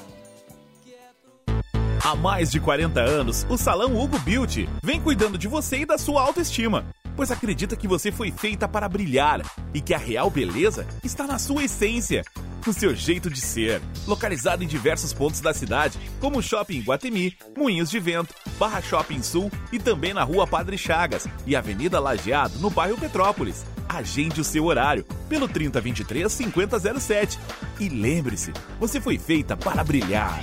Há 2.05 2.15
mais 2.15 2.51
de 2.51 2.59
40 2.59 3.01
anos, 3.01 3.47
o 3.49 3.57
Salão 3.57 3.99
Hugo 3.99 4.19
Beauty 4.19 4.69
vem 4.83 5.01
cuidando 5.01 5.39
de 5.39 5.47
você 5.47 5.79
e 5.79 5.85
da 5.87 5.97
sua 5.97 6.21
autoestima, 6.21 6.85
pois 7.15 7.31
acredita 7.31 7.75
que 7.75 7.87
você 7.87 8.11
foi 8.11 8.31
feita 8.31 8.67
para 8.67 8.87
brilhar 8.87 9.41
e 9.73 9.81
que 9.81 9.91
a 9.91 9.97
real 9.97 10.29
beleza 10.29 10.85
está 11.03 11.25
na 11.25 11.39
sua 11.39 11.63
essência, 11.63 12.23
no 12.65 12.73
seu 12.73 12.95
jeito 12.95 13.29
de 13.29 13.39
ser. 13.39 13.81
Localizado 14.07 14.63
em 14.63 14.67
diversos 14.67 15.13
pontos 15.13 15.39
da 15.39 15.53
cidade, 15.53 15.99
como 16.19 16.39
o 16.39 16.41
Shopping 16.41 16.81
Guatemi, 16.81 17.35
Moinhos 17.57 17.89
de 17.89 17.99
Vento, 17.99 18.33
Barra 18.57 18.81
Shopping 18.81 19.21
Sul 19.21 19.51
e 19.71 19.79
também 19.79 20.13
na 20.13 20.23
Rua 20.23 20.47
Padre 20.47 20.77
Chagas 20.77 21.27
e 21.45 21.55
Avenida 21.55 21.99
Lajeado, 21.99 22.59
no 22.59 22.69
bairro 22.69 22.97
Petrópolis. 22.97 23.65
Agende 23.87 24.41
o 24.41 24.43
seu 24.43 24.65
horário 24.65 25.05
pelo 25.29 25.47
3023 25.47 26.31
5007. 26.31 27.39
E 27.79 27.89
lembre-se, 27.89 28.51
você 28.79 28.99
foi 28.99 29.17
feita 29.17 29.55
para 29.55 29.83
brilhar. 29.83 30.41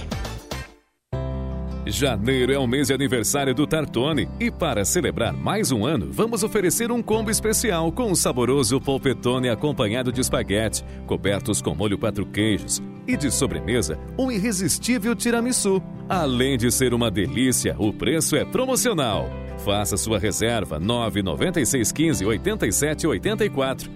Janeiro 1.84 2.52
é 2.52 2.58
o 2.58 2.66
mês 2.66 2.86
de 2.86 2.94
aniversário 2.94 3.52
do 3.52 3.66
Tartone 3.66 4.28
e 4.38 4.52
para 4.52 4.84
celebrar 4.84 5.32
mais 5.32 5.72
um 5.72 5.84
ano, 5.84 6.08
vamos 6.12 6.44
oferecer 6.44 6.92
um 6.92 7.02
combo 7.02 7.28
especial 7.28 7.90
com 7.90 8.04
um 8.04 8.14
saboroso 8.14 8.80
polpetone 8.80 9.48
acompanhado 9.48 10.12
de 10.12 10.20
espaguete, 10.20 10.84
cobertos 11.06 11.60
com 11.60 11.74
molho 11.74 11.98
quatro 11.98 12.24
queijos 12.24 12.80
e 13.04 13.16
de 13.16 13.32
sobremesa, 13.32 13.98
um 14.16 14.30
irresistível 14.30 15.16
tiramisu. 15.16 15.82
Além 16.08 16.56
de 16.56 16.70
ser 16.70 16.94
uma 16.94 17.10
delícia, 17.10 17.74
o 17.76 17.92
preço 17.92 18.36
é 18.36 18.44
promocional. 18.44 19.28
Faça 19.64 19.96
sua 19.96 20.20
reserva 20.20 20.78
99615 20.78 22.24
8784. 22.24 23.90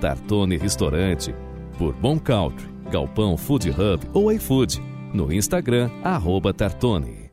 Tartone 0.00 0.56
Restaurante, 0.56 1.32
por 1.78 1.94
Bom 1.94 2.18
Country, 2.18 2.66
Galpão 2.90 3.36
Food 3.36 3.70
Hub 3.70 4.04
ou 4.12 4.32
iFood. 4.32 4.82
No 5.12 5.32
Instagram, 5.32 5.90
Tartone. 6.56 7.32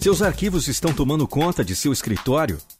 Seus 0.00 0.22
arquivos 0.22 0.68
estão 0.68 0.92
tomando 0.92 1.26
conta 1.26 1.64
de 1.64 1.76
seu 1.76 1.92
escritório? 1.92 2.58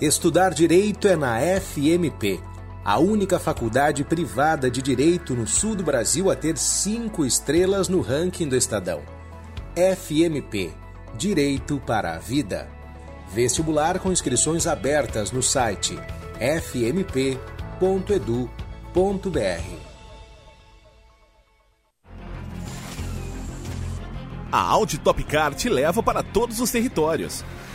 Estudar 0.00 0.54
direito 0.54 1.06
é 1.06 1.14
na 1.14 1.38
FMP, 1.60 2.40
a 2.82 2.98
única 2.98 3.38
faculdade 3.38 4.02
privada 4.02 4.70
de 4.70 4.80
direito 4.80 5.34
no 5.34 5.46
sul 5.46 5.74
do 5.74 5.84
Brasil 5.84 6.30
a 6.30 6.34
ter 6.34 6.56
cinco 6.56 7.22
estrelas 7.22 7.86
no 7.86 8.00
ranking 8.00 8.48
do 8.48 8.56
Estadão. 8.56 9.02
FMP 9.76 10.72
Direito 11.18 11.78
para 11.86 12.14
a 12.14 12.18
Vida. 12.18 12.66
Vestibular 13.34 13.98
com 13.98 14.10
inscrições 14.10 14.66
abertas 14.66 15.32
no 15.32 15.42
site 15.42 15.98
fmp.edu.br. 16.38 17.40
A 24.50 24.58
Audi 24.58 24.96
Top 24.96 25.22
Car 25.24 25.54
te 25.54 25.68
leva 25.68 26.02
para 26.02 26.22
todos 26.22 26.58
os 26.58 26.70
territórios. 26.70 27.44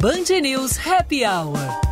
Band 0.00 0.40
News 0.40 0.78
Happy 0.86 1.24
Hour. 1.24 1.91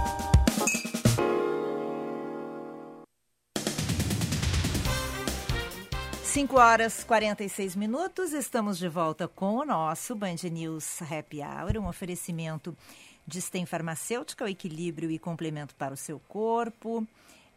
5 6.33 6.61
horas 6.61 7.03
46 7.03 7.75
minutos, 7.75 8.33
estamos 8.33 8.79
de 8.79 8.89
volta 8.89 9.27
com 9.27 9.57
o 9.57 9.65
nosso 9.65 10.15
Band 10.15 10.37
News 10.49 11.03
Happy 11.03 11.41
Hour, 11.41 11.77
um 11.77 11.89
oferecimento 11.89 12.77
de 13.27 13.43
Stem 13.43 13.67
Farmacêutica, 13.67 14.45
o 14.45 14.49
equilíbrio 14.49 15.11
e 15.11 15.19
complemento 15.19 15.75
para 15.75 15.93
o 15.93 15.97
seu 15.97 16.21
corpo, 16.21 17.05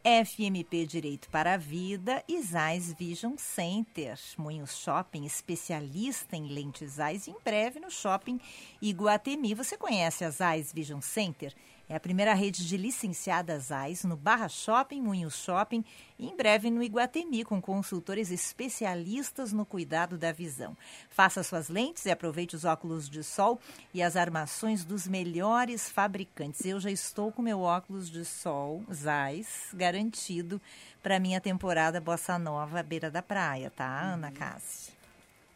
FMP 0.03 0.88
Direito 0.88 1.30
para 1.30 1.53
a 1.53 1.57
Vida 1.57 2.24
e 2.28 2.41
Zais 2.41 2.91
Vision 2.93 3.36
Center, 3.38 4.19
Moinhos 4.39 4.76
Shopping, 4.80 5.24
especialista 5.24 6.36
em 6.36 6.47
lentes 6.47 6.93
Zais, 6.93 7.28
em 7.28 7.36
breve 7.45 7.80
no 7.80 7.91
Shopping 7.91 8.41
Iguatemi. 8.82 9.53
Você 9.53 9.78
conhece 9.78 10.26
a 10.26 10.32
Zais 10.32 10.74
Vision 10.74 10.99
Center? 10.99 11.53
É 11.94 11.96
a 11.96 12.00
primeira 12.00 12.34
rede 12.34 12.66
de 12.66 12.76
licenciadas 12.76 13.72
AIS 13.72 14.04
no 14.04 14.18
Barra 14.18 14.50
Shopping, 14.50 15.00
Moinho 15.00 15.30
Shopping 15.30 15.86
e 16.18 16.26
em 16.26 16.36
breve 16.36 16.72
no 16.72 16.82
Iguatemi, 16.82 17.44
com 17.44 17.62
consultores 17.62 18.32
especialistas 18.32 19.54
no 19.54 19.64
cuidado 19.64 20.18
da 20.18 20.32
visão. 20.32 20.76
Faça 21.12 21.44
suas 21.44 21.70
lentes 21.70 22.08
e 22.08 22.10
aproveite 22.10 22.56
os 22.56 22.66
óculos 22.66 23.08
de 23.08 23.24
sol 23.24 23.60
e 23.94 24.02
as 24.02 24.16
armações 24.16 24.84
dos 24.84 25.06
melhores 25.06 25.88
fabricantes. 25.88 26.66
Eu 26.66 26.80
já 26.80 26.89
estou 26.89 27.32
com 27.32 27.44
meu 27.44 27.60
óculos 27.60 28.10
de 28.10 28.26
sol 28.26 28.84
Zeiss 28.91 29.70
garantido 29.72 30.60
para 31.04 31.20
minha 31.20 31.39
temporada 31.39 32.02
Bossa 32.02 32.39
Nova 32.39 32.80
à 32.80 32.84
beira 32.84 33.12
da 33.12 33.22
praia, 33.22 33.70
tá, 33.70 34.02
Ana 34.02 34.32
Cássia? 34.32 34.96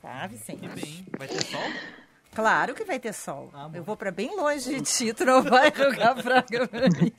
Tá, 0.04 0.28
Vicente? 0.28 0.60
Que 0.60 0.68
bem. 0.68 1.04
Vai 1.18 1.28
ter 1.28 1.44
sol? 1.44 2.07
Claro 2.38 2.76
que 2.76 2.84
vai 2.84 3.00
ter 3.00 3.16
sol. 3.16 3.50
Ah, 3.52 3.68
eu 3.74 3.84
vou 3.84 3.98
para 3.98 4.12
bem 4.12 4.30
longe 4.36 4.70
de 4.70 4.82
ti, 4.82 5.12
tu 5.12 5.26
não 5.26 5.42
vai 5.42 5.74
jogar 5.76 6.14
praga 6.22 6.68
pra 6.68 6.82
mim. 6.82 7.12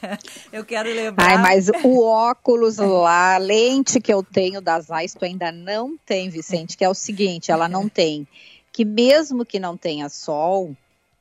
eu 0.50 0.64
quero 0.64 0.88
lembrar. 0.88 1.28
Ai, 1.28 1.36
mas 1.36 1.68
o 1.68 2.02
óculos 2.02 2.78
lá, 2.78 3.34
a 3.34 3.36
lente 3.36 4.00
que 4.00 4.10
eu 4.10 4.22
tenho 4.22 4.62
das 4.62 4.86
Zeiss, 4.86 5.12
tu 5.12 5.26
ainda 5.26 5.52
não 5.52 5.98
tem, 6.06 6.30
Vicente, 6.30 6.74
que 6.74 6.82
é 6.82 6.88
o 6.88 6.94
seguinte, 6.94 7.52
ela 7.52 7.68
não 7.68 7.86
tem. 7.86 8.26
Que 8.72 8.82
mesmo 8.82 9.44
que 9.44 9.60
não 9.60 9.76
tenha 9.76 10.08
sol, 10.08 10.74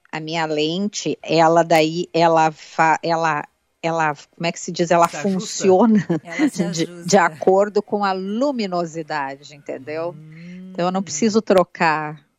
a 0.09 0.21
minha 0.21 0.45
lente, 0.45 1.19
ela 1.21 1.61
daí, 1.61 2.07
ela, 2.13 2.53
fa, 2.53 2.97
ela 3.03 3.43
ela, 3.83 4.15
como 4.33 4.47
é 4.47 4.51
que 4.53 4.59
se 4.61 4.71
diz, 4.71 4.91
ela 4.91 5.09
se 5.09 5.17
funciona 5.17 6.07
ela 6.23 6.47
de, 6.71 7.03
de, 7.03 7.17
acordo 7.17 7.81
com 7.81 8.05
a 8.05 8.13
luminosidade, 8.13 9.53
entendeu? 9.53 10.15
Hum. 10.17 10.69
Então 10.71 10.85
eu 10.85 10.91
não 10.91 11.03
preciso 11.03 11.41
trocar. 11.41 12.30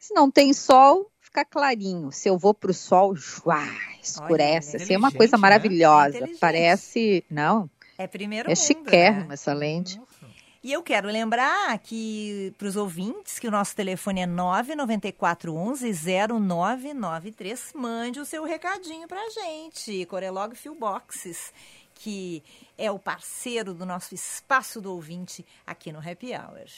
Se 0.00 0.14
não 0.14 0.30
tem 0.30 0.54
sol, 0.54 1.12
fica 1.20 1.44
clarinho. 1.44 2.10
Se 2.10 2.26
eu 2.26 2.38
vou 2.38 2.54
para 2.54 2.70
o 2.70 2.74
sol, 2.74 3.14
uá, 3.44 3.68
escurece. 4.02 4.70
Olha, 4.70 4.80
é 4.80 4.82
assim, 4.82 4.94
é 4.94 4.98
uma 4.98 5.12
coisa 5.12 5.36
né? 5.36 5.40
maravilhosa. 5.42 6.24
É 6.24 6.36
Parece, 6.40 7.22
não. 7.30 7.68
É 7.98 8.06
primeiro 8.06 8.50
É 8.50 8.54
chiquérrimo 8.54 9.28
né? 9.28 9.34
essa 9.34 9.52
lente. 9.52 9.98
Nossa. 9.98 10.26
E 10.62 10.72
eu 10.72 10.82
quero 10.82 11.08
lembrar 11.08 11.78
que 11.80 12.54
para 12.56 12.66
os 12.66 12.76
ouvintes 12.76 13.38
que 13.38 13.46
o 13.46 13.50
nosso 13.50 13.76
telefone 13.76 14.22
é 14.22 14.26
99411 14.26 15.92
0993. 16.40 17.72
Mande 17.74 18.20
o 18.20 18.24
seu 18.24 18.42
recadinho 18.44 19.06
para 19.06 19.20
a 19.20 19.30
gente. 19.30 20.06
Corelog 20.06 20.54
Boxes, 20.78 21.52
que 21.94 22.42
é 22.76 22.90
o 22.90 22.98
parceiro 22.98 23.74
do 23.74 23.84
nosso 23.84 24.14
espaço 24.14 24.80
do 24.80 24.94
ouvinte 24.94 25.44
aqui 25.66 25.92
no 25.92 25.98
Happy 25.98 26.32
Hour. 26.32 26.68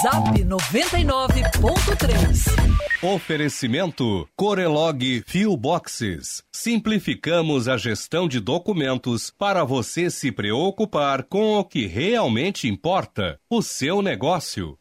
Zap 0.00 0.44
99.3 0.44 3.02
Oferecimento 3.02 4.28
Corelog 4.36 5.24
Fio 5.26 5.56
Boxes. 5.56 6.44
Simplificamos 6.52 7.66
a 7.66 7.76
gestão 7.76 8.28
de 8.28 8.38
documentos 8.38 9.32
para 9.32 9.64
você 9.64 10.10
se 10.10 10.30
preocupar 10.30 11.24
com 11.24 11.56
o 11.56 11.64
que 11.64 11.86
realmente 11.86 12.68
importa, 12.68 13.40
o 13.50 13.60
seu 13.60 14.00
negócio. 14.00 14.78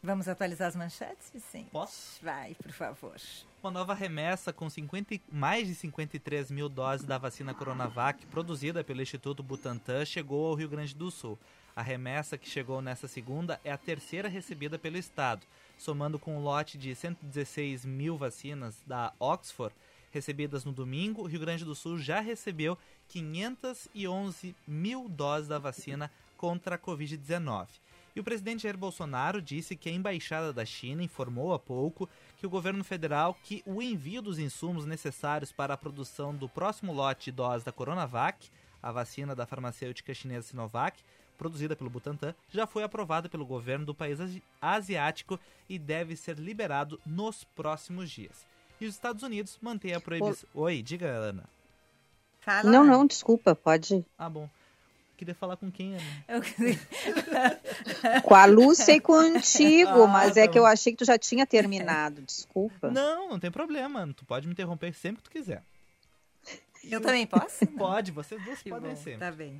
Vamos 0.00 0.28
atualizar 0.28 0.68
as 0.68 0.76
manchetes, 0.76 1.32
Vicente? 1.32 1.70
Posso? 1.72 2.20
Vai, 2.22 2.54
por 2.54 2.70
favor. 2.70 3.16
Uma 3.60 3.72
nova 3.72 3.92
remessa 3.92 4.52
com 4.52 4.70
50, 4.70 5.16
mais 5.32 5.66
de 5.66 5.74
53 5.74 6.52
mil 6.52 6.68
doses 6.68 7.04
da 7.04 7.18
vacina 7.18 7.54
Coronavac 7.54 8.24
produzida 8.26 8.84
pelo 8.84 9.02
Instituto 9.02 9.42
Butantan 9.42 10.04
chegou 10.04 10.46
ao 10.46 10.54
Rio 10.54 10.68
Grande 10.68 10.94
do 10.94 11.10
Sul. 11.10 11.36
A 11.74 11.80
remessa 11.82 12.36
que 12.36 12.48
chegou 12.48 12.82
nesta 12.82 13.08
segunda 13.08 13.60
é 13.64 13.72
a 13.72 13.78
terceira 13.78 14.28
recebida 14.28 14.78
pelo 14.78 14.98
Estado, 14.98 15.46
somando 15.78 16.18
com 16.18 16.36
o 16.36 16.42
lote 16.42 16.76
de 16.76 16.94
116 16.94 17.84
mil 17.84 18.16
vacinas 18.16 18.82
da 18.86 19.12
Oxford 19.18 19.74
recebidas 20.12 20.64
no 20.64 20.72
domingo, 20.72 21.22
o 21.22 21.26
Rio 21.26 21.40
Grande 21.40 21.64
do 21.64 21.74
Sul 21.74 21.98
já 21.98 22.20
recebeu 22.20 22.76
511 23.08 24.54
mil 24.68 25.08
doses 25.08 25.48
da 25.48 25.58
vacina 25.58 26.10
contra 26.36 26.76
a 26.76 26.78
Covid-19. 26.78 27.68
E 28.14 28.20
o 28.20 28.24
presidente 28.24 28.64
Jair 28.64 28.76
Bolsonaro 28.76 29.40
disse 29.40 29.74
que 29.74 29.88
a 29.88 29.92
embaixada 29.92 30.52
da 30.52 30.66
China 30.66 31.02
informou 31.02 31.54
há 31.54 31.58
pouco 31.58 32.06
que 32.36 32.46
o 32.46 32.50
governo 32.50 32.84
federal 32.84 33.34
que 33.42 33.62
o 33.64 33.80
envio 33.80 34.20
dos 34.20 34.38
insumos 34.38 34.84
necessários 34.84 35.50
para 35.50 35.72
a 35.72 35.78
produção 35.78 36.34
do 36.34 36.46
próximo 36.46 36.92
lote 36.92 37.30
de 37.30 37.32
doses 37.32 37.64
da 37.64 37.72
Coronavac, 37.72 38.50
a 38.82 38.92
vacina 38.92 39.34
da 39.34 39.46
farmacêutica 39.46 40.12
chinesa 40.12 40.48
Sinovac, 40.48 41.02
produzida 41.42 41.74
pelo 41.74 41.90
Butantan, 41.90 42.36
já 42.48 42.68
foi 42.68 42.84
aprovada 42.84 43.28
pelo 43.28 43.44
governo 43.44 43.84
do 43.84 43.92
país 43.92 44.16
asiático 44.60 45.40
e 45.68 45.76
deve 45.76 46.14
ser 46.14 46.38
liberado 46.38 47.00
nos 47.04 47.42
próximos 47.42 48.08
dias. 48.08 48.46
E 48.80 48.86
os 48.86 48.94
Estados 48.94 49.24
Unidos 49.24 49.58
mantêm 49.60 49.92
a 49.92 50.00
proibição. 50.00 50.48
Oi, 50.54 50.80
diga, 50.82 51.08
Ana. 51.08 51.42
Fala. 52.38 52.70
Não, 52.70 52.84
não, 52.84 53.04
desculpa, 53.04 53.56
pode. 53.56 54.04
Ah, 54.16 54.30
bom. 54.30 54.48
Queria 55.16 55.34
falar 55.34 55.56
com 55.56 55.68
quem, 55.68 55.96
Ana? 55.96 56.24
Eu... 56.28 56.40
com 58.22 58.34
a 58.36 58.44
Lúcia 58.44 58.92
e 58.92 59.00
contigo, 59.00 60.04
ah, 60.04 60.06
mas 60.06 60.32
é 60.32 60.34
tá 60.34 60.40
é 60.42 60.48
que 60.48 60.58
eu 60.58 60.64
achei 60.64 60.92
que 60.92 60.98
tu 60.98 61.04
já 61.04 61.18
tinha 61.18 61.44
terminado, 61.44 62.22
desculpa. 62.22 62.88
Não, 62.88 63.30
não 63.30 63.40
tem 63.40 63.50
problema. 63.50 64.08
Tu 64.16 64.24
pode 64.24 64.46
me 64.46 64.52
interromper 64.52 64.94
sempre 64.94 65.22
que 65.22 65.28
tu 65.28 65.32
quiser. 65.32 65.64
Eu 66.84 67.00
também 67.00 67.26
posso? 67.26 67.66
Pode, 67.66 68.12
vocês 68.12 68.42
duas 68.44 68.62
que 68.62 68.70
podem 68.70 68.90
bom, 68.90 68.96
ser. 68.96 69.18
Tá 69.18 69.30
bem. 69.30 69.56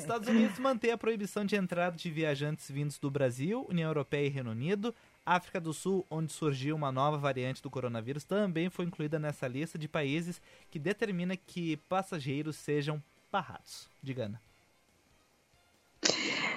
Estados 0.00 0.28
Unidos 0.28 0.58
mantém 0.58 0.92
a 0.92 0.98
proibição 0.98 1.44
de 1.44 1.56
entrada 1.56 1.96
de 1.96 2.10
viajantes 2.10 2.70
vindos 2.70 2.98
do 2.98 3.10
Brasil, 3.10 3.66
União 3.68 3.88
Europeia 3.88 4.26
e 4.26 4.30
Reino 4.30 4.50
Unido. 4.50 4.94
África 5.24 5.60
do 5.60 5.72
Sul, 5.72 6.04
onde 6.10 6.32
surgiu 6.32 6.74
uma 6.74 6.90
nova 6.90 7.18
variante 7.18 7.62
do 7.62 7.70
coronavírus, 7.70 8.24
também 8.24 8.70
foi 8.70 8.86
incluída 8.86 9.18
nessa 9.18 9.46
lista 9.46 9.78
de 9.78 9.86
países 9.86 10.40
que 10.70 10.78
determina 10.78 11.36
que 11.36 11.76
passageiros 11.88 12.56
sejam 12.56 13.02
barrados. 13.30 13.88
Diga, 14.02 14.24
Ana. 14.24 14.40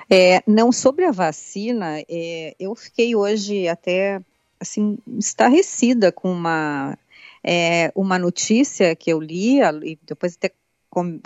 É, 0.09 0.41
não, 0.47 0.71
sobre 0.71 1.05
a 1.05 1.11
vacina, 1.11 1.99
é, 2.09 2.55
eu 2.59 2.73
fiquei 2.75 3.15
hoje 3.15 3.67
até 3.67 4.21
assim 4.59 4.97
estarrecida 5.17 6.11
com 6.11 6.31
uma 6.31 6.97
é, 7.43 7.91
uma 7.93 8.17
notícia 8.17 8.95
que 8.95 9.11
eu 9.11 9.19
li 9.19 9.59
depois 10.05 10.35
até 10.35 10.51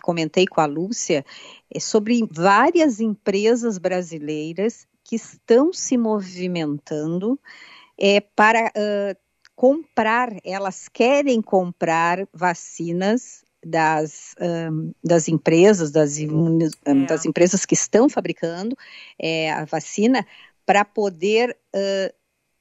comentei 0.01 0.45
com 0.45 0.61
a 0.61 0.65
Lúcia, 0.65 1.25
é 1.73 1.79
sobre 1.79 2.27
várias 2.31 2.99
empresas 2.99 3.77
brasileiras 3.77 4.87
que 5.03 5.15
estão 5.15 5.71
se 5.73 5.97
movimentando 5.97 7.39
é, 7.97 8.21
para 8.21 8.67
uh, 8.67 9.17
comprar, 9.55 10.29
elas 10.43 10.87
querem 10.87 11.41
comprar 11.41 12.27
vacinas 12.33 13.43
das, 13.65 14.35
um, 14.39 14.93
das 15.03 15.27
empresas, 15.27 15.91
das, 15.91 16.17
um, 16.19 16.59
é. 16.85 17.05
das 17.05 17.25
empresas 17.25 17.65
que 17.65 17.73
estão 17.73 18.07
fabricando 18.07 18.77
é, 19.19 19.51
a 19.51 19.65
vacina, 19.65 20.25
para 20.65 20.83
poder 20.85 21.57
uh, 21.73 22.13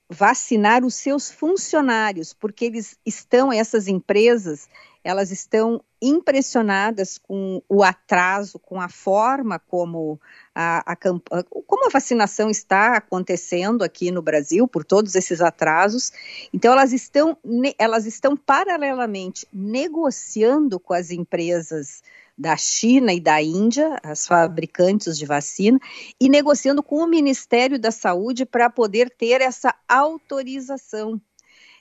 vacinar 0.09 0.85
os 0.85 0.95
seus 0.95 1.31
funcionários, 1.31 2.33
porque 2.33 2.65
eles 2.67 2.97
estão, 3.05 3.53
essas 3.53 3.89
empresas, 3.89 4.69
elas 5.07 5.31
estão 5.31 5.81
impressionadas 6.03 7.17
com 7.17 7.63
o 7.69 7.85
atraso, 7.85 8.59
com 8.59 8.81
a 8.81 8.89
forma 8.89 9.57
como 9.57 10.21
a, 10.53 10.93
a, 10.93 10.97
como 10.97 11.87
a 11.87 11.91
vacinação 11.91 12.51
está 12.51 12.97
acontecendo 12.97 13.85
aqui 13.85 14.11
no 14.11 14.21
Brasil, 14.21 14.67
por 14.67 14.85
todos 14.85 15.15
esses 15.15 15.41
atrasos. 15.41 16.11
Então, 16.53 16.73
elas 16.73 16.93
estão, 16.93 17.39
elas 17.79 18.05
estão 18.05 18.37
paralelamente 18.37 19.47
negociando 19.53 20.81
com 20.81 20.93
as 20.93 21.13
empresas 21.13 22.03
da 22.37 22.57
China 22.57 23.13
e 23.13 23.21
da 23.21 23.41
Índia, 23.41 24.01
as 24.03 24.27
fabricantes 24.27 25.17
de 25.17 25.25
vacina, 25.25 25.79
e 26.21 26.29
negociando 26.29 26.83
com 26.83 26.97
o 26.97 27.07
Ministério 27.07 27.79
da 27.79 27.93
Saúde 27.93 28.45
para 28.45 28.69
poder 28.69 29.09
ter 29.09 29.41
essa 29.41 29.73
autorização. 29.89 31.21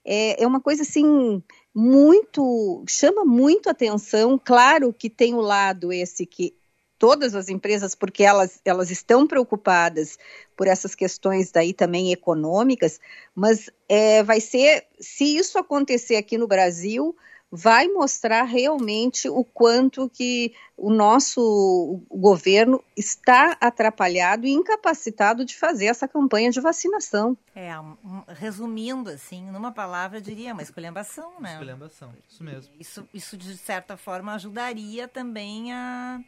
É, 0.05 0.43
é 0.43 0.45
uma 0.45 0.61
coisa 0.61 0.84
assim 0.84 1.41
muito 1.76 2.86
chama 2.88 3.26
muito 3.26 3.69
atenção. 3.69 4.39
Claro 4.43 4.93
que 4.93 5.09
tem 5.09 5.34
o 5.34 5.41
lado 5.41 5.91
esse 5.91 6.26
que 6.26 6.55
todas 6.97 7.36
as 7.36 7.49
empresas, 7.49 7.93
porque 7.93 8.23
elas, 8.23 8.61
elas 8.63 8.89
estão 8.89 9.28
preocupadas 9.28 10.17
por 10.55 10.67
essas 10.67 10.95
questões 10.95 11.51
daí 11.51 11.73
também 11.73 12.13
econômicas, 12.13 12.99
mas 13.36 13.69
é, 13.89 14.23
vai 14.23 14.39
ser, 14.39 14.88
se 14.99 15.36
isso 15.36 15.59
acontecer 15.59 16.15
aqui 16.15 16.38
no 16.38 16.47
Brasil, 16.47 17.13
vai 17.56 17.88
mostrar 17.88 18.43
realmente 18.43 19.30
o 19.30 19.43
quanto 19.45 20.10
que 20.10 20.53
o 20.76 20.91
nosso 20.91 22.01
governo 22.12 22.84
está 22.97 23.56
atrapalhado 23.62 24.45
e 24.45 24.51
incapacitado 24.51 25.45
de 25.45 25.56
fazer 25.56 25.86
essa 25.86 26.06
campanha 26.06 26.51
de 26.51 26.60
vacinação. 26.60 27.38
É, 27.56 27.80
um, 27.80 28.24
resumindo 28.28 29.10
assim, 29.10 29.49
numa 29.49 29.72
palavra, 29.72 30.18
eu 30.18 30.22
diria 30.22 30.51
uma 30.51 30.62
esculhambação, 30.62 31.39
né? 31.39 31.53
Esculhambação, 31.53 32.14
isso 32.30 32.43
mesmo. 32.43 32.74
Isso, 32.78 33.10
isso 33.14 33.38
de 33.38 33.58
certa 33.58 33.95
forma 33.95 34.34
ajudaria 34.34 35.08
também 35.08 35.72
a, 35.72 36.20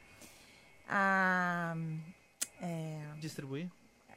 a 0.87 1.75
é, 2.61 3.01
distribuir 3.19 3.69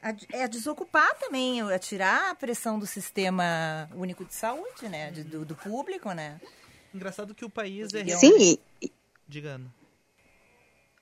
a, 0.03 0.15
é 0.33 0.49
desocupar 0.49 1.15
também, 1.19 1.61
a 1.61 1.79
tirar 1.79 2.31
a 2.31 2.35
pressão 2.35 2.79
do 2.79 2.87
sistema 2.87 3.89
único 3.95 4.25
de 4.25 4.35
saúde, 4.35 4.89
né, 4.89 5.11
de, 5.11 5.25
do, 5.25 5.45
do, 5.45 5.55
público, 5.55 6.13
né? 6.13 6.41
Engraçado 6.95 7.35
que 7.35 7.45
o 7.45 7.51
país 7.51 7.93
é 7.95 8.05
Sim, 8.17 8.59
e, 8.83 8.93
Diga, 9.29 9.51
Ana. 9.51 9.73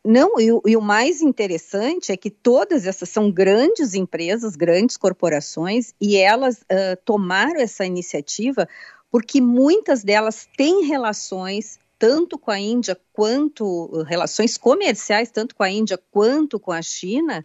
Não, 0.04 0.40
e, 0.40 0.52
o- 0.52 0.62
e 0.64 0.76
o 0.76 0.80
mais 0.80 1.20
interessante 1.20 2.12
é 2.12 2.16
que 2.16 2.30
todas 2.30 2.86
essas 2.86 3.08
são 3.08 3.30
grandes 3.30 3.94
empresas, 3.94 4.56
grandes 4.56 4.96
corporações, 4.96 5.92
e 6.00 6.16
elas 6.16 6.64
ah, 6.70 6.96
tomaram 7.04 7.60
essa 7.60 7.84
iniciativa 7.84 8.68
porque 9.10 9.40
muitas 9.40 10.04
delas 10.04 10.48
têm 10.56 10.84
relações 10.86 11.78
tanto 11.98 12.38
com 12.38 12.50
a 12.50 12.60
Índia 12.60 12.98
quanto 13.12 13.64
uh, 13.86 14.02
relações 14.02 14.56
comerciais, 14.56 15.30
tanto 15.30 15.56
com 15.56 15.64
a 15.64 15.70
Índia 15.70 15.98
quanto 16.12 16.60
com 16.60 16.70
a 16.70 16.80
China, 16.80 17.44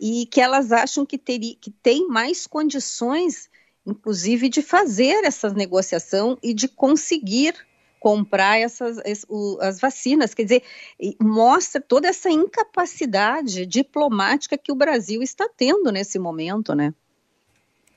e 0.00 0.26
que 0.26 0.40
elas 0.40 0.72
acham 0.72 1.06
que, 1.06 1.16
teria, 1.16 1.54
que 1.60 1.70
tem 1.70 2.08
mais 2.08 2.44
condições, 2.46 3.48
inclusive, 3.86 4.48
de 4.48 4.62
fazer 4.62 5.24
essa 5.24 5.48
negociação 5.50 6.36
e 6.42 6.52
de 6.52 6.66
conseguir 6.66 7.54
comprar 8.04 8.58
essas 8.58 8.98
as 9.62 9.80
vacinas, 9.80 10.34
quer 10.34 10.42
dizer, 10.42 10.62
mostra 11.18 11.80
toda 11.80 12.06
essa 12.06 12.28
incapacidade 12.28 13.64
diplomática 13.64 14.58
que 14.58 14.70
o 14.70 14.74
Brasil 14.74 15.22
está 15.22 15.48
tendo 15.48 15.90
nesse 15.90 16.18
momento, 16.18 16.74
né? 16.74 16.92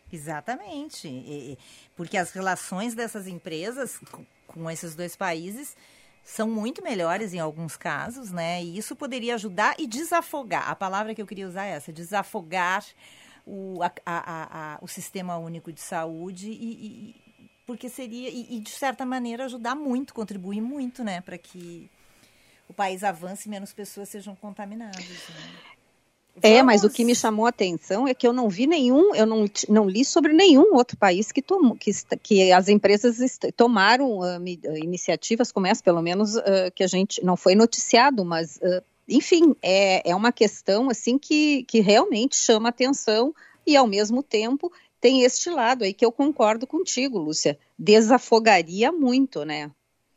Exatamente. 0.09 1.57
Porque 1.93 2.15
as 2.15 2.31
relações 2.31 2.95
dessas 2.95 3.27
empresas 3.27 3.99
com, 4.47 4.71
esses 4.71 4.95
dois 4.95 5.13
países 5.13 5.75
são 6.23 6.47
muito 6.49 6.81
melhores 6.81 7.33
em 7.33 7.39
alguns 7.39 7.75
casos, 7.75 8.31
né? 8.31 8.63
E 8.63 8.77
isso 8.77 8.95
poderia 8.95 9.35
ajudar 9.35 9.75
e 9.77 9.85
desafogar. 9.85 10.69
A 10.69 10.75
palavra 10.75 11.13
que 11.13 11.21
eu 11.21 11.27
queria 11.27 11.49
usar 11.49 11.65
é 11.65 11.71
essa: 11.71 11.91
desafogar 11.91 12.85
o, 13.45 13.83
a- 13.83 13.91
a- 14.05 14.75
a- 14.75 14.79
o 14.81 14.87
sistema 14.87 15.37
único 15.37 15.69
de 15.73 15.81
saúde 15.81 16.49
e, 16.49 16.71
e- 16.87 17.26
porque 17.67 17.89
seria 17.89 18.29
e, 18.29 18.55
e, 18.55 18.59
de 18.61 18.71
certa 18.71 19.05
maneira 19.05 19.45
ajudar 19.45 19.75
muito, 19.75 20.13
contribuir 20.13 20.61
muito, 20.61 21.03
né, 21.03 21.19
para 21.19 21.37
que 21.37 21.89
o 22.67 22.73
país 22.73 23.03
avance 23.03 23.47
e 23.47 23.51
menos 23.51 23.73
pessoas 23.73 24.07
sejam 24.07 24.35
contaminadas. 24.35 25.03
né? 25.03 25.77
É, 26.41 26.61
mas 26.61 26.83
o 26.83 26.89
que 26.89 27.03
me 27.03 27.15
chamou 27.15 27.45
a 27.47 27.49
atenção 27.49 28.07
é 28.07 28.13
que 28.13 28.25
eu 28.27 28.31
não 28.31 28.47
vi 28.47 28.67
nenhum, 28.67 29.13
eu 29.15 29.25
não, 29.25 29.45
não 29.67 29.89
li 29.89 30.05
sobre 30.05 30.33
nenhum 30.33 30.75
outro 30.75 30.95
país 30.95 31.31
que, 31.31 31.41
tomou, 31.41 31.75
que, 31.75 31.91
que 32.21 32.51
as 32.51 32.69
empresas 32.69 33.17
tomaram 33.55 34.21
ah, 34.21 34.39
iniciativas 34.75 35.51
como 35.51 35.65
essa, 35.65 35.81
pelo 35.81 36.01
menos 36.01 36.37
ah, 36.37 36.71
que 36.75 36.83
a 36.83 36.87
gente 36.87 37.23
não 37.25 37.35
foi 37.35 37.55
noticiado, 37.55 38.23
mas 38.23 38.59
ah, 38.61 38.83
enfim, 39.09 39.55
é, 39.63 40.07
é 40.07 40.15
uma 40.15 40.31
questão 40.31 40.91
assim 40.91 41.17
que, 41.17 41.63
que 41.63 41.79
realmente 41.79 42.35
chama 42.35 42.69
atenção 42.69 43.33
e 43.65 43.75
ao 43.75 43.87
mesmo 43.87 44.21
tempo 44.21 44.71
tem 44.99 45.23
este 45.23 45.49
lado 45.49 45.83
aí 45.83 45.93
que 45.93 46.05
eu 46.05 46.11
concordo 46.11 46.65
contigo, 46.67 47.17
Lúcia, 47.19 47.57
desafogaria 47.77 48.91
muito, 48.91 49.43
né? 49.45 49.69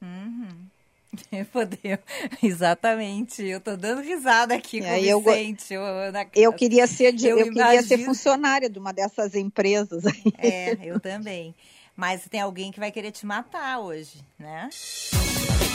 Uhum. 0.02 0.66
Podeu. 1.52 1.98
Exatamente. 2.42 3.42
Eu 3.44 3.60
tô 3.60 3.76
dando 3.76 4.00
risada 4.00 4.54
aqui 4.54 4.78
E 4.78 4.80
com 4.80 4.86
aí 4.88 5.08
eu 5.08 5.18
o 5.18 5.22
Vicente. 5.22 5.74
Eu, 5.74 5.82
na- 6.12 6.26
Eu 6.34 6.52
queria 6.52 6.86
ser, 6.86 7.12
de- 7.12 7.26
Eu 7.26 7.38
eu, 7.38 7.52
queria 7.52 7.82
ser 7.82 7.98
funcionária 8.04 8.70
de 8.70 8.78
uma 8.78 8.92
dessas 8.92 9.34
empresas 9.34 10.06
aí. 10.06 10.22
É, 10.38 10.78
eu 10.84 11.00
também. 11.00 11.54
Mas 11.96 12.22
tem 12.30 12.40
alguém 12.40 12.70
que 12.72 12.78
vai 12.80 12.90
querer 12.92 13.10
te 13.10 13.26
matar 13.26 13.80
hoje, 13.80 14.18
né? 14.38 14.70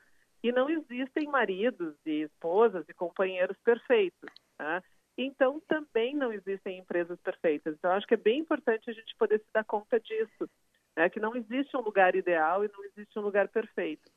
E 0.44 0.52
não 0.52 0.70
existem 0.70 1.28
maridos 1.28 1.96
e 2.06 2.22
esposas 2.24 2.88
e 2.90 2.94
companheiros 2.94 3.58
perfeitos. 3.64 4.30
Né? 4.58 4.82
Então, 5.18 5.60
também 5.68 6.16
não 6.16 6.34
existem 6.34 6.80
empresas 6.80 7.20
perfeitas. 7.22 7.76
Então, 7.76 7.92
acho 7.92 8.08
que 8.08 8.16
é 8.16 8.18
bem 8.18 8.40
importante 8.40 8.90
a 8.90 8.94
gente 8.94 9.16
poder 9.18 9.40
se 9.40 9.48
dar 9.54 9.64
conta 9.64 10.00
disso, 10.00 10.50
né? 10.96 11.10
que 11.10 11.20
não 11.20 11.36
existe 11.36 11.76
um 11.78 11.82
lugar 11.82 12.16
ideal 12.16 12.66
e 12.66 12.72
não 12.72 12.84
existe 12.86 13.20
um 13.20 13.22
lugar 13.22 13.48
perfeito. 13.50 14.10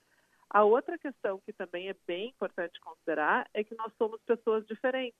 A 0.48 0.64
outra 0.64 0.96
questão 0.96 1.40
que 1.44 1.52
também 1.52 1.88
é 1.88 1.96
bem 2.06 2.28
importante 2.28 2.80
considerar 2.80 3.46
é 3.52 3.64
que 3.64 3.74
nós 3.74 3.92
somos 3.98 4.22
pessoas 4.22 4.64
diferentes. 4.66 5.18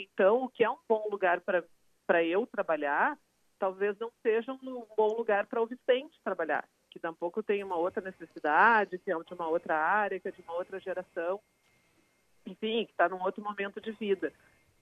Então, 0.00 0.44
o 0.44 0.48
que 0.48 0.64
é 0.64 0.70
um 0.70 0.78
bom 0.88 1.06
lugar 1.10 1.42
para 1.42 2.24
eu 2.24 2.46
trabalhar, 2.46 3.18
talvez 3.58 3.98
não 3.98 4.10
seja 4.22 4.52
um 4.52 4.86
bom 4.96 5.14
lugar 5.14 5.46
para 5.46 5.60
o 5.60 5.66
Vicente 5.66 6.18
trabalhar, 6.24 6.66
que 6.90 6.98
tampouco 6.98 7.42
tem 7.42 7.62
uma 7.62 7.76
outra 7.76 8.02
necessidade, 8.02 8.98
que 8.98 9.12
é 9.12 9.18
de 9.18 9.34
uma 9.34 9.48
outra 9.48 9.76
área, 9.76 10.18
que 10.18 10.28
é 10.28 10.30
de 10.30 10.40
uma 10.40 10.54
outra 10.54 10.80
geração, 10.80 11.38
enfim, 12.46 12.86
que 12.86 12.92
está 12.92 13.10
num 13.10 13.22
outro 13.22 13.44
momento 13.44 13.78
de 13.78 13.92
vida. 13.92 14.32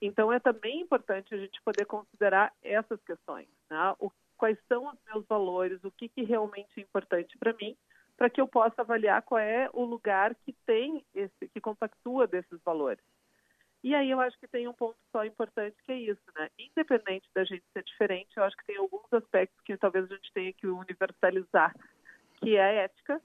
Então, 0.01 0.31
é 0.31 0.39
também 0.39 0.79
importante 0.79 1.35
a 1.35 1.37
gente 1.37 1.61
poder 1.61 1.83
considerar 1.83 2.53
essas 2.63 3.01
questões. 3.03 3.49
Né? 3.69 3.95
O, 3.99 4.09
quais 4.37 4.57
são 4.69 4.87
os 4.87 4.97
meus 5.05 5.25
valores, 5.25 5.83
o 5.83 5.91
que, 5.91 6.07
que 6.07 6.23
realmente 6.23 6.71
é 6.77 6.81
importante 6.81 7.37
para 7.37 7.51
mim, 7.51 7.75
para 8.15 8.29
que 8.29 8.39
eu 8.39 8.47
possa 8.47 8.81
avaliar 8.81 9.21
qual 9.23 9.39
é 9.39 9.69
o 9.73 9.83
lugar 9.83 10.33
que 10.45 10.53
tem 10.65 11.05
esse, 11.13 11.49
que 11.49 11.59
compactua 11.59 12.25
desses 12.25 12.61
valores. 12.63 13.03
E 13.83 13.95
aí 13.95 14.11
eu 14.11 14.19
acho 14.19 14.37
que 14.39 14.47
tem 14.47 14.67
um 14.67 14.73
ponto 14.73 14.97
só 15.11 15.23
importante 15.23 15.75
que 15.85 15.91
é 15.91 15.97
isso, 15.97 16.21
né? 16.35 16.49
Independente 16.59 17.29
da 17.33 17.43
gente 17.45 17.63
ser 17.71 17.83
diferente, 17.83 18.29
eu 18.35 18.43
acho 18.43 18.57
que 18.57 18.65
tem 18.65 18.77
alguns 18.77 19.11
aspectos 19.13 19.59
que 19.63 19.77
talvez 19.77 20.05
a 20.05 20.15
gente 20.15 20.33
tenha 20.33 20.51
que 20.51 20.67
universalizar, 20.67 21.73
que 22.41 22.57
é 22.57 22.63
a 22.63 22.83
ética, 22.83 23.21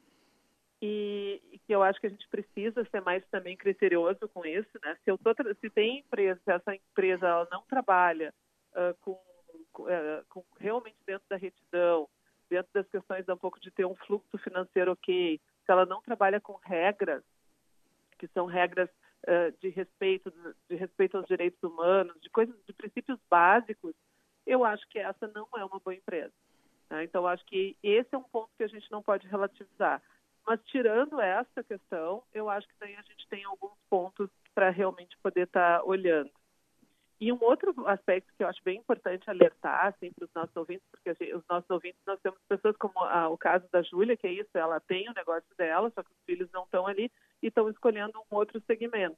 e, 0.80 1.61
que 1.66 1.74
eu 1.74 1.82
acho 1.82 2.00
que 2.00 2.07
a 2.07 2.11
gente 2.11 2.28
precisa 2.28 2.84
ser 2.90 3.00
mais 3.00 3.24
também 3.28 3.57
criterioso 3.57 4.28
com 4.28 4.44
isso, 4.44 4.78
né? 4.82 4.96
Se 5.02 5.11
eu 5.11 5.18
tô, 5.18 5.34
se 5.61 5.70
tem 5.70 6.00
empresa, 6.00 6.40
se 6.44 6.52
essa 6.52 6.74
empresa 6.74 7.26
ela 7.26 7.48
não 7.50 7.62
trabalha 7.62 8.32
ah, 8.74 8.94
com, 9.00 9.18
eh, 9.88 10.22
com 10.28 10.44
realmente 10.59 10.98
dentro 11.07 11.26
da 11.28 11.36
retidão, 11.36 12.09
dentro 12.50 12.70
das 12.72 12.86
questões 12.88 13.28
um 13.28 13.36
pouco 13.36 13.59
de 13.61 13.70
ter 13.70 13.86
um 13.86 13.94
fluxo 13.94 14.36
financeiro 14.38 14.92
ok, 14.92 15.40
se 15.64 15.72
ela 15.72 15.86
não 15.86 16.02
trabalha 16.02 16.40
com 16.40 16.59
regras 16.62 17.24
que 18.18 18.28
são 18.28 18.46
regras 18.46 18.88
de 19.61 19.68
respeito 19.70 20.33
de 20.68 20.77
respeito 20.77 21.16
aos 21.16 21.27
direitos 21.27 21.62
humanos, 21.62 22.20
de 22.20 22.31
coisas 22.31 22.55
de 22.66 22.72
princípios 22.72 23.18
básicos, 23.31 23.95
eu 24.47 24.64
acho 24.64 24.87
que 24.89 24.99
essa 24.99 25.27
não 25.29 25.49
é 25.57 25.64
uma 25.64 25.81
boa 25.81 25.95
empresa. 25.95 26.33
né? 26.91 27.05
Então, 27.05 27.27
acho 27.27 27.45
que 27.47 27.77
esse 27.83 28.14
é 28.14 28.18
um 28.18 28.22
ponto 28.22 28.51
que 28.57 28.64
a 28.64 28.68
gente 28.68 28.91
não 28.91 29.03
pode 29.03 29.27
relativizar. 29.27 30.03
Mas 30.47 30.61
tirando 30.66 31.20
essa 31.20 31.64
questão, 31.64 32.22
eu 32.33 32.51
acho 32.51 32.68
que 32.68 32.75
daí 32.79 32.95
a 32.95 33.03
gente 33.03 33.27
tem 33.29 33.45
alguns 33.45 33.79
pontos 33.89 34.29
para 34.55 34.68
realmente 34.70 35.16
poder 35.22 35.47
estar 35.47 35.83
olhando. 35.85 36.31
E 37.25 37.33
um 37.33 37.39
outro 37.41 37.72
aspecto 37.89 38.31
que 38.37 38.45
eu 38.45 38.49
acho 38.49 38.62
bem 38.62 38.81
importante 38.81 39.31
alertar 39.31 39.87
assim, 39.87 40.12
para 40.12 40.27
os 40.27 40.35
nossos 40.35 40.55
ouvintes, 40.55 40.87
porque 40.91 41.09
assim, 41.09 41.33
os 41.33 41.43
nossos 41.49 41.70
ouvintes, 41.70 41.99
nós 42.07 42.20
temos 42.20 42.39
pessoas 42.47 42.77
como 42.77 42.93
o 43.33 43.39
caso 43.39 43.66
da 43.72 43.81
Júlia, 43.81 44.14
que 44.14 44.27
é 44.27 44.33
isso, 44.33 44.51
ela 44.53 44.79
tem 44.81 45.09
o 45.09 45.14
negócio 45.14 45.49
dela, 45.57 45.91
só 45.95 46.03
que 46.03 46.11
os 46.11 46.25
filhos 46.27 46.51
não 46.53 46.64
estão 46.64 46.87
ali 46.87 47.11
e 47.43 47.47
estão 47.47 47.70
escolhendo 47.70 48.12
um 48.31 48.37
outro 48.37 48.61
segmento. 48.66 49.16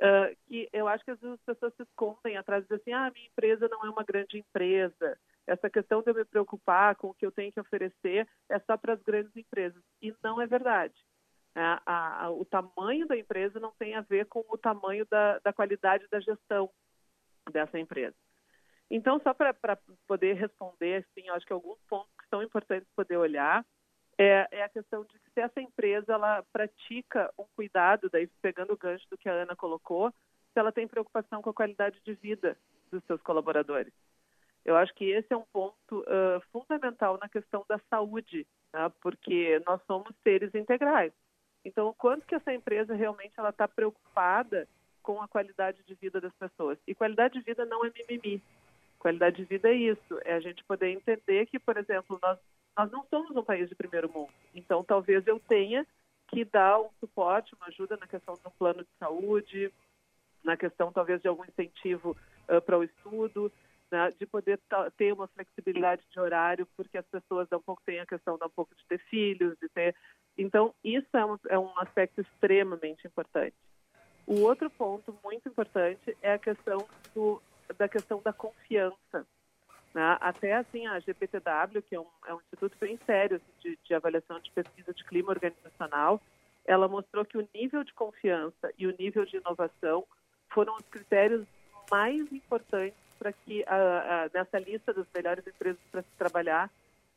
Ah, 0.00 0.30
que 0.46 0.66
eu 0.72 0.88
acho 0.88 1.04
que 1.04 1.10
às 1.10 1.20
vezes 1.20 1.38
as 1.38 1.44
pessoas 1.44 1.74
se 1.74 1.82
escondem 1.82 2.38
atrás 2.38 2.66
de 2.66 2.74
assim, 2.74 2.94
ah, 2.94 3.12
minha 3.14 3.26
empresa 3.26 3.68
não 3.68 3.84
é 3.84 3.90
uma 3.90 4.02
grande 4.02 4.38
empresa, 4.38 5.18
essa 5.46 5.68
questão 5.68 6.00
de 6.00 6.10
eu 6.10 6.14
me 6.14 6.24
preocupar 6.24 6.96
com 6.96 7.08
o 7.08 7.14
que 7.14 7.26
eu 7.26 7.32
tenho 7.32 7.52
que 7.52 7.60
oferecer 7.60 8.26
é 8.48 8.58
só 8.60 8.78
para 8.78 8.94
as 8.94 9.02
grandes 9.02 9.36
empresas. 9.36 9.82
E 10.00 10.14
não 10.24 10.40
é 10.40 10.46
verdade. 10.46 10.94
A, 11.54 11.82
a, 11.84 12.24
a, 12.24 12.30
o 12.30 12.46
tamanho 12.46 13.06
da 13.06 13.16
empresa 13.16 13.60
não 13.60 13.72
tem 13.78 13.94
a 13.94 14.00
ver 14.00 14.24
com 14.24 14.42
o 14.48 14.56
tamanho 14.56 15.06
da, 15.10 15.38
da 15.40 15.52
qualidade 15.52 16.06
da 16.10 16.18
gestão 16.18 16.70
dessa 17.50 17.78
empresa. 17.78 18.14
Então, 18.90 19.20
só 19.20 19.34
para 19.34 19.78
poder 20.06 20.34
responder, 20.34 21.04
assim, 21.04 21.28
acho 21.30 21.46
que 21.46 21.52
alguns 21.52 21.78
pontos 21.88 22.12
que 22.20 22.28
são 22.28 22.42
importantes 22.42 22.88
poder 22.94 23.16
olhar 23.16 23.64
é, 24.18 24.48
é, 24.50 24.62
a 24.62 24.68
questão 24.68 25.04
de 25.04 25.18
se 25.18 25.40
essa 25.40 25.60
empresa 25.60 26.12
ela 26.12 26.42
pratica 26.52 27.32
um 27.38 27.44
cuidado, 27.54 28.08
daí 28.10 28.26
pegando 28.40 28.72
o 28.72 28.76
gancho 28.76 29.06
do 29.10 29.18
que 29.18 29.28
a 29.28 29.32
Ana 29.32 29.54
colocou, 29.54 30.10
se 30.52 30.58
ela 30.58 30.72
tem 30.72 30.88
preocupação 30.88 31.42
com 31.42 31.50
a 31.50 31.54
qualidade 31.54 32.00
de 32.02 32.14
vida 32.14 32.56
dos 32.90 33.04
seus 33.04 33.20
colaboradores. 33.20 33.92
Eu 34.64 34.76
acho 34.76 34.94
que 34.94 35.04
esse 35.04 35.32
é 35.32 35.36
um 35.36 35.44
ponto 35.52 36.00
uh, 36.00 36.40
fundamental 36.50 37.18
na 37.20 37.28
questão 37.28 37.64
da 37.68 37.78
saúde, 37.90 38.46
né? 38.72 38.90
porque 39.00 39.62
nós 39.66 39.80
somos 39.86 40.08
seres 40.22 40.54
integrais. 40.54 41.12
Então, 41.64 41.88
o 41.88 41.94
quanto 41.94 42.26
que 42.26 42.34
essa 42.34 42.52
empresa 42.52 42.94
realmente 42.94 43.34
ela 43.36 43.50
está 43.50 43.68
preocupada 43.68 44.66
com 45.06 45.22
a 45.22 45.28
qualidade 45.28 45.84
de 45.86 45.94
vida 45.94 46.20
das 46.20 46.34
pessoas? 46.34 46.76
E 46.84 46.92
qualidade 46.92 47.34
de 47.34 47.44
vida 47.44 47.64
não 47.64 47.84
é 47.84 47.92
mimimi. 47.96 48.42
Qualidade 48.98 49.36
de 49.36 49.44
vida 49.44 49.68
é 49.68 49.74
isso, 49.74 50.18
é 50.24 50.32
a 50.32 50.40
gente 50.40 50.64
poder 50.64 50.90
entender 50.90 51.46
que, 51.46 51.60
por 51.60 51.76
exemplo, 51.76 52.18
nós, 52.20 52.36
nós 52.76 52.90
não 52.90 53.06
somos 53.08 53.30
um 53.36 53.44
país 53.44 53.68
de 53.68 53.76
primeiro 53.76 54.10
mundo. 54.12 54.32
Então, 54.52 54.82
talvez 54.82 55.24
eu 55.28 55.38
tenha 55.38 55.86
que 56.26 56.44
dar 56.44 56.80
um 56.80 56.90
suporte, 56.98 57.54
uma 57.54 57.68
ajuda 57.68 57.96
na 57.96 58.08
questão 58.08 58.34
do 58.34 58.50
plano 58.50 58.82
de 58.82 58.90
saúde, 58.98 59.72
na 60.42 60.56
questão 60.56 60.90
talvez 60.90 61.22
de 61.22 61.28
algum 61.28 61.44
incentivo 61.44 62.16
uh, 62.48 62.60
para 62.60 62.76
o 62.76 62.82
estudo, 62.82 63.52
né, 63.88 64.12
de 64.18 64.26
poder 64.26 64.58
ter 64.96 65.12
uma 65.12 65.28
flexibilidade 65.28 66.02
de 66.10 66.18
horário, 66.18 66.66
porque 66.76 66.98
as 66.98 67.06
pessoas 67.06 67.46
um 67.52 67.60
pouco 67.60 67.80
têm 67.86 68.00
a 68.00 68.06
questão 68.06 68.36
de 68.36 68.44
um 68.44 68.50
pouco 68.50 68.74
de 68.74 68.84
ter 68.86 68.98
filhos, 69.08 69.56
de 69.62 69.68
ter. 69.68 69.94
Então 70.36 70.74
isso 70.82 71.16
é 71.16 71.24
um, 71.24 71.38
é 71.48 71.56
um 71.56 71.78
aspecto 71.78 72.20
extremamente 72.20 73.06
importante. 73.06 73.54
O 74.26 74.40
outro 74.40 74.68
ponto 74.68 75.16
muito 75.22 75.48
importante 75.48 76.16
é 76.20 76.32
a 76.32 76.38
questão 76.38 76.86
do, 77.14 77.40
da 77.78 77.88
questão 77.88 78.20
da 78.20 78.32
confiança. 78.32 79.24
Né? 79.94 80.16
Até 80.20 80.54
assim 80.54 80.86
a 80.86 80.98
GPTW, 80.98 81.80
que 81.88 81.94
é 81.94 82.00
um, 82.00 82.06
é 82.26 82.34
um 82.34 82.38
instituto 82.38 82.76
bem 82.78 82.98
sério 83.06 83.36
assim, 83.36 83.52
de, 83.60 83.78
de 83.84 83.94
avaliação 83.94 84.40
de 84.40 84.50
pesquisa 84.50 84.92
de 84.92 85.04
clima 85.04 85.30
organizacional, 85.30 86.20
ela 86.64 86.88
mostrou 86.88 87.24
que 87.24 87.38
o 87.38 87.48
nível 87.54 87.84
de 87.84 87.94
confiança 87.94 88.72
e 88.76 88.86
o 88.86 88.96
nível 88.98 89.24
de 89.24 89.36
inovação 89.36 90.04
foram 90.48 90.74
os 90.74 90.84
critérios 90.86 91.46
mais 91.88 92.20
importantes 92.32 92.98
para 93.18 93.32
que 93.32 93.64
a, 93.66 94.24
a, 94.24 94.30
nessa 94.34 94.58
lista 94.58 94.92
das 94.92 95.06
melhores 95.14 95.46
empresas 95.46 95.80
para 95.90 96.02
se 96.02 96.10
trabalhar, 96.18 96.68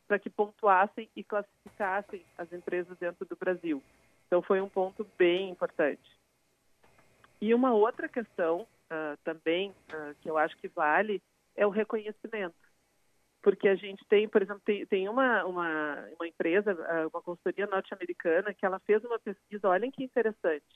para 0.06 0.18
que 0.18 0.30
pontuassem 0.30 1.08
e 1.16 1.24
classificassem 1.24 2.24
as 2.38 2.52
empresas 2.52 2.96
dentro 2.98 3.26
do 3.26 3.36
Brasil. 3.36 3.82
Então 4.26 4.40
foi 4.40 4.60
um 4.60 4.68
ponto 4.68 5.04
bem 5.18 5.50
importante. 5.50 6.19
E 7.40 7.54
uma 7.54 7.72
outra 7.72 8.08
questão 8.08 8.62
uh, 8.62 9.16
também 9.24 9.70
uh, 9.70 10.14
que 10.20 10.28
eu 10.30 10.36
acho 10.36 10.56
que 10.58 10.68
vale 10.68 11.22
é 11.56 11.66
o 11.66 11.70
reconhecimento, 11.70 12.54
porque 13.42 13.68
a 13.68 13.74
gente 13.74 14.04
tem, 14.06 14.28
por 14.28 14.42
exemplo, 14.42 14.62
tem, 14.64 14.84
tem 14.86 15.08
uma, 15.08 15.44
uma, 15.44 16.08
uma 16.16 16.28
empresa, 16.28 16.74
uh, 16.74 17.08
uma 17.12 17.22
consultoria 17.22 17.66
norte-americana 17.66 18.52
que 18.52 18.66
ela 18.66 18.78
fez 18.80 19.02
uma 19.04 19.18
pesquisa, 19.18 19.68
olhem 19.68 19.90
que 19.90 20.04
interessante, 20.04 20.66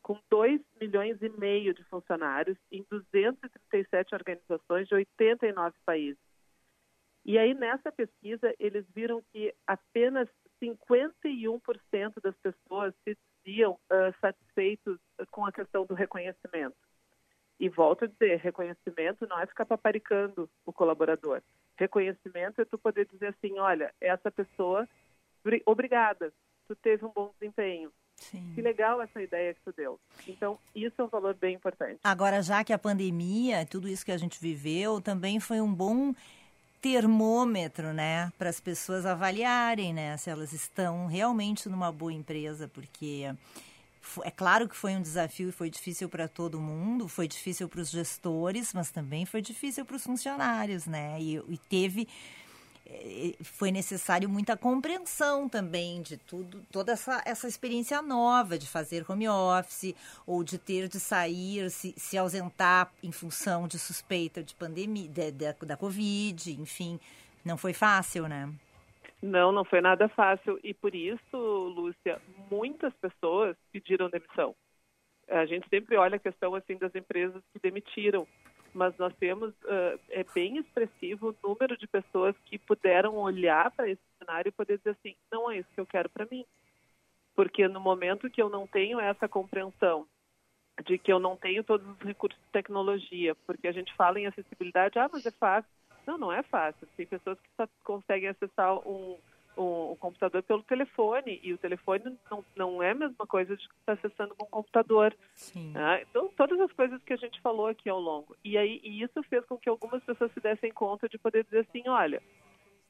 com 0.00 0.18
2 0.30 0.60
milhões 0.80 1.20
e 1.20 1.28
meio 1.28 1.74
de 1.74 1.84
funcionários 1.84 2.56
em 2.70 2.84
237 2.90 4.14
organizações 4.14 4.86
de 4.86 4.94
89 4.94 5.76
países. 5.84 6.20
E 7.24 7.38
aí, 7.38 7.54
nessa 7.54 7.92
pesquisa, 7.92 8.52
eles 8.58 8.84
viram 8.94 9.22
que 9.32 9.54
apenas 9.66 10.28
51% 10.60 12.20
das 12.22 12.36
pessoas 12.38 12.94
se 13.04 13.16
diziam 13.44 13.72
uh, 13.72 14.14
satisfeitos 14.20 14.98
com 15.30 15.44
a 15.44 15.52
questão 15.52 15.84
do 15.84 15.94
reconhecimento. 15.94 16.76
E 17.60 17.68
volto 17.68 18.04
a 18.04 18.08
dizer, 18.08 18.40
reconhecimento 18.40 19.26
não 19.28 19.38
é 19.38 19.46
ficar 19.46 19.66
paparicando 19.66 20.48
o 20.66 20.72
colaborador. 20.72 21.42
Reconhecimento 21.76 22.60
é 22.60 22.64
tu 22.64 22.76
poder 22.76 23.06
dizer 23.06 23.28
assim, 23.28 23.58
olha, 23.58 23.94
essa 24.00 24.30
pessoa, 24.30 24.88
obrigada, 25.64 26.32
tu 26.66 26.74
teve 26.74 27.04
um 27.04 27.12
bom 27.14 27.32
desempenho, 27.38 27.92
Sim. 28.16 28.52
Que 28.54 28.62
legal 28.62 29.02
essa 29.02 29.20
ideia 29.20 29.54
que 29.54 29.60
tu 29.64 29.72
deu. 29.76 29.98
Então, 30.28 30.58
isso 30.74 30.94
é 30.98 31.04
um 31.04 31.08
valor 31.08 31.34
bem 31.34 31.56
importante. 31.56 31.98
Agora, 32.04 32.40
já 32.42 32.62
que 32.62 32.72
a 32.72 32.78
pandemia, 32.78 33.66
tudo 33.66 33.88
isso 33.88 34.04
que 34.04 34.12
a 34.12 34.16
gente 34.16 34.40
viveu, 34.40 35.00
também 35.00 35.40
foi 35.40 35.60
um 35.60 35.72
bom 35.72 36.14
termômetro, 36.82 37.92
né, 37.94 38.32
para 38.36 38.50
as 38.50 38.58
pessoas 38.58 39.06
avaliarem, 39.06 39.94
né, 39.94 40.16
se 40.16 40.28
elas 40.28 40.52
estão 40.52 41.06
realmente 41.06 41.68
numa 41.68 41.92
boa 41.92 42.12
empresa, 42.12 42.66
porque 42.66 43.32
é 44.24 44.30
claro 44.32 44.68
que 44.68 44.76
foi 44.76 44.96
um 44.96 45.00
desafio 45.00 45.48
e 45.48 45.52
foi 45.52 45.70
difícil 45.70 46.08
para 46.08 46.26
todo 46.26 46.60
mundo, 46.60 47.06
foi 47.06 47.28
difícil 47.28 47.68
para 47.68 47.80
os 47.80 47.88
gestores, 47.88 48.74
mas 48.74 48.90
também 48.90 49.24
foi 49.24 49.40
difícil 49.40 49.84
para 49.84 49.94
os 49.94 50.02
funcionários, 50.02 50.84
né, 50.86 51.16
e, 51.20 51.36
e 51.48 51.56
teve 51.56 52.08
foi 53.42 53.70
necessário 53.70 54.28
muita 54.28 54.56
compreensão 54.56 55.48
também 55.48 56.02
de 56.02 56.16
tudo, 56.16 56.62
toda 56.70 56.92
essa, 56.92 57.22
essa 57.24 57.48
experiência 57.48 58.00
nova 58.02 58.58
de 58.58 58.68
fazer 58.68 59.04
home 59.08 59.28
office 59.28 59.94
ou 60.26 60.42
de 60.44 60.58
ter 60.58 60.88
de 60.88 61.00
sair, 61.00 61.70
se, 61.70 61.92
se 61.96 62.18
ausentar 62.18 62.92
em 63.02 63.12
função 63.12 63.66
de 63.66 63.78
suspeita 63.78 64.42
de 64.42 64.54
pandemia, 64.54 65.08
de, 65.08 65.30
de, 65.30 65.52
da 65.66 65.76
Covid, 65.76 66.52
enfim, 66.60 66.98
não 67.44 67.56
foi 67.56 67.72
fácil, 67.72 68.28
né? 68.28 68.52
Não, 69.22 69.52
não 69.52 69.64
foi 69.64 69.80
nada 69.80 70.08
fácil 70.08 70.58
e 70.64 70.74
por 70.74 70.94
isso, 70.94 71.36
Lúcia, 71.36 72.20
muitas 72.50 72.92
pessoas 72.94 73.56
pediram 73.70 74.10
demissão. 74.10 74.54
A 75.28 75.46
gente 75.46 75.68
sempre 75.68 75.96
olha 75.96 76.16
a 76.16 76.20
questão 76.20 76.54
assim 76.54 76.76
das 76.76 76.94
empresas 76.94 77.40
que 77.52 77.60
demitiram, 77.60 78.26
mas 78.72 78.96
nós 78.96 79.14
temos 79.16 79.50
uh, 79.64 79.98
é 80.10 80.24
bem 80.34 80.58
expressivo 80.58 81.30
o 81.30 81.48
número 81.48 81.76
de 81.76 81.86
pessoas 81.86 82.34
que 82.44 82.58
puderam 82.58 83.16
olhar 83.16 83.70
para 83.70 83.88
esse 83.88 84.02
cenário 84.18 84.48
e 84.48 84.52
poder 84.52 84.78
dizer 84.78 84.90
assim, 84.90 85.14
não 85.30 85.50
é 85.50 85.58
isso 85.58 85.68
que 85.74 85.80
eu 85.80 85.86
quero 85.86 86.08
para 86.08 86.26
mim. 86.30 86.44
Porque 87.34 87.66
no 87.68 87.80
momento 87.80 88.30
que 88.30 88.42
eu 88.42 88.48
não 88.48 88.66
tenho 88.66 89.00
essa 89.00 89.28
compreensão 89.28 90.06
de 90.84 90.98
que 90.98 91.12
eu 91.12 91.18
não 91.18 91.36
tenho 91.36 91.62
todos 91.62 91.86
os 91.86 91.98
recursos 92.00 92.38
de 92.40 92.50
tecnologia, 92.50 93.34
porque 93.46 93.68
a 93.68 93.72
gente 93.72 93.94
fala 93.94 94.18
em 94.18 94.26
acessibilidade, 94.26 94.98
ah, 94.98 95.08
mas 95.12 95.24
é 95.26 95.30
fácil. 95.30 95.70
Não, 96.06 96.18
não 96.18 96.32
é 96.32 96.42
fácil. 96.42 96.88
Tem 96.96 97.06
pessoas 97.06 97.38
que 97.40 97.48
só 97.56 97.68
conseguem 97.84 98.28
acessar 98.28 98.76
um, 98.88 99.18
o, 99.56 99.92
o, 99.92 99.96
computador 99.96 100.42
pelo 100.42 100.62
telefone 100.62 101.40
e 101.42 101.52
o 101.52 101.58
telefone 101.58 102.16
não, 102.30 102.44
não 102.56 102.82
é 102.82 102.90
a 102.90 102.94
mesma 102.94 103.26
coisa 103.26 103.56
de 103.56 103.62
estar 103.62 103.92
acessando 103.92 104.34
com 104.34 104.44
o 104.44 104.48
computador. 104.48 105.14
Né? 105.54 106.02
Então, 106.02 106.28
todas 106.36 106.58
as 106.60 106.72
coisas 106.72 107.02
que 107.02 107.12
a 107.12 107.16
gente 107.16 107.40
falou 107.40 107.66
aqui 107.66 107.88
ao 107.88 108.00
longo. 108.00 108.36
E, 108.44 108.56
aí, 108.56 108.80
e 108.82 109.02
isso 109.02 109.22
fez 109.24 109.44
com 109.46 109.58
que 109.58 109.68
algumas 109.68 110.02
pessoas 110.04 110.32
se 110.32 110.40
dessem 110.40 110.72
conta 110.72 111.08
de 111.08 111.18
poder 111.18 111.44
dizer 111.44 111.66
assim, 111.68 111.88
olha, 111.88 112.22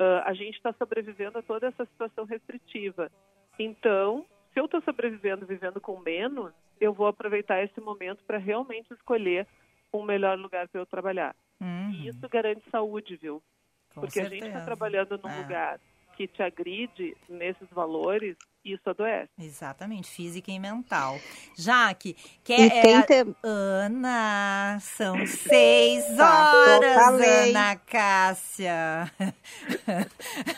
uh, 0.01 0.23
a 0.25 0.33
gente 0.35 0.57
está 0.57 0.73
sobrevivendo 0.75 1.39
a 1.39 1.43
toda 1.43 1.67
essa 1.67 1.85
situação 1.85 2.25
restritiva. 2.25 3.11
Então, 3.59 4.25
se 4.53 4.61
eu 4.61 4.67
estou 4.67 4.83
sobrevivendo 4.83 5.47
vivendo 5.47 5.81
com 5.81 5.99
menos, 5.99 6.53
eu 6.81 6.93
vou 6.93 7.07
aproveitar 7.07 7.63
esse 7.63 7.81
momento 7.81 8.25
para 8.25 8.39
realmente 8.39 8.93
escolher 8.93 9.47
um 9.93 10.03
melhor 10.03 10.39
lugar 10.39 10.69
para 10.69 10.81
eu 10.81 10.87
trabalhar. 10.87 11.35
Uhum. 11.61 11.91
E 11.91 12.09
isso 12.09 12.29
garante 12.29 12.63
saúde, 12.71 13.17
viu? 13.17 13.43
Com 13.95 14.01
Porque 14.01 14.21
certeza. 14.21 14.35
a 14.35 14.37
gente 14.37 14.49
está 14.49 14.65
trabalhando 14.65 15.19
num 15.23 15.31
é. 15.31 15.43
lugar 15.43 15.81
que 16.17 16.27
te 16.27 16.43
agride 16.43 17.17
nesses 17.29 17.69
valores, 17.71 18.37
isso 18.65 18.89
adoece. 18.89 19.31
Exatamente, 19.39 20.09
física 20.09 20.51
e 20.51 20.59
mental. 20.59 21.19
Jaque, 21.59 22.17
quer 22.45 22.71
é, 22.71 23.03
ter... 23.03 23.27
Ana, 23.43 24.79
são 24.81 25.27
seis 25.27 26.05
tá, 26.17 26.55
horas, 26.55 27.49
Ana 27.49 27.77
Cássia. 27.77 29.13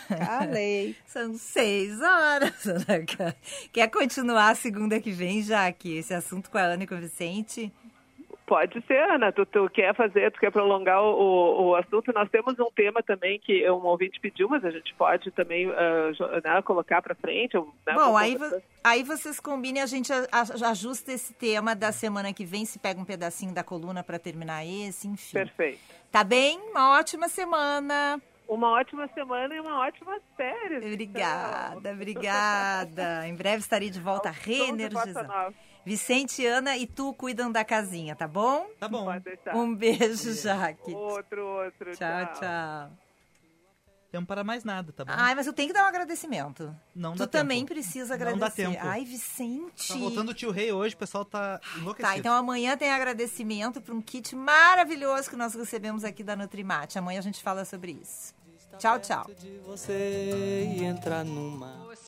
Calei. 0.07 0.95
São 1.07 1.33
seis 1.37 2.01
horas, 2.01 2.67
Ana 2.67 3.05
Cássia. 3.05 3.69
Quer 3.71 3.89
continuar 3.89 4.51
a 4.51 4.55
segunda 4.55 4.99
que 4.99 5.11
vem, 5.11 5.41
Jaque, 5.41 5.97
esse 5.97 6.13
assunto 6.13 6.51
com 6.51 6.57
a 6.57 6.61
Ana 6.61 6.83
e 6.83 6.87
com 6.87 6.95
o 6.95 6.99
Vicente? 6.99 7.71
Pode 8.45 8.79
ser, 8.85 8.99
Ana. 9.09 9.31
Tu, 9.31 9.43
tu, 9.47 9.67
quer 9.69 9.95
fazer, 9.95 10.31
tu 10.31 10.39
quer 10.39 10.51
prolongar 10.51 11.01
o, 11.01 11.69
o, 11.69 11.75
assunto. 11.75 12.13
Nós 12.13 12.29
temos 12.29 12.59
um 12.59 12.69
tema 12.75 13.01
também 13.01 13.39
que 13.39 13.67
um 13.71 13.83
ouvinte 13.85 14.19
pediu, 14.19 14.47
mas 14.47 14.63
a 14.63 14.69
gente 14.69 14.93
pode 14.93 15.31
também 15.31 15.67
uh, 15.67 15.71
né, 16.43 16.61
colocar 16.61 17.01
para 17.01 17.15
frente. 17.15 17.57
Né, 17.57 17.93
Bom, 17.95 18.15
aí, 18.15 18.37
vo 18.37 18.45
aí 18.83 19.01
vocês 19.01 19.39
combinem, 19.39 19.81
a 19.81 19.87
gente 19.87 20.11
ajusta 20.63 21.11
esse 21.11 21.33
tema 21.33 21.75
da 21.75 21.91
semana 21.91 22.31
que 22.31 22.45
vem, 22.45 22.65
se 22.65 22.77
pega 22.77 23.01
um 23.01 23.05
pedacinho 23.05 23.53
da 23.53 23.63
coluna 23.63 24.03
para 24.03 24.19
terminar 24.19 24.63
esse, 24.63 25.07
enfim. 25.07 25.33
Perfeito. 25.33 25.79
Tá 26.11 26.23
bem? 26.23 26.59
Uma 26.69 26.99
ótima 26.99 27.27
semana. 27.27 28.21
Uma 28.47 28.73
ótima 28.73 29.07
semana 29.07 29.55
e 29.55 29.59
uma 29.59 29.79
ótima 29.79 30.19
série. 30.37 30.77
Obrigada, 30.77 31.79
então. 31.79 31.93
obrigada. 31.93 33.27
em 33.27 33.35
breve 33.35 33.57
estarei 33.57 33.89
de 33.89 33.99
volta 33.99 34.29
reenergizando. 34.29 35.33
Vicente, 35.85 36.45
Ana 36.45 36.75
e 36.75 36.87
tu 36.87 37.13
cuidam 37.13 37.51
da 37.51 37.63
casinha, 37.63 38.15
tá 38.15 38.27
bom? 38.27 38.67
Tá 38.79 38.87
bom. 38.87 39.05
Pode 39.05 39.23
deixar. 39.23 39.55
Um 39.55 39.75
beijo, 39.75 40.33
Jaque. 40.33 40.91
Outro, 40.93 41.45
outro. 41.45 41.91
Tchau, 41.95 42.25
tchau. 42.25 42.39
tchau. 42.39 42.91
tempo 44.11 44.25
para 44.27 44.43
mais 44.43 44.63
nada, 44.63 44.91
tá 44.91 45.05
bom? 45.05 45.11
Ai, 45.13 45.35
mas 45.35 45.45
eu 45.45 45.53
tenho 45.53 45.67
que 45.67 45.73
dar 45.73 45.83
um 45.83 45.87
agradecimento. 45.87 46.75
Não 46.95 47.13
tu 47.13 47.19
dá 47.19 47.27
também 47.27 47.59
tempo. 47.59 47.73
precisa 47.73 48.07
Não 48.07 48.15
agradecer. 48.15 48.63
dá 48.63 48.71
tempo. 48.71 48.87
Ai, 48.87 49.05
Vicente. 49.05 49.87
Tá 49.89 49.95
voltando 49.95 50.29
o 50.29 50.33
tio 50.33 50.51
Rei 50.51 50.71
hoje, 50.71 50.95
o 50.95 50.97
pessoal 50.97 51.23
tá 51.23 51.59
enlouquecido. 51.77 52.13
Tá, 52.13 52.17
então 52.17 52.33
amanhã 52.33 52.75
tem 52.77 52.91
agradecimento 52.91 53.79
para 53.79 53.93
um 53.93 54.01
kit 54.01 54.35
maravilhoso 54.35 55.29
que 55.29 55.35
nós 55.35 55.53
recebemos 55.53 56.03
aqui 56.03 56.23
da 56.23 56.35
Nutrimate. 56.35 56.97
Amanhã 56.97 57.19
a 57.19 57.23
gente 57.23 57.43
fala 57.43 57.63
sobre 57.63 57.91
isso. 57.91 58.33
Tchau, 58.79 58.99
tchau. 58.99 59.25